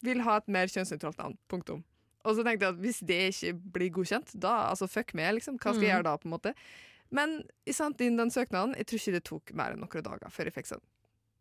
vil 0.07 0.23
ha 0.27 0.37
et 0.41 0.49
mer 0.49 0.71
kjønnsnøytralt 0.71 1.19
navn. 1.21 1.35
Punktum. 1.51 1.83
Og 2.25 2.37
så 2.37 2.45
tenkte 2.45 2.67
jeg 2.69 2.75
at 2.75 2.81
hvis 2.85 3.01
det 3.09 3.19
ikke 3.33 3.53
blir 3.75 3.91
godkjent, 3.97 4.35
da 4.41 4.55
altså 4.71 4.87
fuck 4.89 5.15
med, 5.17 5.35
liksom. 5.39 5.57
Hva 5.59 5.73
skal 5.75 5.83
jeg 5.83 5.91
Mhm. 5.91 5.97
gjøre 5.97 6.09
da, 6.09 6.17
på 6.21 6.29
en 6.29 6.35
måte? 6.37 6.55
Men 7.11 7.33
i 7.67 7.73
sant, 7.73 8.01
inn 8.01 8.17
den 8.17 8.31
søknaden. 8.31 8.77
Jeg 8.77 8.87
tror 8.87 8.99
ikke 9.01 9.13
det 9.17 9.25
tok 9.25 9.53
mer 9.59 9.73
enn 9.75 9.81
noen 9.83 10.03
dager 10.05 10.31
før 10.31 10.45
jeg 10.47 10.55
fikk 10.55 10.69
sånn. 10.71 10.83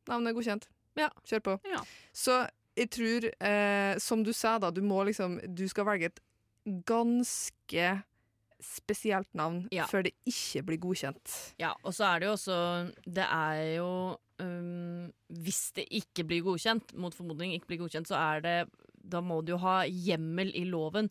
Navnet 0.08 0.32
er 0.32 0.34
godkjent. 0.40 0.68
Ja. 0.98 1.10
Kjør 1.28 1.44
på. 1.46 1.60
Ja. 1.70 1.82
Så 2.14 2.50
jeg 2.76 2.90
tror, 2.90 3.30
eh, 3.46 3.98
som 4.00 4.24
du 4.24 4.32
sa, 4.34 4.58
da, 4.58 4.72
du 4.72 4.82
må 4.82 5.04
liksom 5.06 5.38
Du 5.54 5.68
skal 5.68 5.86
velge 5.86 6.06
et 6.10 6.20
ganske 6.86 8.04
spesielt 8.62 9.30
navn 9.34 9.68
Ja. 9.72 9.86
før 9.88 10.03
det 10.03 10.14
ikke 10.28 10.64
blir 10.66 10.78
godkjent. 10.80 11.53
Ja, 11.60 11.74
og 11.84 11.93
så 11.93 12.05
er 12.16 12.20
det 12.20 12.28
jo 12.28 12.34
også 12.34 12.93
Det 13.05 13.24
er 13.26 13.76
jo 13.78 14.18
um, 14.39 15.12
Hvis 15.32 15.72
det 15.76 15.88
ikke 15.91 16.26
blir 16.28 16.41
godkjent, 16.43 16.93
mot 16.95 17.14
formodning 17.16 17.53
ikke 17.55 17.68
blir 17.68 17.80
godkjent, 17.86 18.07
så 18.07 18.16
er 18.20 18.41
det 18.41 18.70
Da 19.01 19.22
må 19.22 19.41
du 19.45 19.53
jo 19.53 19.57
ha 19.57 19.84
hjemmel 19.86 20.51
i 20.55 20.66
loven. 20.66 21.10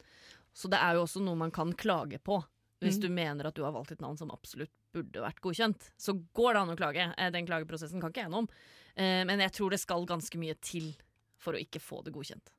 Så 0.55 0.68
det 0.70 0.78
er 0.78 0.94
jo 0.94 1.03
også 1.07 1.22
noe 1.24 1.34
man 1.36 1.51
kan 1.51 1.72
klage 1.72 2.18
på. 2.22 2.42
Hvis 2.80 2.96
Mm. 2.99 3.01
du 3.01 3.09
mener 3.09 3.46
at 3.46 3.55
du 3.55 3.62
har 3.64 3.72
valgt 3.72 3.90
et 3.92 4.01
navn 4.01 4.16
som 4.16 4.30
absolutt 4.30 4.70
burde 4.94 5.20
vært 5.20 5.40
godkjent, 5.40 5.90
så 5.99 6.12
går 6.34 6.53
det 6.55 6.61
an 6.61 6.68
å 6.70 6.76
klage. 6.76 7.14
Eh, 7.18 7.30
Den 7.30 7.46
klageprosessen 7.46 8.01
kan 8.01 8.11
ikke 8.12 8.22
jeg 8.22 8.30
noe 8.30 8.38
om. 8.44 8.49
Eh, 8.96 9.24
Men 9.24 9.40
jeg 9.40 9.53
tror 9.53 9.70
det 9.70 9.80
skal 9.80 10.05
ganske 10.07 10.36
mye 10.38 10.55
til 10.61 10.94
for 11.38 11.55
å 11.55 11.59
ikke 11.59 11.80
få 11.80 12.05
det 12.05 12.12
godkjent. 12.12 12.51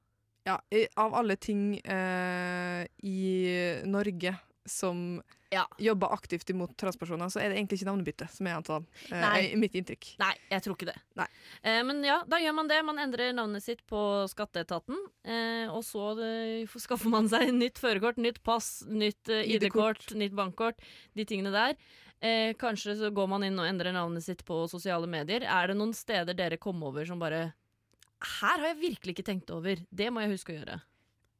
Ja, 0.45 0.59
av 0.97 1.13
alle 1.13 1.35
ting 1.37 1.79
eh, 1.85 2.87
i 3.03 3.81
Norge 3.85 4.39
som 4.69 5.21
Ja. 5.51 5.63
jobber 5.81 6.11
aktivt 6.13 6.49
imot 6.53 6.75
transpersoner, 6.77 7.29
så 7.33 7.41
er 7.41 7.49
det 7.49 7.57
egentlig 7.57 7.79
ikke 7.79 7.89
navnebytte 7.89 8.27
som 8.29 8.47
er 8.47 8.57
antall. 8.59 8.85
Eh, 9.11 9.55
mitt 9.57 9.73
inntrykk. 9.73 10.11
Nei, 10.21 10.33
jeg 10.51 10.61
tror 10.61 10.75
ikke 10.77 10.91
det. 10.91 10.97
Eh, 11.63 11.81
men 11.83 12.03
ja, 12.05 12.19
da 12.29 12.37
gjør 12.37 12.53
man 12.53 12.67
det. 12.69 12.77
Man 12.85 12.99
endrer 13.01 13.33
navnet 13.33 13.63
sitt 13.65 13.81
på 13.89 14.01
skatteetaten. 14.29 14.95
Eh, 15.25 15.65
og 15.73 15.81
så 15.83 16.11
eh, 16.21 16.67
skaffer 16.85 17.09
man 17.09 17.27
seg 17.31 17.49
nytt 17.55 17.81
førerkort, 17.81 18.21
nytt 18.21 18.43
pass, 18.45 18.83
nytt 18.87 19.29
eh, 19.33 19.41
ID-kort, 19.55 20.11
nytt 20.13 20.37
bankkort. 20.37 20.77
De 21.17 21.25
tingene 21.25 21.51
der. 21.51 21.73
Eh, 22.21 22.53
kanskje 22.59 22.97
så 22.99 23.09
går 23.15 23.29
man 23.31 23.43
inn 23.47 23.57
og 23.57 23.65
endrer 23.65 23.93
navnet 23.95 24.21
sitt 24.25 24.43
på 24.45 24.65
sosiale 24.69 25.07
medier. 25.07 25.41
Er 25.47 25.71
det 25.71 25.77
noen 25.79 25.95
steder 25.95 26.35
dere 26.37 26.57
kom 26.61 26.83
over 26.83 27.05
som 27.07 27.17
bare 27.21 27.53
Her 28.19 28.57
har 28.59 28.67
jeg 28.73 28.81
virkelig 28.81 29.13
ikke 29.15 29.25
tenkt 29.31 29.49
over. 29.55 29.79
Det 29.89 30.09
må 30.11 30.21
jeg 30.25 30.33
huske 30.35 30.51
å 30.53 30.57
gjøre. 30.59 30.81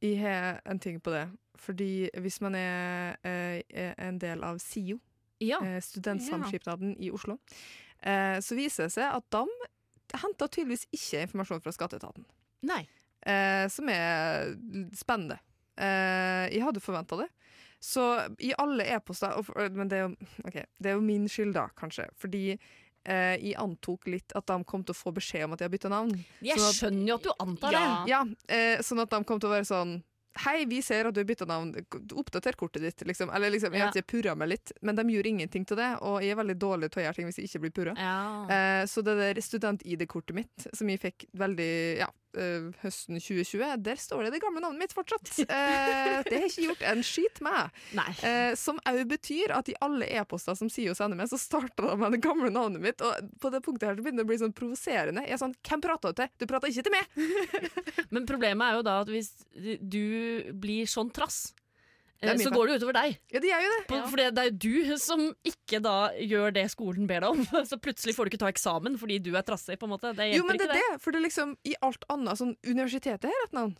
Jeg 0.00 0.16
har 0.22 0.62
en 0.64 0.78
ting 0.80 0.96
på 1.04 1.12
det. 1.12 1.26
Fordi 1.60 2.08
hvis 2.16 2.40
man 2.40 2.54
er, 2.56 3.16
eh, 3.24 3.60
er 3.70 3.94
en 4.08 4.18
del 4.18 4.42
av 4.44 4.58
SIO, 4.58 4.98
Ja. 5.40 5.58
eh, 5.62 5.80
Studentsamskipnaden 5.80 6.96
i 7.00 7.10
Oslo, 7.10 7.38
eh, 8.02 8.38
så 8.40 8.56
viser 8.56 8.84
det 8.88 8.92
seg 8.92 9.12
at 9.14 9.24
de 9.30 9.44
henter 10.18 10.48
tydeligvis 10.48 10.86
ikke 10.92 11.22
informasjon 11.26 11.62
fra 11.62 11.72
skatteetaten. 11.72 12.24
Nei. 12.62 12.86
eh, 13.26 13.68
som 13.68 13.86
er 13.92 14.54
spennende. 14.96 15.38
Eh, 15.76 16.48
jeg 16.54 16.62
hadde 16.64 16.80
forventa 16.80 17.18
det. 17.20 17.28
Så 17.80 18.00
i 18.40 18.52
alle 18.58 18.84
e-poster 18.94 19.34
Men 19.72 19.88
det 19.88 19.98
er, 19.98 20.08
jo, 20.08 20.16
okay, 20.46 20.64
det 20.80 20.90
er 20.90 20.94
jo 20.94 21.00
min 21.04 21.26
skyld, 21.28 21.52
da, 21.54 21.66
kanskje. 21.76 22.06
Fordi 22.16 22.58
eh, 23.06 23.36
jeg 23.40 23.54
antok 23.56 24.06
litt 24.06 24.32
at 24.36 24.46
de 24.46 24.64
kom 24.64 24.82
til 24.84 24.92
å 24.94 24.98
få 24.98 25.12
beskjed 25.16 25.44
om 25.44 25.52
at 25.52 25.60
jeg 25.60 25.68
har 25.68 25.72
bytta 25.78 25.88
navn. 25.90 26.24
Jeg 26.42 26.56
Sånn 26.58 26.68
at- 26.68 26.74
skjønner 26.80 27.06
jo 27.08 27.14
at 27.14 27.22
du 27.22 27.30
antar 27.40 27.72
Ja. 27.72 28.04
det. 28.04 28.08
Ja, 28.10 28.24
eh, 28.48 28.78
Sånn 28.82 29.00
at 29.00 29.10
de 29.10 29.24
kom 29.24 29.38
til 29.40 29.48
å 29.48 29.52
være 29.52 29.66
sånn 29.68 30.02
Hei, 30.38 30.64
vi 30.70 30.78
ser 30.82 31.08
at 31.08 31.14
du 31.14 31.18
har 31.20 31.26
bytta 31.26 31.44
navn. 31.44 31.72
Oppdater 32.14 32.52
kortet 32.52 32.82
ditt, 32.82 33.02
liksom. 33.06 33.30
Eller 33.34 33.50
liksom, 33.50 33.72
jeg 33.74 33.80
Ja. 33.82 33.90
ikke, 33.90 34.06
purra 34.06 34.34
meg 34.36 34.48
litt. 34.48 34.72
Men 34.80 34.94
de 34.96 35.02
gjorde 35.02 35.26
ingenting 35.28 35.66
til 35.66 35.76
det, 35.76 35.98
og 36.02 36.22
jeg 36.22 36.30
er 36.30 36.36
veldig 36.38 36.54
dårlig 36.58 36.90
til 36.92 37.02
å 37.02 37.04
gjøre 37.06 37.14
ting 37.16 37.26
hvis 37.26 37.36
jeg 37.40 37.48
ikke 37.50 37.60
blir 37.64 37.70
purra. 37.74 37.94
Ja. 37.98 38.46
Eh, 38.46 38.84
så 38.86 39.02
det 39.02 39.16
der 39.18 39.40
student-ID-kortet 39.42 40.34
mitt, 40.34 40.68
som 40.72 40.88
jeg 40.88 41.00
fikk 41.00 41.26
veldig 41.34 41.98
ja, 41.98 42.06
eh, 42.38 42.68
høsten 42.82 43.18
2020, 43.20 43.76
der 43.84 44.00
står 44.00 44.26
det 44.26 44.34
det 44.36 44.42
gamle 44.44 44.62
navnet 44.62 44.86
mitt 44.86 44.96
fortsatt. 44.96 45.32
Uh, 45.50 46.20
det 46.26 46.36
har 46.36 46.44
ikke 46.46 46.66
gjort 46.68 46.82
en 46.86 47.00
skit 47.04 47.40
med. 47.42 47.78
Eh, 48.26 48.52
som 48.58 48.78
òg 48.86 49.00
betyr 49.10 49.52
at 49.56 49.68
i 49.72 49.74
alle 49.82 50.06
e-poster 50.20 50.56
som 50.56 50.70
SIO 50.70 50.94
sender 50.96 51.18
meg, 51.18 51.30
så 51.30 51.38
starter 51.40 51.88
de 51.88 51.96
med 51.98 52.14
det 52.14 52.20
gamle 52.24 52.50
navnet 52.54 52.82
mitt. 52.84 53.02
Og 53.04 53.30
på 53.42 53.50
det 53.52 53.62
punktet 53.64 53.88
her 53.88 53.98
så 53.98 54.04
begynner 54.04 54.22
det 54.22 54.28
å 54.28 54.30
bli 54.30 54.38
sånn 54.40 54.54
provoserende. 54.56 55.24
Jeg 55.26 55.36
er 55.36 55.42
sånn, 55.42 55.56
Hvem 55.66 55.82
prater 55.84 56.12
du 56.12 56.20
til? 56.20 56.30
Du 56.40 56.46
prater 56.50 56.70
ikke 56.70 56.86
til 56.86 56.94
meg! 56.94 57.04
Men 58.14 58.28
problemet 58.28 58.66
er 58.66 58.78
jo 58.78 58.86
da 58.86 58.98
at 59.02 59.10
hvis 59.12 59.32
du 59.80 60.04
blir 60.60 60.90
sånn 60.90 61.10
trass, 61.14 61.50
Det 61.50 61.56
er 61.56 61.56
eh, 61.56 61.56
min 61.56 62.09
så 62.20 62.50
går 62.52 62.68
det 62.68 62.74
utover 62.80 62.96
deg. 62.98 63.14
Ja, 63.32 63.40
det 63.40 63.48
gjør 63.48 63.62
jo 63.64 63.70
det. 63.72 63.80
På, 63.88 64.00
For 64.12 64.20
det 64.20 64.26
er 64.42 64.48
jo 64.50 64.56
du 64.60 64.96
som 65.00 65.22
ikke 65.46 65.80
da 65.80 65.94
gjør 66.20 66.52
det 66.52 66.66
skolen 66.72 67.06
ber 67.08 67.24
deg 67.24 67.30
om. 67.32 67.40
Så 67.70 67.78
plutselig 67.80 68.12
får 68.16 68.28
du 68.28 68.32
ikke 68.34 68.42
ta 68.44 68.50
eksamen 68.52 68.98
fordi 69.00 69.16
du 69.24 69.30
er 69.38 69.42
trassig. 69.46 69.78
på 69.80 69.88
en 69.88 69.94
måte. 69.94 70.12
Det 70.12 70.26
hjelper 70.28 70.36
Jo, 70.36 70.46
men 70.48 70.60
det 70.60 70.66
ikke 70.68 70.76
er 70.76 70.82
det. 70.82 70.92
det. 70.98 71.02
For 71.04 71.16
det 71.16 71.20
er 71.22 71.26
liksom 71.30 71.54
i 71.64 71.74
alt 71.80 72.04
annet 72.12 72.40
sånn 72.42 72.52
Universitetet 72.68 73.24
har 73.30 73.44
rett 73.46 73.56
navn. 73.56 73.72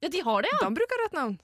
Ja, 0.00 0.08
de 0.08 0.22
har 0.24 0.42
det, 0.46 0.52
ja! 0.54 0.60
De 0.64 0.74
bruker 0.78 1.02
rett 1.04 1.16
navn. 1.18 1.34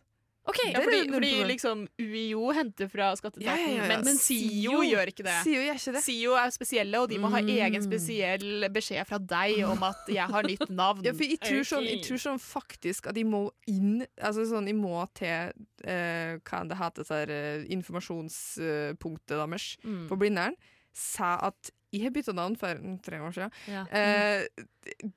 Ok, 0.47 0.59
Ja, 0.73 0.79
fordi, 0.81 0.99
fordi 1.11 1.31
liksom 1.49 1.81
UiO 1.99 2.53
henter 2.55 2.87
fra 2.89 3.09
skatteetaten, 3.19 3.43
Ja, 3.43 3.57
ja, 3.83 3.99
men, 4.05 4.05
SIO 4.17 4.79
gjør 4.87 5.11
ikke 5.11 5.25
det. 5.27 5.35
SIO 5.43 5.61
gjør 5.65 5.75
ikke 5.81 5.93
det. 5.97 6.03
SIO 6.07 6.37
er 6.39 6.51
spesielle, 6.55 7.01
og 7.03 7.09
de 7.11 7.19
må 7.19 7.29
ha 7.31 7.41
Mm. 7.43 7.49
egen 7.67 7.83
spesiell 7.83 8.69
beskjed 8.71 9.07
fra 9.09 9.19
deg 9.19 9.65
om 9.67 9.83
at 9.83 10.07
'jeg 10.07 10.29
har 10.31 10.43
nytt 10.45 10.69
navn'. 10.83 11.05
Ja, 11.05 11.13
for 11.13 11.25
jeg 11.25 11.41
tror, 11.41 11.65
sånn, 11.67 11.85
jeg 11.89 12.03
tror 12.07 12.19
sånn 12.23 12.39
faktisk 12.39 13.09
at 13.09 13.15
de 13.15 13.25
må 13.25 13.51
inn 13.67 14.07
Altså 14.23 14.47
sånn, 14.47 14.67
jeg 14.67 14.77
må 14.77 15.07
til 15.15 15.53
uh, 15.85 16.39
Hva 16.47 16.69
det 16.69 16.77
heter, 16.79 17.05
her, 17.11 17.31
eh, 17.31 17.65
informasjonspunktet 17.69 19.37
deres 19.37 19.77
Mm. 19.85 20.09
på 20.09 20.17
Blindern, 20.19 20.55
sa 20.95 21.37
at 21.43 21.71
jeg 21.95 22.03
har 22.07 22.15
bytta 22.15 22.35
navn 22.37 22.57
for 22.59 22.81
tre 23.05 23.21
år 23.23 23.35
siden. 23.37 23.53
Ja. 23.71 23.85
Eh, 23.95 24.47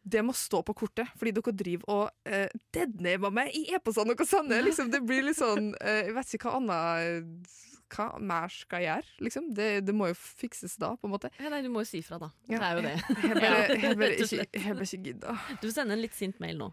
det 0.04 0.22
må 0.26 0.34
stå 0.38 0.62
på 0.66 0.76
kortet, 0.78 1.10
fordi 1.20 1.34
dere 1.38 1.54
driver 1.56 1.90
og 1.94 2.30
eh, 2.30 2.48
deadnamer 2.76 3.34
meg 3.34 3.56
i 3.58 3.66
e-postene 3.76 4.14
deres! 4.16 4.30
Sånn, 4.30 4.54
Liksom, 4.70 4.92
det 4.94 5.02
blir 5.06 5.26
litt 5.26 5.38
sånn 5.40 5.72
eh, 5.82 6.08
Jeg 6.08 6.14
vet 6.18 6.34
ikke 6.38 6.50
hva 6.50 6.60
annet 6.60 7.56
Hva 7.94 8.08
mer 8.22 8.54
skal 8.54 8.84
jeg 8.84 8.90
gjøre? 8.90 9.14
Liksom. 9.28 9.48
Det, 9.58 9.70
det 9.88 9.96
må 9.98 10.12
jo 10.12 10.18
fikses 10.18 10.76
da, 10.82 10.94
på 11.00 11.10
en 11.10 11.16
måte. 11.16 11.32
Ja, 11.42 11.50
nei, 11.54 11.64
du 11.66 11.72
må 11.74 11.82
jo 11.86 11.90
si 11.90 12.04
fra, 12.06 12.20
da. 12.22 12.30
Ja. 12.50 12.60
Det 12.62 12.68
er 12.68 12.78
jo 12.78 12.86
det. 12.86 12.94
Jeg 13.24 13.40
bare, 13.40 13.64
jeg 13.84 13.98
bare 14.04 14.12
rett 14.14 14.22
og 14.26 14.36
ikke, 14.38 14.62
jeg 14.62 14.78
bare 14.78 14.90
ikke 14.90 15.02
gidder. 15.10 15.48
Du 15.64 15.68
sender 15.72 15.98
en 15.98 16.06
litt 16.06 16.18
sint 16.18 16.38
mail 16.44 16.62
nå. 16.62 16.70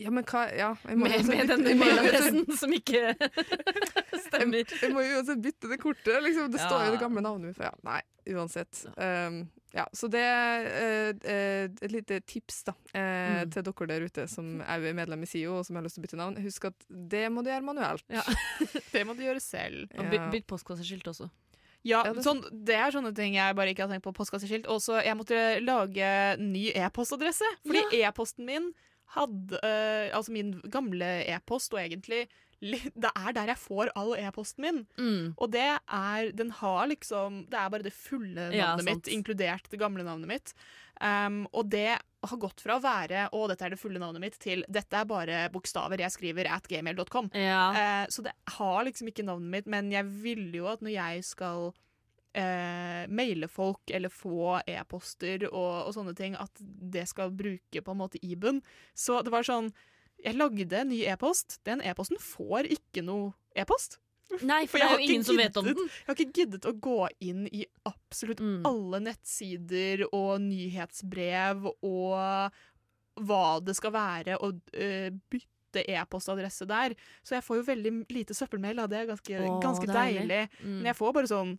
Ja, 0.00 0.10
men 0.14 0.24
hva 0.24 0.42
Ja, 0.56 0.70
må 0.96 1.04
Med, 1.10 1.26
med 1.28 1.50
den 1.52 1.78
mailadressen 1.78 2.46
som 2.56 2.72
ikke 2.72 3.12
stemmer. 4.26 4.62
Jeg, 4.62 4.78
jeg 4.82 4.92
må 4.94 5.02
jo 5.04 5.18
uansett 5.18 5.42
bytte 5.44 5.70
det 5.70 5.80
kortet. 5.82 6.16
Liksom. 6.24 6.50
Det 6.54 6.60
står 6.62 6.86
jo 6.88 6.94
det 6.96 7.00
gamle 7.02 7.22
navnet 7.24 7.52
mitt. 7.52 7.60
Ja. 7.62 7.72
Nei, 7.86 8.00
uansett. 8.34 8.82
Um, 8.96 9.42
ja, 9.74 9.84
så 9.94 10.08
det 10.10 10.22
er 10.26 10.64
eh, 10.66 11.10
eh, 11.30 11.66
et 11.70 11.92
lite 11.94 12.20
tips 12.26 12.64
da, 12.66 12.74
eh, 12.90 13.18
Mm. 13.44 13.50
til 13.54 13.62
dere 13.68 13.86
der 13.92 14.06
ute 14.08 14.24
som 14.28 14.56
er 14.66 14.88
medlem 14.96 15.22
i 15.22 15.28
SIO 15.30 15.60
og 15.60 15.66
som 15.68 15.76
har 15.78 15.84
lyst 15.86 15.98
til 15.98 16.02
å 16.02 16.08
bytte 16.08 16.18
navn. 16.18 16.40
Husk 16.42 16.66
at 16.72 16.88
det 16.88 17.26
må 17.30 17.44
du 17.46 17.52
gjøre 17.52 17.66
manuelt. 17.68 18.04
Ja. 18.10 18.24
Det 18.94 19.04
må 19.06 19.14
du 19.16 19.22
gjøre 19.22 19.40
selv. 19.44 19.86
Og 19.94 20.08
by, 20.10 20.18
bytt 20.32 20.48
postkasseskilt 20.50 21.06
også. 21.12 21.28
Ja, 21.86 22.02
Ja, 22.04 22.12
det 22.12 22.20
sånn, 22.26 22.42
det 22.52 22.74
er 22.76 22.90
sånne 22.92 23.14
ting 23.16 23.32
jeg 23.38 23.54
bare 23.56 23.70
ikke 23.72 23.86
har 23.86 23.92
tenkt 23.94 24.04
på. 24.04 24.12
Postkasseskilt. 24.12 24.66
Også, 24.68 24.98
jeg 25.00 25.16
måtte 25.16 25.38
lage 25.64 26.10
ny 26.42 26.66
e-postadresse. 26.76 27.46
Fordi 27.64 28.02
e-posten 28.02 28.44
min 28.44 28.66
hadde 29.16 29.58
uh, 29.64 30.16
Altså 30.16 30.34
min 30.34 30.54
gamle 30.72 31.08
e-post, 31.30 31.74
og 31.74 31.82
egentlig 31.82 32.26
Det 32.60 33.10
er 33.16 33.32
der 33.32 33.54
jeg 33.54 33.62
får 33.62 33.90
all 33.96 34.12
e-posten 34.18 34.66
min. 34.66 34.82
Mm. 35.00 35.32
Og 35.36 35.50
det 35.52 35.66
er 35.80 36.30
Den 36.36 36.52
har 36.60 36.86
liksom 36.90 37.44
Det 37.50 37.58
er 37.58 37.72
bare 37.72 37.86
det 37.86 37.96
fulle 37.96 38.50
navnet 38.50 38.60
Ja, 38.60 38.76
mitt, 38.84 39.08
inkludert 39.08 39.70
det 39.70 39.80
gamle 39.80 40.04
navnet 40.06 40.28
mitt. 40.30 40.54
Um, 41.00 41.46
og 41.56 41.70
det 41.72 41.96
har 41.96 42.36
gått 42.36 42.60
fra 42.60 42.74
å 42.76 42.82
være 42.84 43.30
'Å, 43.32 43.46
dette 43.48 43.64
er 43.64 43.72
det 43.72 43.80
fulle 43.80 44.00
navnet 44.02 44.20
mitt', 44.20 44.36
til 44.36 44.60
'Dette 44.68 44.98
er 44.98 45.06
bare 45.08 45.38
bokstaver 45.48 45.96
jeg 45.96 46.12
skriver 46.12 46.50
at 46.52 46.68
gmail.com'. 46.68 47.30
Ja. 47.32 47.62
Uh, 47.72 48.06
så 48.12 48.20
det 48.26 48.34
har 48.58 48.84
liksom 48.84 49.08
ikke 49.08 49.24
navnet 49.24 49.48
mitt, 49.48 49.66
men 49.66 49.88
jeg 49.90 50.04
vil 50.04 50.52
jo 50.52 50.68
at 50.68 50.84
når 50.84 50.92
jeg 50.92 51.24
skal 51.24 51.72
eh, 52.34 53.06
maile 53.08 53.48
folk 53.48 53.90
eller 53.90 54.08
få 54.12 54.60
e-poster 54.66 55.48
og, 55.50 55.86
og 55.88 55.94
sånne 55.96 56.14
ting, 56.18 56.36
at 56.38 56.50
det 56.60 57.06
skal 57.10 57.30
bruke 57.34 57.82
på 57.82 57.90
en 57.94 57.98
måte 58.02 58.20
Iben. 58.22 58.62
Så 58.94 59.22
det 59.24 59.32
var 59.34 59.42
sånn 59.46 59.72
Jeg 60.22 60.36
lagde 60.36 60.76
en 60.76 60.88
ny 60.92 60.98
e-post. 61.08 61.58
Den 61.64 61.80
e-posten 61.80 62.18
får 62.20 62.66
ikke 62.68 63.00
noe 63.06 63.30
e-post. 63.56 63.98
Nei, 64.44 64.66
for 64.68 64.78
For 64.78 64.78
det 64.78 64.86
er 64.86 64.90
jo 64.92 64.98
ingen 65.00 65.14
ingen 65.14 65.24
som 65.24 65.38
vet 65.40 65.56
om 65.56 65.64
den. 65.66 65.78
Jeg 65.88 66.06
har 66.06 66.14
ikke 66.14 66.34
giddet 66.36 66.66
å 66.68 66.72
gå 66.78 66.98
inn 67.24 67.46
i 67.50 67.64
absolutt 67.88 68.38
Mm. 68.44 68.60
alle 68.68 69.00
nettsider 69.00 70.04
og 70.12 70.40
nyhetsbrev 70.44 71.64
og 71.82 72.52
hva 73.20 73.60
det 73.64 73.74
skal 73.76 73.92
være, 73.96 74.36
og 74.40 74.60
uh, 74.76 75.08
bytte 75.32 75.82
e-postadresse 75.88 76.66
der. 76.68 76.94
Så 77.26 77.34
jeg 77.36 77.44
får 77.46 77.56
jo 77.60 77.66
veldig 77.72 77.92
lite 78.12 78.34
søppelmail, 78.36 78.76
da. 78.76 78.86
Det 78.90 78.98
er 79.00 79.10
ganske, 79.10 79.40
Åh, 79.40 79.58
ganske 79.64 79.86
deilig. 79.88 80.28
deilig. 80.28 80.48
Mm. 80.62 80.76
Men 80.78 80.92
jeg 80.92 80.98
får 81.00 81.12
bare 81.18 81.30
sånn 81.30 81.52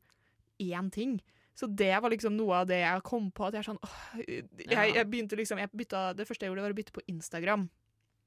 én 0.61 0.91
ting. 0.93 1.19
Så 1.57 1.67
det 1.67 1.91
var 2.01 2.09
liksom 2.13 2.37
noe 2.37 2.61
av 2.61 2.69
det 2.69 2.79
jeg 2.81 3.03
kom 3.07 3.29
på. 3.35 3.49
At 3.49 3.59
jeg 3.59 3.67
sånn 3.67 3.79
åh, 3.83 4.01
jeg, 4.23 4.95
jeg 4.95 5.07
begynte 5.09 5.39
liksom 5.39 5.59
jeg 5.61 5.71
bytta, 5.75 6.11
Det 6.17 6.27
første 6.27 6.45
jeg 6.45 6.53
gjorde, 6.53 6.65
var 6.65 6.75
å 6.75 6.79
bytte 6.79 6.95
på 6.95 7.05
Instagram. 7.11 7.67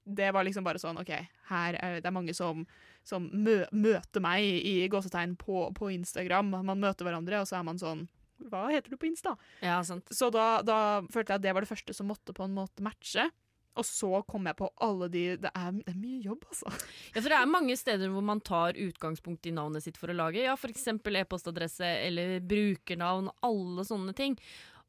Det 0.05 0.29
var 0.37 0.45
liksom 0.45 0.67
bare 0.67 0.81
sånn 0.81 0.99
OK, 1.01 1.13
her 1.49 1.79
er 1.81 2.03
det 2.05 2.11
er 2.11 2.13
mange 2.13 2.35
som, 2.37 2.67
som 3.09 3.31
mø, 3.33 3.63
møter 3.73 4.21
meg 4.21 4.45
i 4.45 4.75
gåsetegn 4.93 5.33
på, 5.41 5.71
på 5.77 5.89
Instagram. 5.95 6.53
Man 6.61 6.83
møter 6.83 7.09
hverandre, 7.09 7.41
og 7.41 7.49
så 7.49 7.57
er 7.59 7.65
man 7.65 7.81
sånn 7.81 8.05
Hva 8.51 8.67
heter 8.69 8.93
du 8.93 8.99
på 9.01 9.09
Insta? 9.09 9.33
Ja, 9.65 9.79
sant. 9.87 10.13
Så 10.13 10.29
da, 10.35 10.61
da 10.61 10.79
følte 11.09 11.33
jeg 11.33 11.41
at 11.41 11.47
det 11.47 11.55
var 11.57 11.65
det 11.65 11.73
første 11.73 11.97
som 11.97 12.11
måtte 12.13 12.37
på 12.37 12.45
en 12.45 12.57
måte 12.59 12.85
matche. 12.85 13.31
Og 13.77 13.87
så 13.89 14.11
kom 14.31 14.47
jeg 14.47 14.57
på 14.61 14.69
alle 14.87 15.09
de 15.11 15.25
Det 15.43 15.51
er, 15.51 15.73
det 15.81 15.91
er 15.95 15.99
mye 15.99 16.21
jobb, 16.23 16.45
altså. 16.51 16.71
Ja, 17.15 17.21
for 17.21 17.31
det 17.33 17.39
er 17.41 17.51
mange 17.51 17.77
steder 17.81 18.13
hvor 18.13 18.23
man 18.23 18.41
tar 18.45 18.79
utgangspunkt 18.79 19.47
i 19.51 19.55
navnet 19.57 19.83
sitt 19.87 19.99
for 19.99 20.13
å 20.13 20.17
lage. 20.19 20.45
Ja, 20.45 20.55
f.eks. 20.55 20.87
e-postadresse 20.95 21.89
eller 22.07 22.39
brukernavn, 22.41 23.33
alle 23.43 23.85
sånne 23.89 24.15
ting. 24.15 24.39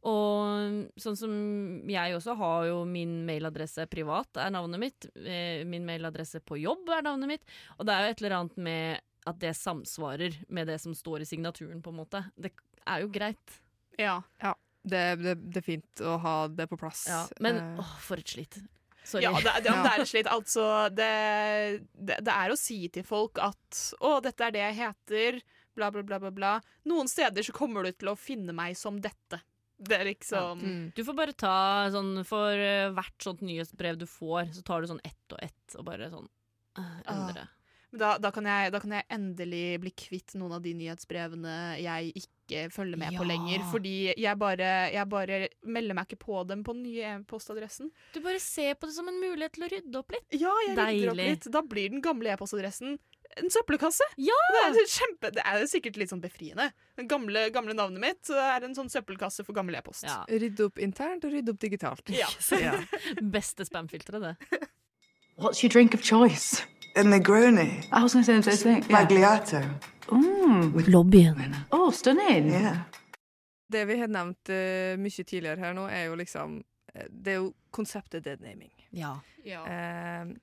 Og 0.05 0.85
sånn 1.01 1.17
som 1.17 1.31
jeg 1.89 2.13
også 2.13 2.35
har 2.37 2.67
jo 2.69 2.75
min 2.85 3.23
mailadresse 3.25 3.87
privat, 3.89 4.37
er 4.37 4.51
navnet 4.53 4.81
mitt. 4.83 5.07
Eh, 5.17 5.63
Min 5.65 5.87
mailadresse 5.87 6.43
på 6.45 6.59
jobb 6.61 6.91
er 6.93 7.01
navnet 7.07 7.31
mitt. 7.31 7.55
Og 7.79 7.87
det 7.87 7.95
er 7.95 8.05
jo 8.05 8.13
et 8.13 8.21
eller 8.21 8.35
annet 8.37 8.59
med 8.67 9.01
at 9.25 9.39
det 9.41 9.55
samsvarer 9.57 10.37
med 10.53 10.69
det 10.69 10.77
som 10.83 10.93
står 10.93 11.23
i 11.25 11.29
signaturen, 11.31 11.81
på 11.81 11.89
en 11.89 11.97
måte. 12.03 12.21
Det 12.37 12.53
er 12.85 13.01
jo 13.01 13.09
greit. 13.09 13.57
Ja. 13.97 14.19
Det, 14.85 15.01
det, 15.17 15.33
det 15.49 15.63
er 15.63 15.65
fint 15.65 16.01
å 16.05 16.19
ha 16.21 16.35
det 16.53 16.67
på 16.69 16.77
plass. 16.77 17.07
Ja, 17.09 17.23
men 17.41 17.57
Eh, 17.57 17.79
åh, 17.81 17.95
for 18.05 18.21
et 18.21 18.29
slitt. 18.29 18.59
Sorry. 19.05 19.23
Ja, 19.23 19.31
det, 19.37 19.53
det, 19.65 19.73
det 19.85 19.91
er 19.91 20.07
slitt. 20.09 20.29
Altså, 20.31 20.67
det, 20.93 21.09
det, 21.93 22.19
det 22.25 22.35
er 22.35 22.53
å 22.53 22.59
si 22.59 22.79
til 22.93 23.05
folk 23.05 23.41
at 23.43 23.81
'Å, 23.99 24.17
dette 24.25 24.47
er 24.47 24.55
det 24.55 24.63
jeg 24.63 24.77
heter', 24.79 25.41
bla, 25.77 25.91
bla, 25.91 26.03
bla, 26.03 26.19
bla, 26.23 26.31
bla. 26.31 26.53
Noen 26.89 27.09
steder 27.11 27.45
så 27.45 27.53
kommer 27.55 27.85
du 27.85 27.91
til 27.93 28.09
å 28.11 28.17
finne 28.17 28.55
meg 28.55 28.77
som 28.79 28.97
dette. 29.03 29.41
Det 29.75 29.97
er 29.97 30.07
liksom 30.07 30.61
mm. 30.61 30.83
Du 30.95 31.01
får 31.03 31.15
bare 31.17 31.33
ta 31.35 31.55
sånn 31.91 32.21
For 32.23 32.55
eh, 32.55 32.93
hvert 32.95 33.25
sånt 33.25 33.41
nyhetsbrev 33.43 33.97
du 33.99 34.05
får, 34.07 34.53
så 34.55 34.63
tar 34.63 34.81
du 34.81 34.87
sånn 34.87 35.03
ett 35.03 35.35
og 35.35 35.41
ett, 35.43 35.75
og 35.75 35.83
bare 35.89 36.07
sånn 36.13 36.29
eh, 36.79 36.99
endre. 37.11 37.43
Ah. 37.43 37.51
Da, 37.95 38.13
da, 38.19 38.31
kan 38.35 38.47
jeg, 38.47 38.71
da 38.75 38.79
kan 38.83 38.95
jeg 38.95 39.07
endelig 39.13 39.65
bli 39.83 39.91
kvitt 39.95 40.33
noen 40.39 40.57
av 40.57 40.63
de 40.63 40.73
nyhetsbrevene 40.75 41.57
jeg 41.79 42.11
ikke 42.23 42.34
følger 42.73 42.99
med 43.01 43.17
på 43.17 43.25
lenger. 43.27 43.63
Fordi 43.71 44.13
jeg 44.13 44.37
bare, 44.41 44.69
jeg 44.93 45.09
bare 45.09 45.41
melder 45.63 45.97
meg 45.97 46.07
ikke 46.09 46.21
på 46.25 46.43
dem 46.49 46.63
på 46.65 46.75
den 46.77 46.85
nye 46.85 47.15
e-postadressen. 47.15 47.91
Du 48.13 48.21
bare 48.25 48.39
ser 48.43 48.77
på 48.79 48.89
det 48.89 48.95
som 48.97 49.09
en 49.11 49.19
mulighet 49.21 49.57
til 49.57 49.67
å 49.67 49.71
rydde 49.73 50.01
opp 50.01 50.15
litt. 50.15 50.27
Ja, 50.37 50.53
jeg 50.67 50.77
rydder 50.77 51.13
opp 51.13 51.21
litt. 51.21 51.49
Da 51.57 51.63
blir 51.65 51.91
den 51.93 52.05
gamle 52.05 52.33
e-postadressen 52.35 52.97
en 53.35 53.49
søppelkasse. 53.51 54.03
Ja! 54.21 54.37
Det 54.53 54.81
er, 54.81 54.89
kjempe, 54.89 55.31
det 55.35 55.43
er 55.45 55.65
sikkert 55.69 55.97
litt 55.99 56.11
sånn 56.11 56.21
befriende. 56.23 56.69
Det 56.95 57.07
gamle, 57.11 57.47
gamle 57.55 57.75
navnet 57.77 58.01
mitt 58.03 58.31
er 58.31 58.63
en 58.67 58.75
sånn 58.77 58.91
søppelkasse 58.91 59.45
for 59.47 59.57
gammel 59.57 59.75
e-post. 59.79 60.05
Ja. 60.07 60.21
Rydde 60.29 60.69
opp 60.69 60.79
internt 60.83 61.25
og 61.27 61.35
rydde 61.35 61.55
opp 61.55 61.61
digitalt. 61.63 62.13
Ja. 62.15 62.29
Ja. 62.65 62.77
Beste 63.19 63.65
spamfilteret, 63.67 64.23
det. 64.23 64.59
What's 65.37 65.61
your 65.61 65.69
drink 65.69 65.93
of 65.93 66.01
choice? 66.01 66.63
A 66.95 67.03
Negroni. 67.03 67.83
I 67.91 68.01
was 68.01 68.13
going 68.13 68.23
to 68.23 68.25
say 68.25 68.39
the 68.39 68.57
same 68.57 68.81
thing. 68.81 68.89
Yeah. 68.89 69.69
Mm. 70.11 70.75
Lobbyen. 70.87 71.55
Oh, 71.71 71.91
stunning. 71.93 72.51
Yeah. 72.51 72.83
Det 73.71 73.85
vi 73.89 73.97
har 73.99 74.11
nevnt 74.11 74.51
uh, 74.53 74.93
mye 75.01 75.23
tidligere 75.25 75.59
her 75.61 75.73
nå, 75.73 75.87
er 75.89 76.05
jo 76.09 76.17
liksom 76.19 76.59
eh, 76.93 77.07
Det 77.09 77.33
er 77.33 77.39
jo 77.41 77.53
konseptet 77.73 78.25
deadnaming. 78.27 78.71
Ja. 78.95 79.15
Ja. 79.45 79.63
Uh, 79.65 80.35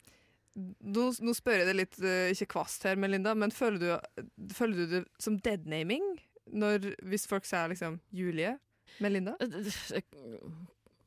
nå, 0.55 1.07
nå 1.23 1.35
spør 1.39 1.63
jeg 1.63 1.71
deg 1.71 1.79
litt, 1.79 2.01
uh, 2.03 2.29
ikke 2.35 2.51
kvast 2.57 2.85
her, 2.89 2.99
Melinda, 3.01 3.35
men 3.39 3.55
føler 3.55 3.79
du, 3.79 4.27
føler 4.53 4.83
du 4.83 4.97
det 4.97 5.05
som 5.23 5.39
deadnaming 5.39 6.05
når, 6.53 6.93
hvis 7.09 7.29
folk 7.31 7.47
sier 7.49 7.71
liksom 7.73 8.01
Julie? 8.13 8.57
Melinda? 9.01 9.37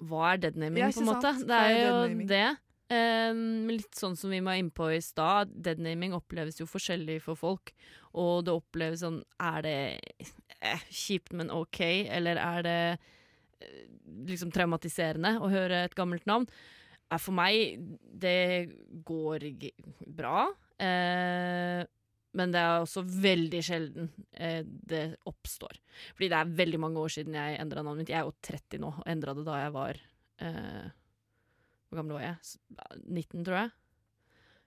Hva 0.06 0.32
er 0.32 0.42
deadnaming, 0.48 0.82
Ja, 0.82 0.92
på 0.96 1.04
en 1.04 1.12
måte? 1.12 1.34
sant? 1.36 1.48
Det 1.50 1.60
er 1.60 1.76
er 1.76 1.90
jo 1.92 2.28
det. 2.32 2.48
Um, 2.86 3.66
litt 3.72 3.98
sånn 3.98 4.14
som 4.14 4.30
vi 4.30 4.44
var 4.46 4.60
inne 4.60 4.74
på 4.74 4.92
i 4.94 5.00
stad, 5.02 5.50
deadnaming 5.66 6.14
oppleves 6.14 6.60
jo 6.60 6.68
forskjellig 6.70 7.18
for 7.24 7.40
folk. 7.40 7.74
Og 8.14 8.46
det 8.46 8.54
oppleves 8.54 9.02
sånn 9.02 9.24
Er 9.42 9.66
det 9.66 9.78
eh, 10.62 10.84
kjipt, 10.94 11.34
men 11.34 11.50
OK? 11.54 11.82
Eller 11.82 12.40
er 12.40 12.66
det 12.66 12.78
eh, 12.94 13.88
liksom 14.30 14.54
traumatiserende 14.54 15.36
å 15.42 15.50
høre 15.52 15.84
et 15.88 15.98
gammelt 15.98 16.30
navn? 16.30 16.46
Eh, 17.10 17.18
for 17.18 17.34
meg, 17.38 17.82
det 18.06 18.70
går 19.08 19.50
bra. 20.06 20.46
Eh, 20.78 21.82
men 22.36 22.52
det 22.52 22.60
er 22.62 22.84
også 22.84 23.02
veldig 23.08 23.62
sjelden 23.64 24.12
eh, 24.36 24.62
det 24.62 25.06
oppstår. 25.30 25.80
Fordi 26.14 26.30
det 26.32 26.38
er 26.38 26.54
veldig 26.62 26.82
mange 26.84 27.02
år 27.02 27.14
siden 27.18 27.38
jeg 27.40 27.58
endra 27.62 27.82
navnet 27.82 28.04
mitt. 28.04 28.14
Jeg 28.14 28.22
er 28.22 28.30
jo 28.30 28.36
30 28.46 28.84
nå, 28.84 28.94
og 29.00 29.10
endra 29.10 29.36
det 29.38 29.46
da 29.48 29.60
jeg 29.62 29.76
var 29.76 30.02
eh, 30.44 30.88
Hvor 31.96 32.02
gammel 32.04 32.18
var 32.20 32.26
jeg? 32.28 32.38
19, 33.08 33.44
tror 33.48 33.58
jeg. 33.64 33.74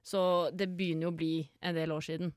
Så 0.08 0.20
det 0.56 0.70
begynner 0.72 1.08
jo 1.08 1.12
å 1.12 1.18
bli 1.18 1.32
en 1.60 1.76
del 1.76 1.92
år 1.92 2.04
siden. 2.06 2.30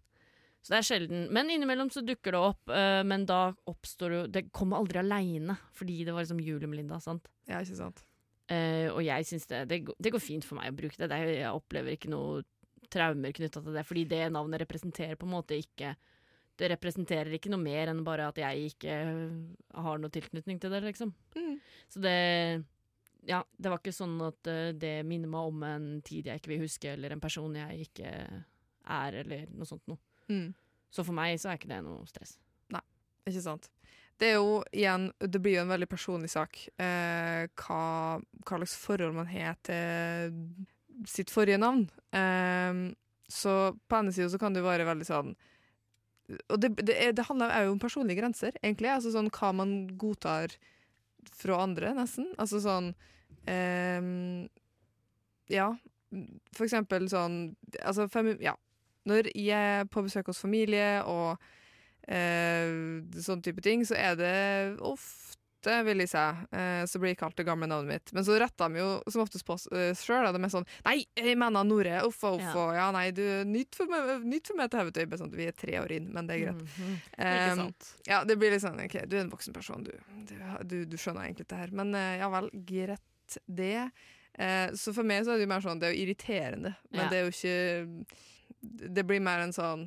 Så 0.61 0.73
det 0.73 0.79
er 0.81 0.85
sjelden. 0.85 1.21
Men 1.33 1.49
innimellom 1.49 1.89
så 1.93 2.03
dukker 2.05 2.35
det 2.35 2.41
opp. 2.51 2.69
Uh, 2.69 2.99
men 3.07 3.23
da 3.25 3.53
oppstår 3.71 4.11
det 4.11 4.17
jo 4.19 4.25
Det 4.35 4.43
kommer 4.53 4.77
aldri 4.81 4.99
aleine, 5.01 5.55
fordi 5.73 6.01
det 6.05 6.13
var 6.13 6.25
liksom 6.25 6.41
Julie 6.43 6.69
Melinda, 6.69 6.99
sant. 7.01 7.31
Ja, 7.49 7.61
ikke 7.63 7.79
sant? 7.79 8.03
Uh, 8.51 8.91
og 8.91 8.99
jeg 9.07 9.25
syns 9.29 9.47
det, 9.47 9.61
det, 9.71 9.79
går- 9.87 9.97
det 10.03 10.11
går 10.11 10.21
fint 10.21 10.45
for 10.45 10.59
meg 10.59 10.73
å 10.73 10.77
bruke 10.81 10.99
det. 10.99 11.07
det 11.13 11.21
jeg 11.39 11.55
opplever 11.55 11.95
ikke 11.95 12.11
noe 12.11 12.43
traumer 12.91 13.31
knytta 13.31 13.61
til 13.63 13.77
det, 13.77 13.85
fordi 13.87 14.03
det 14.11 14.25
navnet 14.35 14.59
representerer 14.65 15.15
på 15.15 15.23
en 15.29 15.31
måte 15.37 15.55
ikke 15.55 15.93
Det 16.59 16.67
representerer 16.73 17.31
ikke 17.37 17.49
noe 17.53 17.63
mer 17.63 17.87
enn 17.89 18.03
bare 18.03 18.25
at 18.27 18.37
jeg 18.37 18.73
ikke 18.73 18.97
har 19.71 20.01
noe 20.03 20.11
tilknytning 20.13 20.59
til 20.61 20.69
det, 20.75 20.81
liksom. 20.83 21.13
Mm. 21.39 21.55
Så 21.89 22.03
det 22.03 22.17
Ja, 23.29 23.43
det 23.57 23.69
var 23.69 23.81
ikke 23.81 23.93
sånn 23.93 24.15
at 24.25 24.49
eh, 24.49 24.71
det 24.73 24.95
minner 25.05 25.29
meg 25.29 25.51
om 25.51 25.65
en 25.65 25.89
tid 26.05 26.29
jeg 26.29 26.41
ikke 26.41 26.55
vil 26.55 26.63
huske, 26.63 26.95
eller 26.95 27.13
en 27.13 27.21
person 27.21 27.53
jeg 27.57 27.85
ikke 27.85 28.11
er, 28.11 29.19
eller 29.21 29.51
noe 29.53 29.69
sånt 29.69 29.85
noe. 29.91 30.01
Mm. 30.31 30.49
Så 30.91 31.05
for 31.07 31.15
meg 31.15 31.37
så 31.39 31.51
er 31.51 31.59
ikke 31.59 31.69
det 31.71 31.81
noe 31.85 32.07
stress. 32.09 32.35
Nei, 32.73 32.81
Ikke 33.29 33.43
sant. 33.45 33.69
Det 34.21 34.27
er 34.29 34.35
jo 34.37 34.59
igjen 34.69 35.07
Det 35.17 35.39
blir 35.41 35.55
jo 35.55 35.63
en 35.63 35.71
veldig 35.71 35.87
personlig 35.89 36.29
sak 36.29 36.59
eh, 36.77 37.47
hva, 37.57 37.85
hva 38.21 38.59
slags 38.59 38.75
forhold 38.77 39.15
man 39.17 39.29
har 39.31 39.55
til 39.65 40.35
sitt 41.09 41.31
forrige 41.33 41.57
navn. 41.61 41.87
Eh, 42.13 42.81
så 43.31 43.55
på 43.87 43.97
ene 43.97 44.13
sida 44.13 44.29
så 44.29 44.41
kan 44.41 44.53
det 44.53 44.61
jo 44.61 44.67
være 44.67 44.85
veldig 44.89 45.07
sånn 45.07 45.31
Og 46.51 46.57
det, 46.59 46.73
det, 46.83 46.97
er, 46.97 47.15
det 47.15 47.25
handler 47.29 47.53
er 47.55 47.65
jo 47.65 47.73
om 47.77 47.81
personlige 47.81 48.19
grenser, 48.19 48.57
egentlig. 48.61 48.91
Altså 48.91 49.13
sånn 49.15 49.31
hva 49.33 49.53
man 49.55 49.73
godtar 49.99 50.53
fra 51.29 51.61
andre, 51.63 51.93
nesten. 51.97 52.27
Altså 52.37 52.61
sånn 52.63 52.93
eh, 53.47 54.01
Ja. 55.51 55.71
for 56.55 56.65
eksempel 56.65 57.07
sånn 57.09 57.55
altså, 57.83 58.07
fem, 58.11 58.35
ja. 58.41 58.55
Når 59.07 59.31
jeg 59.33 59.81
er 59.81 59.85
på 59.89 60.03
besøk 60.05 60.27
hos 60.29 60.41
familie 60.43 61.01
og 61.09 61.41
eh, 62.07 62.69
sånn 63.17 63.41
type 63.41 63.61
ting, 63.65 63.81
så 63.87 63.95
er 63.97 64.15
det 64.19 64.35
ofte, 65.61 65.83
vil 65.85 66.01
jeg 66.01 66.09
si, 66.09 66.17
eh, 66.57 66.83
så 66.89 66.99
blir 66.99 67.11
jeg 67.13 67.17
kalt 67.21 67.35
det 67.37 67.45
gamle 67.45 67.67
navnet 67.69 67.87
mitt. 67.93 68.13
Men 68.13 68.25
så 68.25 68.37
retter 68.41 68.69
de 68.73 68.79
jo 68.81 68.87
som 69.13 69.21
oftest 69.21 69.45
på 69.45 69.57
sjøl. 69.61 70.31
De 70.33 70.41
er 70.43 70.49
sånn 70.49 70.65
Nei, 70.85 71.05
jeg 71.15 71.37
mener 71.37 71.63
Nore. 71.63 71.99
Uff 72.07 72.23
og 72.25 72.39
uff. 72.39 72.55
Ja. 72.55 72.65
Ja, 72.81 72.87
nei, 72.91 73.11
du, 73.11 73.21
nytt 73.45 73.75
for 73.77 73.85
meg, 73.91 74.23
nytt 74.25 74.47
for 74.49 74.57
meg 74.57 74.71
til 74.73 74.81
hodet. 74.81 75.19
Sånn, 75.21 75.31
vi 75.35 75.45
er 75.47 75.53
tre 75.57 75.77
år 75.79 75.91
inn, 75.91 76.09
men 76.13 76.27
det 76.27 76.35
er 76.39 76.45
greit. 76.47 76.63
Mhm. 76.65 76.95
Ikke 77.11 77.51
Um, 77.61 77.73
ja, 78.07 78.23
det 78.25 78.37
blir 78.39 78.51
litt 78.51 78.63
sånn 78.63 78.79
OK, 78.81 78.95
du 79.07 79.15
er 79.17 79.21
en 79.21 79.29
voksen 79.31 79.53
person, 79.53 79.83
du. 79.85 79.91
Du, 80.27 80.35
du, 80.65 80.75
du 80.89 80.97
skjønner 80.97 81.27
egentlig 81.27 81.47
det 81.51 81.57
her. 81.59 81.71
Men 81.77 81.93
eh, 81.95 82.17
ja 82.21 82.29
vel, 82.33 82.49
greit 82.65 83.37
det. 83.47 83.89
Uh, 84.39 84.71
så 84.79 84.93
for 84.95 85.03
meg 85.05 85.25
så 85.25 85.33
er 85.33 85.41
det 85.41 85.45
jo 85.45 85.51
mer 85.51 85.61
sånn 85.63 85.79
Det 85.81 85.89
er 85.89 85.93
jo 85.93 86.05
irriterende, 86.05 86.75
men 86.89 87.01
Ja. 87.03 87.09
det 87.11 87.17
er 87.17 87.25
jo 87.25 87.33
ikke 87.35 88.05
Det 88.95 89.03
blir 89.05 89.19
mer 89.19 89.41
en 89.43 89.51
sånn 89.51 89.81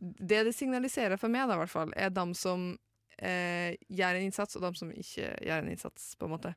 Det 0.00 0.40
det 0.48 0.52
signaliserer 0.56 1.16
for 1.16 1.30
meg, 1.30 1.46
da, 1.48 1.54
i 1.54 1.60
hvert 1.62 1.70
fall, 1.70 1.92
er 1.96 2.10
dem 2.10 2.34
som 2.34 2.72
eh, 3.18 3.76
gjør 3.88 4.14
en 4.18 4.26
innsats, 4.28 4.56
og 4.56 4.62
de 4.66 4.72
som 4.78 4.90
ikke 4.90 5.28
gjør 5.46 5.62
en 5.62 5.70
innsats, 5.70 6.14
på 6.18 6.26
en 6.28 6.34
måte. 6.34 6.54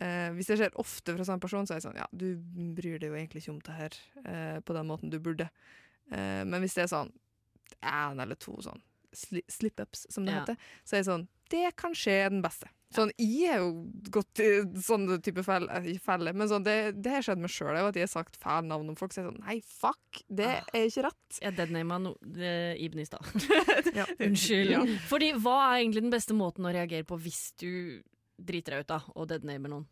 Eh, 0.00 0.28
hvis 0.36 0.46
det 0.50 0.58
skjer 0.60 0.74
ofte 0.76 1.14
fra 1.16 1.24
samme 1.24 1.40
person, 1.40 1.64
så 1.66 1.72
er 1.74 1.80
det 1.80 1.86
sånn 1.86 1.96
Ja, 1.96 2.06
du 2.12 2.36
bryr 2.76 2.98
deg 3.00 3.08
jo 3.08 3.16
egentlig 3.16 3.42
ikke 3.44 3.54
om 3.54 3.60
det 3.64 3.76
her 3.78 3.94
eh, 4.26 4.58
på 4.60 4.74
den 4.76 4.86
måten 4.90 5.10
du 5.10 5.18
burde. 5.20 5.48
Eh, 6.12 6.42
men 6.44 6.60
hvis 6.60 6.74
det 6.76 6.84
er 6.84 6.92
sånn 6.92 7.12
én 7.82 8.20
eller 8.22 8.36
to 8.36 8.58
sånn 8.62 8.82
sli 9.16 9.40
slip-ups, 9.48 10.06
som 10.12 10.26
det 10.26 10.34
Ja. 10.34 10.40
heter, 10.44 10.56
så 10.84 10.96
er 10.96 11.00
det 11.00 11.08
sånn 11.08 11.28
Det 11.50 11.76
kanskje 11.78 12.12
er 12.24 12.30
den 12.30 12.42
beste. 12.42 12.68
Sånn, 12.94 13.10
Jeg 13.18 13.50
er 13.50 13.58
jo 13.58 13.70
gått 14.14 14.38
i 14.40 14.48
sånne 14.80 15.18
type 15.20 15.42
felle, 15.44 15.66
eh, 15.74 15.98
felle, 15.98 16.32
men 16.32 16.48
sånn, 16.48 16.62
det, 16.64 16.76
det 17.02 17.10
har 17.16 17.22
skjedd 17.26 17.38
meg 17.42 17.50
sjøl, 17.50 17.74
at 17.82 17.94
jeg 17.98 18.06
har 18.06 18.12
sagt 18.12 18.36
feil 18.40 18.62
navn 18.64 18.88
om 18.88 18.96
folk. 18.96 19.12
Så 19.12 19.20
jeg 19.20 19.26
er 19.26 19.32
sånn 19.32 19.42
Nei, 19.44 19.56
fuck! 19.60 20.22
Det 20.30 20.46
Ah. 20.46 20.64
er 20.72 20.86
ikke 20.86 21.04
rett. 21.08 21.40
Jeg 21.42 21.56
deadnama 21.58 21.98
no 22.00 22.14
Ibn 22.22 22.98
i 23.02 23.04
stad. 23.04 23.26
Ja. 23.98 24.06
Unnskyld. 24.20 24.70
Ja. 24.70 24.84
Fordi 25.10 25.32
hva 25.34 25.56
er 25.74 25.82
egentlig 25.82 26.02
den 26.06 26.14
beste 26.14 26.34
måten 26.38 26.64
å 26.66 26.72
reagere 26.72 27.04
på 27.04 27.18
hvis 27.20 27.52
du 27.58 28.02
driter 28.38 28.76
deg 28.76 28.80
ut 28.86 28.90
da, 28.94 29.00
og 29.16 29.28
deadnamer 29.28 29.68
noen? 29.72 29.86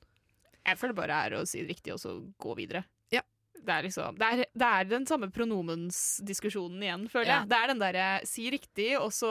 Jeg 0.65 0.79
føler 0.81 0.95
bare 0.97 1.19
er 1.27 1.37
å 1.39 1.45
si 1.47 1.61
det 1.63 1.75
riktig 1.75 1.93
og 1.93 2.01
så 2.01 2.15
gå 2.41 2.55
videre. 2.57 2.85
Ja. 3.13 3.21
Det 3.65 3.73
er 3.75 3.83
liksom 3.87 4.17
Det 4.19 4.27
er, 4.33 4.45
det 4.55 4.67
er 4.71 4.85
den 4.89 5.05
samme 5.07 5.29
pronomensdiskusjonen 5.33 6.83
igjen, 6.83 7.09
føler 7.11 7.27
Ja. 7.27 7.39
jeg. 7.41 7.49
Det 7.49 7.59
er 7.59 7.67
den 7.69 7.79
derre 7.83 8.27
si 8.27 8.51
riktig, 8.51 8.91
og 9.01 9.11
så 9.13 9.31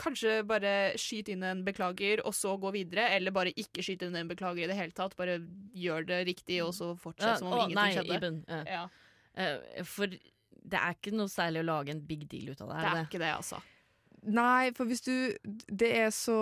kanskje 0.00 0.38
bare 0.48 0.74
skyte 1.00 1.34
inn 1.34 1.44
en 1.46 1.62
beklager, 1.66 2.22
og 2.26 2.34
så 2.36 2.56
gå 2.60 2.72
videre. 2.74 3.08
Eller 3.16 3.34
bare 3.34 3.54
ikke 3.58 3.84
skyte 3.84 4.08
inn 4.08 4.18
en 4.18 4.30
beklager 4.30 4.66
i 4.66 4.70
det 4.70 4.78
hele 4.78 4.96
tatt. 4.96 5.16
Bare 5.18 5.38
gjør 5.76 6.06
det 6.08 6.20
riktig, 6.30 6.62
og 6.64 6.74
så 6.76 6.92
fortsett 6.98 7.40
som 7.42 7.50
om 7.50 7.56
å, 7.56 7.64
ingenting 7.66 7.80
nei, 7.80 7.94
skjedde. 7.98 8.20
Iben, 8.20 8.44
eh, 8.48 8.76
Ja, 8.78 8.86
Uh, 9.32 9.80
for 9.88 10.12
det 10.12 10.76
er 10.78 10.92
ikke 10.92 11.14
noe 11.16 11.30
særlig 11.32 11.62
å 11.62 11.64
lage 11.64 11.94
en 11.94 12.02
big 12.04 12.26
deal 12.28 12.50
ut 12.52 12.60
av 12.60 12.68
det. 12.68 12.74
det 12.76 12.82
Er 12.82 12.90
er 12.90 12.98
det? 12.98 13.04
ikke 13.08 13.20
det, 13.22 13.30
altså. 13.32 13.60
Nei, 14.22 14.70
for 14.76 14.86
hvis 14.86 15.00
du 15.02 15.14
Det 15.66 15.88
er 15.98 16.10
så 16.14 16.36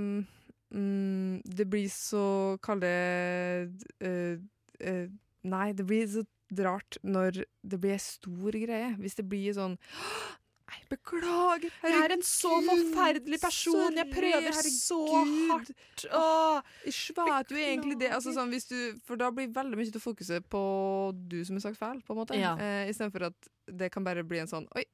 um, 0.00 0.26
mm, 0.74 1.42
Det 1.46 1.66
blir 1.70 1.86
så 1.92 2.58
Kall 2.64 2.80
det 2.82 3.70
uh, 4.02 4.40
uh, 4.82 5.04
Nei, 5.44 5.68
det 5.78 5.86
blir 5.86 6.08
så 6.10 6.24
rart 6.64 6.98
når 7.04 7.44
det 7.62 7.78
blir 7.80 7.94
en 7.94 8.02
stor 8.02 8.56
greie. 8.56 8.90
Hvis 8.96 9.16
det 9.18 9.24
blir 9.28 9.54
sånn 9.56 9.76
Nei, 10.74 10.86
beklager! 10.90 11.70
Jeg 11.84 12.00
er 12.02 12.14
en 12.16 12.24
så 12.26 12.50
forferdelig 12.66 13.38
person. 13.42 13.94
Jeg 13.98 14.10
prøver 14.10 14.56
så 14.72 14.98
hardt. 15.50 15.70
Åh. 16.10 16.74
Jeg 16.88 17.14
vet 17.28 17.54
jo 17.54 17.60
egentlig 17.62 17.98
det. 18.00 18.10
Altså, 18.16 18.34
sånn, 18.34 18.50
du, 18.50 18.98
for 19.06 19.20
da 19.20 19.30
blir 19.34 19.52
veldig 19.54 19.78
mye 19.78 19.94
til 19.94 20.02
fokuset 20.02 20.46
på 20.50 20.64
du 21.14 21.38
som 21.46 21.58
har 21.60 21.66
sagt 21.68 21.80
feil, 21.80 22.02
på 22.04 22.14
en 22.14 22.20
måte. 22.22 22.38
Ja. 22.40 22.54
Eh, 22.58 22.90
Istedenfor 22.90 23.28
at 23.30 23.50
det 23.70 23.90
kan 23.94 24.04
bare 24.06 24.26
bli 24.26 24.42
en 24.42 24.50
sånn 24.50 24.66
Oi, 24.76 24.84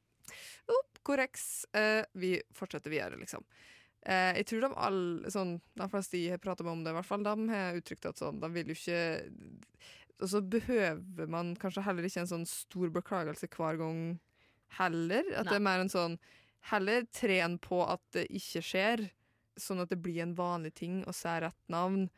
opp, 0.71 1.01
korreks. 1.07 1.65
Eh, 1.77 2.03
vi 2.21 2.37
fortsetter 2.57 2.93
videre, 2.93 3.19
liksom. 3.21 3.47
Eh, 4.05 4.37
jeg 4.41 4.49
tror 4.49 4.67
de 4.67 4.73
alle, 4.87 5.33
sånn, 5.33 5.59
de 5.77 5.91
fleste 5.93 6.21
jeg 6.21 6.37
har 6.37 6.43
pratet 6.43 6.65
med 6.67 6.79
om 6.79 6.85
det, 6.85 6.93
i 6.93 6.99
hvert 7.01 7.09
fall, 7.09 7.25
de 7.25 7.51
har 7.53 7.81
uttrykt 7.81 8.09
at 8.13 8.21
sånn, 8.21 8.41
de 8.41 8.49
vil 8.55 8.73
jo 8.73 8.77
ikke 8.79 9.01
Og 10.21 10.29
så 10.29 10.41
behøver 10.45 11.29
man 11.33 11.55
kanskje 11.57 11.85
heller 11.85 12.05
ikke 12.05 12.23
en 12.23 12.29
sånn 12.29 12.47
stor 12.49 12.91
beklagelse 12.93 13.49
hver 13.53 13.79
gang 13.81 14.01
heller. 14.79 15.25
At 15.37 15.49
det 15.51 15.57
er 15.59 15.65
mer 15.65 15.81
en 15.81 15.93
sånn 15.93 16.19
Heller 16.69 17.07
tren 17.09 17.55
på 17.59 17.79
at 17.89 18.03
det 18.13 18.27
ikke 18.37 18.61
skjer, 18.61 19.01
sånn 19.57 19.81
at 19.81 19.89
det 19.89 19.97
blir 20.05 20.19
en 20.21 20.35
vanlig 20.37 20.75
ting 20.77 20.99
å 21.09 21.13
si 21.17 21.29
rett 21.41 21.57
navn, 21.73 22.11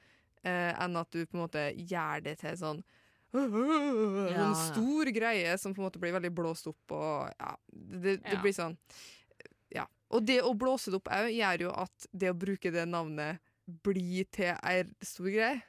eh, 0.42 0.72
enn 0.82 0.96
at 0.98 1.12
du 1.14 1.20
på 1.26 1.36
en 1.38 1.44
måte 1.44 1.62
gjør 1.78 2.24
det 2.24 2.40
til 2.40 2.56
sånn 2.58 2.80
en 3.38 4.32
Ja. 4.34 4.48
stor 4.58 5.04
greie 5.14 5.54
som 5.58 5.72
på 5.72 5.78
en 5.80 5.86
måte 5.86 6.00
blir 6.02 6.12
veldig 6.12 6.32
blåst 6.34 6.66
opp 6.66 6.90
og 6.90 7.30
ja, 7.38 7.52
det, 7.70 8.16
det 8.24 8.34
Ja. 8.34 8.40
blir 8.42 8.52
sånn 8.56 8.76
Ja. 9.72 9.86
Og 10.10 10.26
det 10.26 10.42
å 10.42 10.52
blåse 10.58 10.90
det 10.90 10.98
opp 10.98 11.08
òg 11.08 11.30
gjør 11.32 11.60
jo 11.68 11.70
at 11.70 12.06
det 12.12 12.30
å 12.34 12.36
bruke 12.36 12.70
det 12.74 12.84
navnet 12.90 13.38
blir 13.86 14.24
til 14.34 14.56
ei 14.66 14.82
stor 15.06 15.30
greie. 15.30 15.62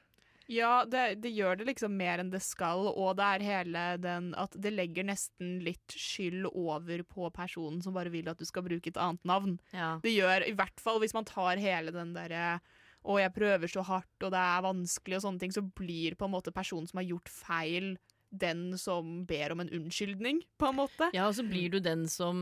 Ja, 0.52 0.84
det, 0.90 1.22
det 1.24 1.32
gjør 1.32 1.60
det 1.60 1.70
liksom 1.70 1.96
mer 1.98 2.20
enn 2.20 2.32
det 2.34 2.42
skal, 2.44 2.88
og 2.92 3.16
det 3.20 3.28
er 3.38 3.46
hele 3.48 3.84
den 4.04 4.32
at 4.40 4.56
det 4.60 4.74
legger 4.76 5.08
nesten 5.08 5.58
litt 5.64 5.96
skyld 5.96 6.50
over 6.52 7.06
på 7.08 7.30
personen 7.36 7.82
som 7.84 7.96
bare 7.96 8.12
vil 8.14 8.28
at 8.32 8.42
du 8.42 8.48
skal 8.48 8.66
bruke 8.68 8.92
et 8.92 9.00
annet 9.00 9.24
navn. 9.28 9.58
Ja. 9.72 9.96
Det 10.04 10.12
gjør, 10.12 10.48
i 10.50 10.56
hvert 10.58 10.84
fall 10.84 11.00
hvis 11.04 11.16
man 11.16 11.28
tar 11.30 11.62
hele 11.62 11.96
den 11.96 12.16
derre 12.18 12.58
og 13.04 13.20
jeg 13.20 13.34
prøver 13.36 13.68
så 13.68 13.84
hardt, 13.84 14.24
og 14.24 14.32
det 14.32 14.40
er 14.40 14.64
vanskelig, 14.64 15.18
og 15.18 15.26
sånne 15.26 15.44
ting, 15.44 15.52
så 15.52 15.64
blir 15.64 16.16
på 16.16 16.28
en 16.28 16.36
måte 16.38 16.54
personen 16.56 16.88
som 16.88 17.02
har 17.02 17.10
gjort 17.10 17.32
feil, 17.32 17.90
den 18.34 18.78
som 18.82 19.26
ber 19.30 19.54
om 19.54 19.62
en 19.62 19.72
unnskyldning, 19.78 20.40
på 20.58 20.70
en 20.72 20.78
måte. 20.80 21.10
ja, 21.14 21.28
og 21.28 21.36
så 21.38 21.44
blir 21.46 21.76
du 21.76 21.78
den 21.84 22.08
som 22.10 22.40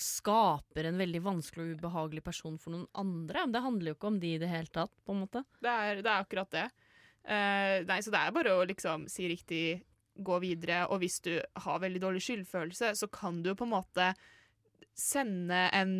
skaper 0.00 0.88
en 0.88 0.98
veldig 0.98 1.20
vanskelig 1.28 1.66
og 1.66 1.76
ubehagelig 1.78 2.24
person 2.26 2.56
for 2.58 2.74
noen 2.74 2.88
andre. 2.98 3.44
Det 3.52 3.62
handler 3.62 3.92
jo 3.92 3.98
ikke 3.98 4.10
om 4.10 4.18
de 4.22 4.34
i 4.34 4.40
det 4.42 4.50
hele 4.50 4.72
tatt, 4.72 4.94
på 5.04 5.14
en 5.14 5.22
måte. 5.26 5.44
Det 5.62 5.70
er, 5.70 6.02
det 6.02 6.10
er 6.10 6.24
akkurat 6.24 6.50
det. 6.56 6.66
Eh, 7.28 7.84
nei, 7.84 8.00
så 8.02 8.12
det 8.14 8.22
er 8.22 8.34
bare 8.34 8.56
å 8.56 8.66
liksom 8.68 9.06
si 9.12 9.28
riktig, 9.28 9.62
gå 10.18 10.38
videre, 10.42 10.80
og 10.90 10.98
hvis 11.02 11.20
du 11.22 11.36
har 11.62 11.82
veldig 11.82 12.00
dårlig 12.02 12.24
skyldfølelse, 12.24 12.90
så 12.98 13.06
kan 13.12 13.42
du 13.44 13.52
på 13.54 13.68
en 13.68 13.74
måte 13.76 14.08
sende 14.98 15.60
en 15.78 15.92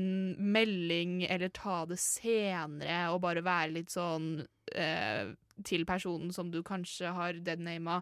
melding 0.43 1.20
eller 1.29 1.53
ta 1.55 1.85
det 1.87 2.01
senere 2.03 3.12
og 3.12 3.20
bare 3.22 3.45
være 3.47 3.76
litt 3.76 3.95
sånn 3.95 4.41
uh, 4.43 5.31
til 5.62 5.87
personen 5.87 6.35
som 6.35 6.51
du 6.51 6.64
kanskje 6.66 7.12
har 7.14 7.39
deadnama. 7.47 8.01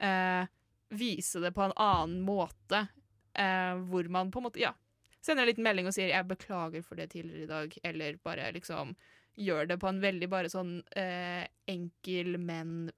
Uh, 0.00 0.48
vise 0.88 1.42
det 1.44 1.52
på 1.52 1.66
en 1.66 1.76
annen 1.76 2.22
måte, 2.24 2.86
eh, 3.36 3.74
hvor 3.90 4.08
man 4.08 4.30
på 4.32 4.40
en 4.40 4.46
måte, 4.48 4.62
ja, 4.62 4.72
sender 5.20 5.44
en 5.44 5.50
liten 5.50 5.66
melding 5.66 5.86
og 5.86 5.94
sier 5.94 6.08
'jeg 6.08 6.28
beklager 6.28 6.82
for 6.82 6.96
det 6.96 7.10
tidligere 7.10 7.44
i 7.44 7.52
dag', 7.52 7.78
eller 7.84 8.16
bare 8.24 8.52
liksom 8.52 8.96
gjør 9.38 9.68
det 9.70 9.78
på 9.80 9.90
en 9.90 10.00
veldig 10.02 10.28
bare 10.30 10.50
sånn 10.52 10.78
eh, 10.98 11.44
enkel, 11.70 12.38
men 12.42 12.90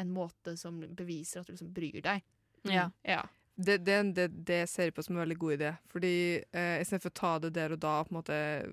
en 0.00 0.14
måte 0.14 0.56
som 0.56 0.80
beviser 0.96 1.42
at 1.42 1.50
du 1.50 1.54
liksom 1.54 1.72
bryr 1.76 2.00
deg. 2.04 2.24
Ja. 2.68 2.88
Ja. 3.06 3.22
Det, 3.60 3.78
det, 3.84 3.98
det, 4.16 4.26
det 4.48 4.62
ser 4.72 4.88
jeg 4.88 4.94
på 4.96 5.04
som 5.04 5.18
en 5.18 5.24
veldig 5.24 5.36
god 5.40 5.56
idé. 5.58 5.72
Fordi 5.92 6.14
eh, 6.40 6.76
Istedenfor 6.80 7.12
å 7.12 7.18
ta 7.20 7.32
det 7.44 7.52
der 7.58 7.74
og 7.76 7.82
da 7.82 7.98
og 8.02 8.30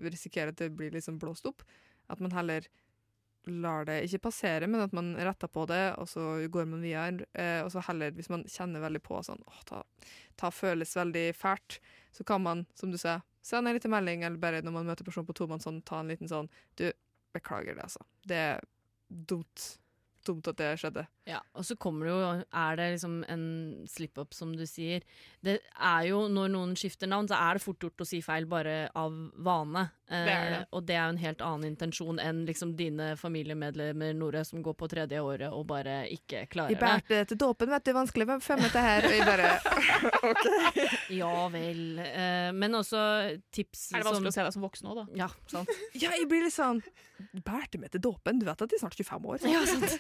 risikere 0.07 0.53
at 0.53 0.61
det 0.61 0.71
blir 0.79 0.95
liksom 0.95 1.19
blåst 1.19 1.47
opp, 1.49 1.65
at 2.07 2.23
man 2.23 2.31
heller 2.31 2.69
lar 3.47 3.87
det 3.87 4.01
ikke 4.05 4.25
passere, 4.27 4.67
men 4.69 4.83
at 4.83 4.93
man 4.95 5.13
retter 5.15 5.49
på 5.51 5.65
det, 5.69 5.81
og 6.01 6.09
så 6.09 6.23
går 6.51 6.69
man 6.69 6.83
videre. 6.85 7.27
Eh, 7.33 7.61
og 7.63 7.71
så 7.73 7.83
heller, 7.87 8.13
hvis 8.17 8.29
man 8.33 8.45
kjenner 8.51 8.83
veldig 8.83 9.01
på 9.05 9.19
sånn 9.25 9.41
åh, 9.47 9.63
ta, 9.69 9.81
ta 10.39 10.51
føles 10.53 10.95
veldig 10.97 11.25
fælt, 11.37 11.79
så 12.15 12.25
kan 12.27 12.43
man, 12.43 12.65
som 12.77 12.93
du 12.93 12.99
sa, 13.01 13.19
sende 13.45 13.71
en 13.71 13.79
liten 13.79 13.93
melding, 13.93 14.23
eller 14.27 14.41
bare 14.41 14.63
når 14.65 14.75
man 14.79 14.89
møter 14.91 15.07
personen 15.07 15.27
på 15.29 15.35
tomannshånd, 15.37 15.81
sånn, 15.81 15.85
ta 15.87 16.01
en 16.03 16.11
liten 16.11 16.31
sånn 16.31 16.49
Du, 16.79 16.89
beklager 17.35 17.75
det, 17.75 17.83
altså. 17.83 18.03
Det 18.27 18.39
er 18.53 18.65
dumt. 19.07 19.67
Dumt 20.27 20.49
at 20.49 20.59
det 20.59 20.73
skjedde. 20.81 21.05
Ja, 21.27 21.41
og 21.59 21.65
så 21.67 21.75
kommer 21.75 22.07
det 22.07 22.13
jo 22.13 22.27
Er 22.55 22.77
det 22.79 22.85
liksom 22.93 23.17
en 23.27 23.41
slip-up, 23.91 24.31
som 24.33 24.53
du 24.55 24.61
sier 24.69 25.03
Det 25.43 25.57
er 25.75 26.05
jo, 26.07 26.21
når 26.31 26.53
noen 26.53 26.75
skifter 26.79 27.09
navn, 27.11 27.27
så 27.27 27.35
er 27.35 27.57
det 27.57 27.63
fort 27.65 27.83
gjort 27.83 27.99
å 27.99 28.07
si 28.07 28.21
feil 28.23 28.45
bare 28.47 28.89
av 28.95 29.11
vane. 29.43 29.83
Eh, 30.07 30.23
Det 30.23 30.31
er 30.37 30.49
det. 30.53 30.61
Og 30.71 30.85
det 30.87 30.95
er 30.95 31.03
jo 31.03 31.13
en 31.15 31.19
helt 31.25 31.41
annen 31.43 31.67
intensjon 31.73 32.21
enn 32.23 32.45
liksom 32.47 32.71
dine 32.79 33.09
familiemedlemmer, 33.19 34.13
Nore, 34.15 34.45
som 34.47 34.63
går 34.63 34.77
på 34.79 34.87
tredje 34.93 35.19
året 35.19 35.51
og 35.51 35.65
bare 35.67 35.97
ikke 36.15 36.45
klarer 36.47 36.71
det. 36.71 36.79
bærte 36.79 37.19
til 37.33 37.37
dåpen, 37.43 37.69
vet 37.75 37.83
du. 37.83 37.91
Vanskelig 37.97 38.27
med 38.31 38.43
fem 38.47 38.63
det 38.63 38.71
her. 38.87 39.03
Og 39.09 39.17
jeg 39.17 39.27
bare 39.27 39.51
OK. 40.31 40.47
Ja 41.19 41.33
vel. 41.53 41.83
Eh, 42.07 42.49
men 42.55 42.79
også 42.79 43.03
tips 43.51 43.89
Er 43.91 43.99
det 44.03 44.07
vanskelig 44.13 44.31
å 44.31 44.37
se 44.39 44.47
deg 44.47 44.55
som 44.55 44.63
voksen 44.63 44.87
òg, 44.93 45.03
da? 45.03 45.07
Ja, 45.25 45.29
sant. 45.51 45.69
Ja, 45.93 46.11
jeg 46.15 46.27
blir 46.31 46.47
litt 46.47 46.55
sånn 46.55 46.79
Bærte 47.43 47.79
meg 47.81 47.91
til 47.91 48.01
dåpen? 48.07 48.39
Du 48.39 48.45
vet 48.47 48.61
at 48.61 48.69
de 48.69 48.77
er 48.77 48.83
snart 48.83 48.95
25 48.95 49.25
år? 49.33 49.43
Ja, 49.49 49.63
sant. 49.67 49.99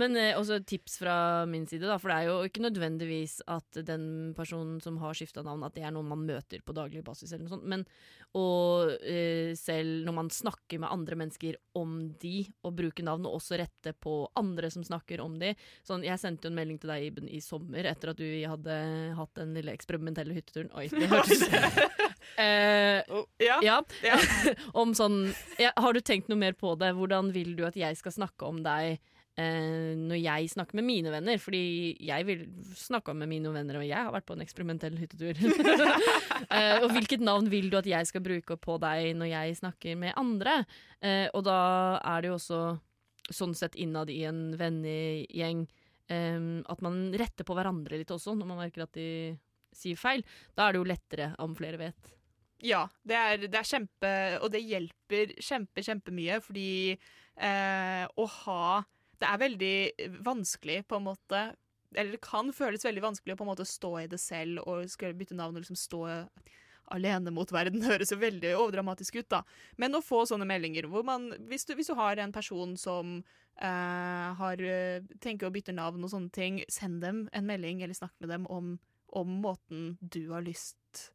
Men 0.00 0.16
eh, 0.18 0.34
også 0.38 0.58
et 0.58 0.66
tips 0.70 0.98
fra 1.02 1.16
min 1.50 1.66
side, 1.70 1.86
da, 1.86 1.98
for 2.02 2.10
det 2.10 2.16
er 2.18 2.30
jo 2.30 2.48
ikke 2.48 2.64
nødvendigvis 2.64 3.40
at 3.50 3.80
den 3.86 4.34
personen 4.36 4.80
som 4.82 4.98
har 5.02 5.14
skifta 5.16 5.44
navn, 5.46 5.62
at 5.66 5.76
det 5.76 5.84
er 5.86 5.94
noen 5.94 6.10
man 6.10 6.24
møter 6.26 6.64
på 6.64 6.74
daglig 6.76 7.04
basis, 7.06 7.32
eller 7.32 7.46
noe 7.46 7.54
sånt. 7.56 7.68
Men 7.70 7.86
og 8.34 8.90
eh, 9.06 9.52
selv 9.54 10.02
når 10.08 10.16
man 10.16 10.30
snakker 10.34 10.80
med 10.82 10.90
andre 10.90 11.18
mennesker 11.20 11.58
om 11.78 12.00
de, 12.20 12.40
og 12.66 12.74
bruker 12.80 13.06
navn, 13.06 13.28
og 13.28 13.38
også 13.38 13.60
rette 13.60 13.94
på 13.94 14.16
andre 14.38 14.70
som 14.74 14.82
snakker 14.86 15.22
om 15.22 15.36
de. 15.38 15.52
Sånn, 15.86 16.02
jeg 16.06 16.18
sendte 16.18 16.48
jo 16.48 16.52
en 16.52 16.58
melding 16.58 16.80
til 16.82 16.90
deg, 16.90 17.06
Iben, 17.12 17.30
i 17.30 17.38
sommer 17.44 17.86
etter 17.86 18.10
at 18.10 18.18
du 18.18 18.26
hadde 18.26 18.78
hatt 19.14 19.38
den 19.38 19.54
lille 19.54 19.74
eksperimentelle 19.76 20.34
hytteturen. 20.34 20.72
Oi, 20.74 20.88
det 20.90 21.10
hørtes 21.12 21.46
eh, 22.42 23.06
Ja. 23.44 23.60
ja. 23.62 23.78
Ja. 24.02 24.18
om 24.82 24.94
sånn 24.96 25.28
ja, 25.60 25.70
Har 25.78 25.94
du 25.94 26.00
tenkt 26.02 26.30
noe 26.30 26.40
mer 26.40 26.56
på 26.58 26.74
det? 26.80 26.90
Hvordan 26.98 27.30
vil 27.34 27.54
du 27.58 27.62
at 27.68 27.78
jeg 27.78 27.98
skal 28.00 28.14
snakke 28.18 28.50
om 28.50 28.64
deg 28.66 28.98
eh, 29.40 29.92
når 29.98 30.18
jeg 30.20 30.50
snakker 30.52 30.78
med 30.78 30.86
mine 30.86 31.12
venner? 31.12 31.38
Fordi 31.42 31.62
jeg 32.04 32.26
vil 32.28 32.44
snakke 32.78 33.14
med 33.16 33.30
mine 33.30 33.52
venner, 33.54 33.80
og 33.80 33.86
jeg 33.86 33.98
har 33.98 34.14
vært 34.14 34.26
på 34.28 34.36
en 34.36 34.44
eksperimentell 34.44 34.98
hyttetur. 35.00 35.38
eh, 36.56 36.82
og 36.82 36.90
hvilket 36.94 37.24
navn 37.24 37.50
vil 37.52 37.70
du 37.72 37.78
at 37.80 37.88
jeg 37.90 38.10
skal 38.10 38.24
bruke 38.24 38.58
på 38.60 38.78
deg 38.82 39.12
når 39.18 39.32
jeg 39.32 39.60
snakker 39.62 40.00
med 40.00 40.18
andre? 40.20 40.60
Eh, 41.00 41.28
og 41.32 41.46
da 41.48 41.60
er 42.00 42.24
det 42.24 42.32
jo 42.32 42.38
også 42.40 42.64
sånn 43.34 43.54
sett 43.56 43.78
innad 43.80 44.10
i 44.12 44.20
en 44.28 44.50
vennegjeng 44.60 45.64
eh, 46.12 46.40
at 46.68 46.84
man 46.84 47.06
retter 47.16 47.46
på 47.46 47.56
hverandre 47.56 48.00
litt 48.00 48.12
også, 48.12 48.36
når 48.36 48.50
man 48.50 48.60
merker 48.66 48.84
at 48.86 48.96
de 48.96 49.08
sier 49.74 49.98
feil. 49.98 50.24
Da 50.54 50.68
er 50.68 50.74
det 50.74 50.82
jo 50.82 50.90
lettere 50.90 51.32
om 51.42 51.56
flere 51.58 51.80
vet. 51.80 52.14
Ja, 52.64 52.86
det 53.04 53.16
er, 53.18 53.42
det 53.50 53.58
er 53.58 53.66
kjempe 53.66 54.10
Og 54.40 54.46
det 54.54 54.62
hjelper 54.64 55.34
kjempe, 55.42 55.82
kjempemye, 55.84 56.38
fordi 56.40 56.68
eh, 56.94 58.04
å 58.06 58.26
ha 58.38 58.66
Det 59.24 59.30
er 59.30 59.40
veldig 59.40 59.76
vanskelig, 60.24 60.82
på 60.84 60.98
en 60.98 61.06
måte 61.06 61.38
Eller 61.94 62.16
det 62.16 62.24
kan 62.26 62.50
føles 62.52 62.84
veldig 62.84 63.04
vanskelig 63.04 63.34
å 63.34 63.38
på 63.38 63.46
en 63.46 63.52
måte 63.52 63.64
stå 63.68 63.92
i 64.02 64.08
det 64.10 64.18
selv 64.20 64.64
og 64.66 64.90
skulle 64.90 65.16
bytte 65.16 65.36
navn 65.38 65.56
og 65.56 65.62
liksom 65.62 65.78
stå 65.78 66.02
alene 66.92 67.32
mot 67.32 67.52
verden. 67.54 67.84
Høres 67.88 68.12
jo 68.12 68.18
veldig 68.20 68.50
overdramatisk 68.58 69.20
ut, 69.20 69.28
da. 69.32 69.42
Men 69.80 69.96
å 69.96 70.02
få 70.04 70.24
sånne 70.28 70.48
meldinger 70.48 70.90
hvor 70.90 71.06
man 71.06 71.30
Hvis 71.48 71.64
du, 71.68 71.74
hvis 71.78 71.88
du 71.92 71.96
har 71.98 72.20
en 72.20 72.34
person 72.34 72.76
som 72.80 73.16
eh, 73.56 74.28
har, 74.40 74.60
eh, 74.60 75.06
tenker 75.24 75.48
å 75.48 75.54
bytte 75.54 75.76
navn 75.76 76.04
og 76.04 76.12
sånne 76.12 76.34
ting, 76.34 76.62
send 76.68 77.00
dem 77.04 77.28
en 77.32 77.48
melding 77.48 77.82
eller 77.82 77.96
snakk 77.96 78.14
med 78.18 78.34
dem 78.34 78.48
om, 78.52 78.76
om 79.14 79.36
måten 79.44 79.94
du 80.00 80.26
har 80.34 80.44
lyst 80.44 81.12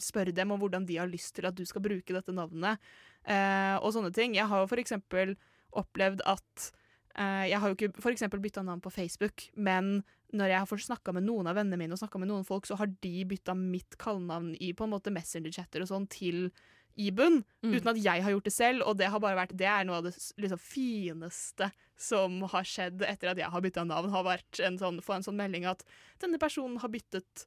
Spør 0.00 0.28
dem 0.34 0.50
om 0.52 0.60
hvordan 0.60 0.84
de 0.84 0.98
har 0.98 1.08
lyst 1.08 1.36
til 1.38 1.46
at 1.48 1.56
du 1.56 1.62
skal 1.64 1.80
bruke 1.80 2.12
dette 2.12 2.32
navnet, 2.36 2.82
eh, 3.24 3.78
og 3.78 3.94
sånne 3.94 4.10
ting. 4.12 4.34
Jeg 4.36 4.44
har 4.50 4.60
jo 4.60 4.68
for 4.68 4.82
eksempel 4.82 5.32
opplevd 5.72 6.20
at 6.28 6.66
eh, 6.68 6.83
Jeg 7.14 7.60
har 7.60 7.68
jo 7.70 7.74
ikke 7.76 7.92
eksempel 8.12 8.40
bytta 8.42 8.62
navn 8.66 8.80
på 8.82 8.90
Facebook, 8.92 9.48
men 9.54 10.02
når 10.34 10.48
jeg 10.50 10.58
har 10.58 10.66
snakka 10.82 11.12
med 11.14 11.22
noen 11.28 11.46
av 11.46 11.54
vennene 11.54 11.78
mine, 11.78 11.94
og 11.94 12.20
med 12.20 12.28
noen 12.28 12.44
folk, 12.44 12.66
så 12.66 12.74
har 12.76 12.86
de 12.86 13.24
bytta 13.24 13.54
mitt 13.54 13.96
kallenavn 13.98 14.56
i 14.60 14.72
på 14.74 14.84
en 14.84 14.90
måte 14.90 15.12
Messenger-chatter 15.14 15.80
og 15.84 15.88
sånn 15.92 16.08
til 16.10 16.50
Ibun, 16.96 17.44
Mm. 17.62 17.72
uten 17.74 17.88
at 17.90 17.96
jeg 17.98 18.22
har 18.22 18.30
gjort 18.30 18.44
det 18.44 18.52
selv. 18.52 18.82
Og 18.86 18.96
det 18.96 19.08
har 19.10 19.18
bare 19.20 19.34
vært 19.46 19.56
Det 19.56 19.66
er 19.66 19.84
noe 19.84 19.96
av 19.96 20.04
det 20.04 20.14
liksom, 20.38 20.58
fineste 20.58 21.70
som 21.96 22.40
har 22.42 22.62
skjedd 22.62 23.02
etter 23.02 23.30
at 23.32 23.36
jeg 23.38 23.50
har 23.50 23.60
bytta 23.60 23.84
navn. 23.86 24.10
Har 24.10 24.24
vært 24.24 24.60
en 24.64 24.78
sånn, 24.78 25.00
Få 25.02 25.14
en 25.16 25.22
sånn 25.26 25.36
melding 25.38 25.64
at 25.66 25.82
denne 26.22 26.38
personen 26.38 26.78
har 26.78 26.88
byttet 26.88 27.46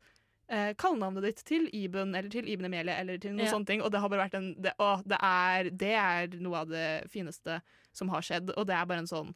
eh, 0.49 0.73
kallenavnet 0.79 1.23
ditt 1.23 1.43
til 1.43 1.69
Ibun 1.75 2.15
eller 2.15 2.29
til 2.31 2.47
Ibn 2.47 2.65
Emilie 2.65 2.95
eller 2.95 3.17
til 3.17 3.31
noen 3.35 3.45
Ja. 3.47 3.51
sånne 3.53 3.65
ting. 3.67 3.81
Og 3.81 3.91
det 3.91 3.99
har 3.99 4.09
bare 4.09 4.27
vært 4.29 4.35
en 4.35 4.53
det, 4.61 4.73
å, 4.79 5.01
det, 5.05 5.17
er, 5.21 5.69
det 5.71 5.93
er 5.95 6.27
noe 6.39 6.55
av 6.63 6.67
det 6.69 7.09
fineste 7.11 7.61
som 7.93 8.07
har 8.09 8.21
skjedd. 8.21 8.51
Og 8.57 8.65
det 8.67 8.75
er 8.75 8.85
bare 8.85 8.99
en 8.99 9.07
sånn 9.11 9.33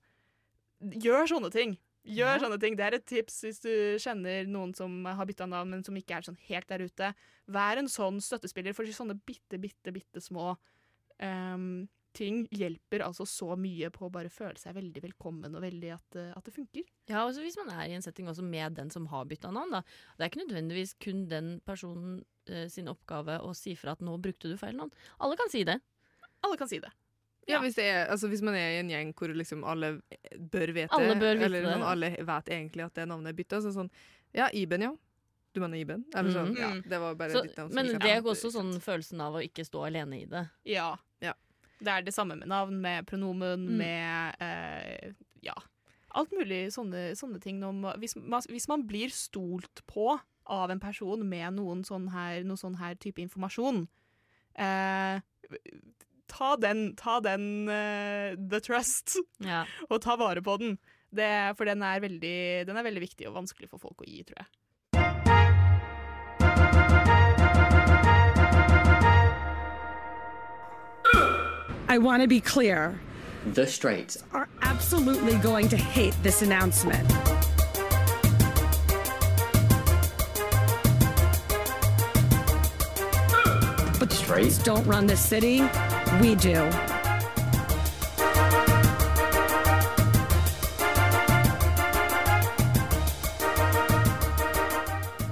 Gjør 0.81 1.27
sånne 1.29 1.51
ting. 1.53 1.77
Gjør 2.05 2.33
Ja. 2.33 2.39
sånne 2.39 2.59
ting. 2.59 2.75
Det 2.75 2.85
er 2.85 2.95
et 2.97 3.05
tips 3.05 3.41
hvis 3.45 3.59
du 3.61 3.69
kjenner 4.01 4.47
noen 4.47 4.73
som 4.75 5.05
har 5.05 5.25
bytta 5.25 5.47
navn, 5.47 5.69
men 5.69 5.83
som 5.83 5.95
ikke 5.95 6.17
er 6.17 6.21
sånn 6.25 6.37
helt 6.49 6.67
der 6.67 6.79
ute. 6.79 7.13
Vær 7.47 7.77
en 7.77 7.85
sånn 7.87 8.17
støttespiller, 8.19 8.73
for 8.73 8.83
sånne 8.85 9.19
bitte, 9.23 9.59
bitte, 9.61 9.93
bitte 9.93 10.19
små 10.21 10.57
um, 11.21 11.87
ting 12.13 12.47
hjelper 12.51 13.03
altså 13.05 13.23
så 13.29 13.55
mye 13.55 13.89
på 13.93 14.07
å 14.07 14.11
bare 14.11 14.31
føle 14.33 14.57
seg 14.59 14.75
veldig 14.75 15.01
velkommen 15.05 15.53
og 15.55 15.61
veldig 15.63 15.91
at, 15.95 16.15
eh, 16.19 16.33
at 16.35 16.43
det 16.43 16.53
funker. 16.53 16.83
Ja, 17.07 17.21
også 17.23 17.39
hvis 17.45 17.55
man 17.61 17.69
er 17.71 17.85
i 17.87 17.93
en 17.95 18.01
setting 18.03 18.27
også 18.27 18.43
med 18.43 18.75
den 18.75 18.89
som 18.91 19.05
har 19.07 19.25
bytta 19.29 19.51
navn. 19.53 19.71
Da. 19.71 19.81
Det 20.17 20.25
er 20.25 20.29
ikke 20.31 20.43
nødvendigvis 20.43 20.95
kun 20.99 21.27
den 21.31 21.61
personen 21.65 22.25
eh, 22.47 22.67
sin 22.67 22.91
oppgave 22.91 23.39
å 23.39 23.53
si 23.55 23.75
fra 23.79 23.93
at 23.95 24.03
nå 24.03 24.17
brukte 24.19 24.51
du 24.51 24.57
feil 24.59 24.75
navn. 24.75 24.91
Alle 25.21 25.37
kan 25.39 25.49
si 25.53 25.63
det. 25.63 25.79
Alle 26.43 26.57
kan 26.59 26.67
si 26.67 26.79
det. 26.83 26.91
Ja, 27.47 27.59
hvis, 27.59 27.75
det 27.75 27.85
er, 27.89 28.07
altså, 28.13 28.27
hvis 28.29 28.41
man 28.45 28.53
er 28.55 28.75
i 28.75 28.79
en 28.79 28.89
gjeng 28.89 29.13
hvor 29.17 29.31
liksom 29.33 29.63
alle 29.65 30.01
bør 30.37 30.71
vite 30.75 30.91
Alle 30.93 31.15
bør 31.19 31.33
vite 31.39 31.45
eller 31.45 31.61
det. 31.65 31.71
man 31.79 31.81
alle 31.89 32.09
vet 32.27 32.45
egentlig 32.53 32.85
at 32.85 32.93
det 32.93 33.07
navnet 33.09 33.31
er 33.33 33.37
bytta, 33.39 33.61
så 33.61 33.71
sånn 33.73 33.89
Ja, 34.33 34.49
Iben, 34.53 34.81
ja. 34.81 34.91
Du 35.53 35.59
mener 35.59 35.77
Iben? 35.81 36.05
Eller 36.15 36.31
sånn. 36.31 36.51
Mhm. 36.53 36.59
Ja, 36.61 36.69
det 36.89 36.99
var 37.01 37.15
bare 37.15 37.31
Så, 37.33 37.41
ditt 37.43 37.57
navn. 37.57 37.71
som 37.73 37.75
men 37.75 37.99
det 37.99 38.11
er 38.13 38.21
også 38.21 38.51
sånn 38.53 38.73
følelsen 38.79 39.19
av 39.21 39.33
å 39.35 39.41
ikke 39.43 39.65
stå 39.67 39.81
alene 39.89 40.21
i 40.21 40.25
det. 40.25 40.45
Ja. 40.65 40.95
Ja. 41.19 41.33
Det 41.81 41.87
er 41.91 42.01
det 42.03 42.13
samme 42.13 42.37
med 42.37 42.47
navn, 42.47 42.79
med 42.79 43.05
pronomen, 43.07 43.67
Mm. 43.67 43.77
med 43.77 44.35
eh, 44.39 45.11
Ja. 45.43 45.53
Alt 46.13 46.29
mulig 46.31 46.67
sånne, 46.71 47.11
sånne 47.15 47.41
ting. 47.41 47.59
Når 47.59 47.73
man, 47.73 47.99
hvis, 47.99 48.15
man, 48.15 48.41
hvis 48.47 48.67
man 48.67 48.83
blir 48.87 49.09
stolt 49.09 49.81
på 49.87 50.19
av 50.45 50.69
en 50.71 50.79
person 50.79 51.27
med 51.27 51.53
noen 51.55 51.83
sånn 51.83 52.09
her, 52.11 52.43
noe 52.43 52.55
sånn 52.57 52.77
her 52.77 52.95
type 52.95 53.17
informasjon 53.19 53.87
eh, 54.55 55.19
Ta 56.31 56.55
den, 56.55 56.93
ta 56.95 57.19
den 57.19 57.67
uh, 57.67 58.35
the 58.49 58.61
trust, 58.63 59.17
Ja. 59.43 59.65
og 59.89 60.01
ta 60.05 60.15
vare 60.15 60.41
på 60.45 60.57
den. 60.61 60.77
Det, 61.11 61.27
for 61.59 61.67
den 61.67 61.83
er, 61.83 61.99
veldig, 61.99 62.35
den 62.69 62.77
er 62.79 62.85
veldig 62.87 63.01
viktig 63.03 63.27
og 63.27 63.35
vanskelig 63.41 63.67
for 63.69 63.83
folk 63.83 63.99
å 63.99 64.07
gi, 64.07 64.21
tror 64.29 64.45
jeg. 64.45 64.49
I 71.87 71.97
want 71.97 72.21
to 72.21 72.27
be 72.27 72.39
clear. 72.39 72.99
The 73.45 73.65
Straits 73.67 74.17
Are 74.33 74.47
absolutely 74.61 75.35
going 75.37 75.67
to 75.69 75.77
hate 75.77 76.13
this 76.23 76.41
announcement. 76.41 77.07
But 83.99 84.11
Straight? 84.11 84.59
don't 84.63 84.85
run 84.87 85.05
this 85.05 85.23
city. 85.23 85.59
We 86.19 86.35
do. 86.35 86.59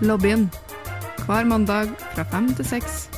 Lobbyen. 0.02 0.50
Hver 1.26 1.44
mandag 1.44 1.90
fra 2.14 2.24
fem 2.24 2.48
til 2.56 2.66
seks. 2.66 3.10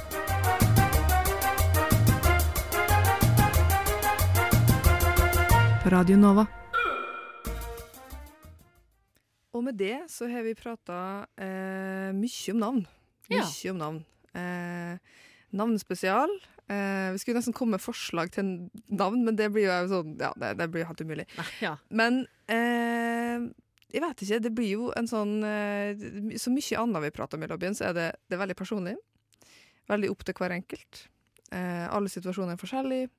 På 5.83 5.89
Radio 5.93 6.17
Nova. 6.17 6.45
Og 9.53 9.63
med 9.63 9.77
det 9.77 9.99
så 10.09 10.27
har 10.27 10.41
vi 10.41 10.55
prata 10.57 11.27
eh, 11.37 12.09
mye 12.17 12.55
om 12.55 12.63
navn. 12.65 12.87
Ja. 13.29 13.45
Mye 13.45 13.71
om 13.71 13.77
navn. 13.77 14.05
Eh, 14.33 14.97
navnespesial. 15.51 16.33
Eh, 16.71 17.11
vi 17.11 17.19
skulle 17.19 17.39
nesten 17.39 17.55
komme 17.55 17.75
med 17.75 17.83
forslag 17.83 18.31
til 18.31 18.45
en 18.45 18.53
navn, 18.87 19.25
men 19.25 19.35
det 19.35 19.49
blir 19.51 19.67
jo 19.67 19.79
sånn 19.91 20.15
Ja, 20.21 20.31
det, 20.39 20.53
det 20.61 20.69
blir 20.71 20.87
helt 20.87 21.01
umulig. 21.03 21.25
ja. 21.65 21.75
Men 21.89 22.23
uh, 22.51 23.49
jeg 23.91 24.03
vet 24.05 24.23
ikke. 24.23 24.39
Det 24.45 24.53
blir 24.55 24.69
jo 24.77 24.91
en 24.95 25.09
sånn 25.09 25.41
uh, 25.43 26.37
Så 26.39 26.53
mye 26.53 26.83
annet 26.83 27.07
vi 27.07 27.15
prater 27.17 27.39
om 27.39 27.43
i 27.43 27.49
lobbyen, 27.51 27.75
så 27.75 27.89
er 27.89 27.97
det, 27.97 28.07
det 28.29 28.37
er 28.37 28.43
veldig 28.45 28.59
personlig. 28.59 28.95
Veldig 29.91 30.13
opp 30.13 30.23
til 30.23 30.37
hver 30.37 30.55
enkelt. 30.55 31.07
Alle 31.51 32.07
situasjoner 32.07 32.55
er 32.55 32.59
forskjellige. 32.61 33.09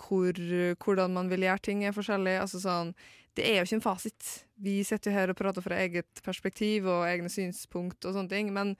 Hvor, 0.00 0.38
hvordan 0.80 1.12
man 1.12 1.28
vil 1.28 1.44
gjøre 1.44 1.64
ting, 1.66 1.82
er 1.84 1.92
forskjellig. 1.92 2.38
Altså 2.40 2.60
sånn, 2.62 2.94
det 3.36 3.44
er 3.44 3.58
jo 3.58 3.66
ikke 3.66 3.76
en 3.76 3.84
fasit. 3.84 4.30
Vi 4.64 4.78
sitter 4.86 5.12
jo 5.12 5.16
her 5.18 5.32
og 5.34 5.36
prater 5.36 5.66
fra 5.66 5.76
eget 5.82 6.22
perspektiv 6.24 6.88
og 6.88 7.04
egne 7.10 7.28
synspunkt 7.28 8.06
og 8.08 8.16
sånne 8.16 8.32
ting, 8.32 8.54
men 8.56 8.72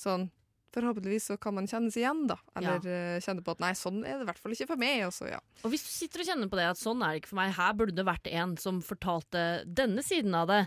sånn 0.00 0.26
Forhåpentligvis 0.74 1.26
så 1.32 1.36
kan 1.40 1.56
man 1.56 1.66
kjennes 1.70 1.96
igjen, 1.98 2.24
da. 2.30 2.36
Eller 2.58 2.84
ja. 2.86 3.18
kjenne 3.24 3.42
på 3.42 3.56
at 3.56 3.62
nei, 3.62 3.72
sånn 3.78 4.04
er 4.04 4.20
det 4.20 4.26
i 4.26 4.28
hvert 4.28 4.42
fall 4.42 4.54
ikke 4.54 4.68
for 4.70 4.80
meg. 4.80 5.02
Også, 5.08 5.26
ja. 5.32 5.40
Og 5.64 5.72
hvis 5.72 5.82
du 5.86 5.90
sitter 5.90 6.22
og 6.22 6.30
kjenner 6.30 6.50
på 6.52 6.60
det 6.60 6.68
at 6.70 6.80
sånn 6.80 7.02
er 7.02 7.14
det 7.14 7.22
ikke 7.22 7.32
for 7.32 7.40
meg, 7.40 7.54
her 7.56 7.72
burde 7.78 7.96
det 7.98 8.06
vært 8.06 8.30
en 8.30 8.54
som 8.60 8.78
fortalte 8.84 9.46
denne 9.66 10.04
siden 10.06 10.36
av 10.38 10.46
det. 10.50 10.60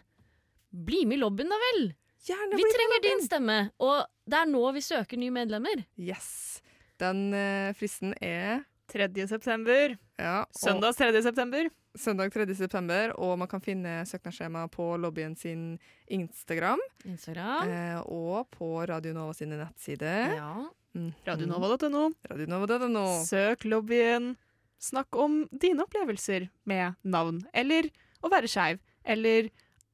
Bli 0.74 1.06
med 1.08 1.20
i 1.20 1.24
lobbyen, 1.24 1.54
da 1.54 1.62
vel! 1.70 1.86
Gjerne 2.24 2.56
Vi 2.56 2.68
trenger 2.72 3.01
din 3.04 3.24
stemme, 3.24 3.58
og 3.84 4.06
det 4.32 4.38
er 4.39 4.47
nå 4.47 4.62
vi 4.76 4.84
søker 4.84 5.20
nye 5.20 5.34
medlemmer. 5.36 5.84
Yes. 5.99 6.62
Den 7.01 7.34
eh, 7.36 7.74
fristen 7.76 8.14
er 8.24 8.64
3. 8.94 9.28
september. 9.28 9.96
ja, 10.22 10.44
Søndag 10.54 10.94
3. 11.00 11.22
september. 11.26 11.70
Søndag 11.98 12.32
3. 12.34 12.46
september, 12.58 13.12
og 13.22 13.36
man 13.41 13.48
kan 13.50 13.62
finne 13.62 14.00
søknadsskjema 14.10 14.68
på 14.74 14.86
lobbyen 15.02 15.36
sin 15.38 15.80
Instagram. 16.10 16.80
Instagram. 17.06 17.70
Eh, 17.70 18.00
og 18.06 18.48
på 18.54 18.70
Radio 18.89 19.14
Nova 19.18 19.34
sine 19.38 19.58
nettsider. 19.60 20.36
Ja. 20.38 20.54
Mhm. 20.94 21.12
Radionova.no. 21.26 22.12
Radionova.no. 22.30 23.06
Søk 23.26 23.66
lobbyen. 23.66 24.36
snakk 24.84 25.16
om 25.16 25.46
dine 25.50 25.80
opplevelser 25.86 26.50
med 26.68 26.98
navn, 27.08 27.38
eller 27.56 27.88
å 28.22 28.30
være 28.30 28.50
skeiv, 28.52 28.82
eller 29.06 29.46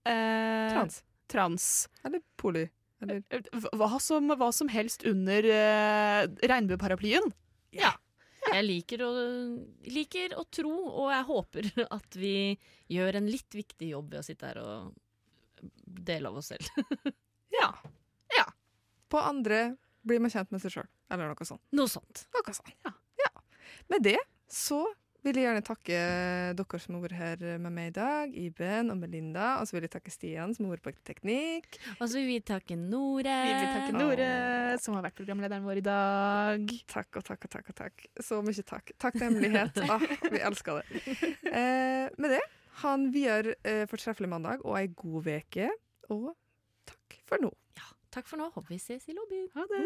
eh, 0.06 0.70
Trans. 0.74 1.04
trans. 1.30 1.88
Eller 2.04 2.24
poli. 2.38 2.64
Eller 3.02 3.22
Eh, 3.32 3.40
Hva 3.78 4.00
som, 4.02 4.28
hva 4.34 4.50
som 4.52 4.68
helst 4.68 5.06
under 5.06 5.46
eh, 5.46 6.26
regnbueparaplyen. 6.42 7.30
Ja. 7.72 7.94
Jeg 8.50 8.66
liker 8.66 9.04
å, 9.06 9.10
liker 9.94 10.36
å 10.40 10.46
tro, 10.50 10.74
og 10.90 11.12
jeg 11.14 11.28
håper 11.30 11.70
at 11.98 12.18
vi 12.20 12.34
gjør 12.92 13.20
en 13.20 13.30
litt 13.30 13.56
viktig 13.56 13.92
jobb 13.94 14.14
ved 14.14 14.22
å 14.22 14.26
sitte 14.26 14.50
her 14.50 14.62
og 14.64 14.96
dele 15.86 16.32
av 16.32 16.40
oss 16.42 16.54
selv. 16.54 16.70
Ja. 17.60 17.74
på 19.10 19.20
andre 19.20 19.74
blir 20.08 20.22
man 20.22 20.32
kjent 20.32 20.52
med 20.54 20.62
seg 20.62 20.72
sjøl, 20.72 20.86
eller 21.12 21.32
noe 21.32 21.48
sånt. 21.48 21.64
Noe 21.76 21.90
sånt. 21.92 22.22
Noe 22.36 22.54
sånt. 22.56 22.70
Ja. 22.86 22.94
Med 23.90 24.06
det 24.06 24.20
så 24.48 24.84
vil 25.26 25.36
jeg 25.40 25.46
gjerne 25.48 25.64
takke 25.66 25.98
dere 26.56 26.80
som 26.80 26.96
har 26.96 27.04
vært 27.04 27.18
her 27.20 27.42
med 27.62 27.74
meg 27.76 27.90
i 27.90 27.96
dag, 27.98 28.36
Iben 28.40 28.92
og 28.94 28.98
Melinda. 29.02 29.48
Og 29.60 29.68
så 29.68 29.76
vil 29.76 29.86
jeg 29.88 29.94
takke 29.96 30.14
Stian 30.14 30.54
som 30.56 30.66
har 30.68 30.78
vært 30.78 30.86
på 30.88 30.94
teknikk. 31.10 31.80
Og 31.98 32.06
så 32.06 32.14
vil 32.20 32.28
vi 32.30 32.38
takke 32.46 32.78
Nore. 32.80 33.38
Vi 33.50 33.54
vil 33.56 33.74
takke 33.76 33.94
Nore, 33.98 34.30
som 34.84 34.96
har 34.98 35.04
vært 35.08 35.18
programlederen 35.20 35.66
vår 35.68 35.82
i 35.82 35.86
dag. 35.90 36.62
Takk 36.92 37.20
og 37.20 37.24
takk 37.28 37.42
og 37.50 37.52
takk. 37.58 37.68
og 37.74 37.76
takk. 37.82 37.96
Så 38.24 38.40
mye 38.46 38.64
takk. 38.74 38.86
Takknemlighet. 39.02 39.76
ah, 39.92 40.02
vi 40.32 40.40
elsker 40.40 40.72
det. 40.80 40.86
Eh, 41.50 42.08
med 42.18 42.30
det, 42.38 42.44
ha 42.84 42.90
en 42.96 43.08
videre 43.14 43.58
eh, 43.68 43.86
fortreffelig 43.92 44.30
mandag 44.32 44.58
og 44.64 44.80
ei 44.80 44.88
god 44.96 45.22
veke. 45.28 45.68
Og 46.14 46.32
takk 46.90 47.20
for 47.30 47.38
nå. 47.44 47.52
Ja, 47.80 47.88
takk 48.16 48.26
for 48.32 48.38
nå. 48.40 48.46
Håper 48.56 48.72
vi 48.76 48.80
ses 48.82 49.04
i 49.12 49.14
lobbyen. 49.18 49.50
Ha 49.58 49.64
det! 49.74 49.86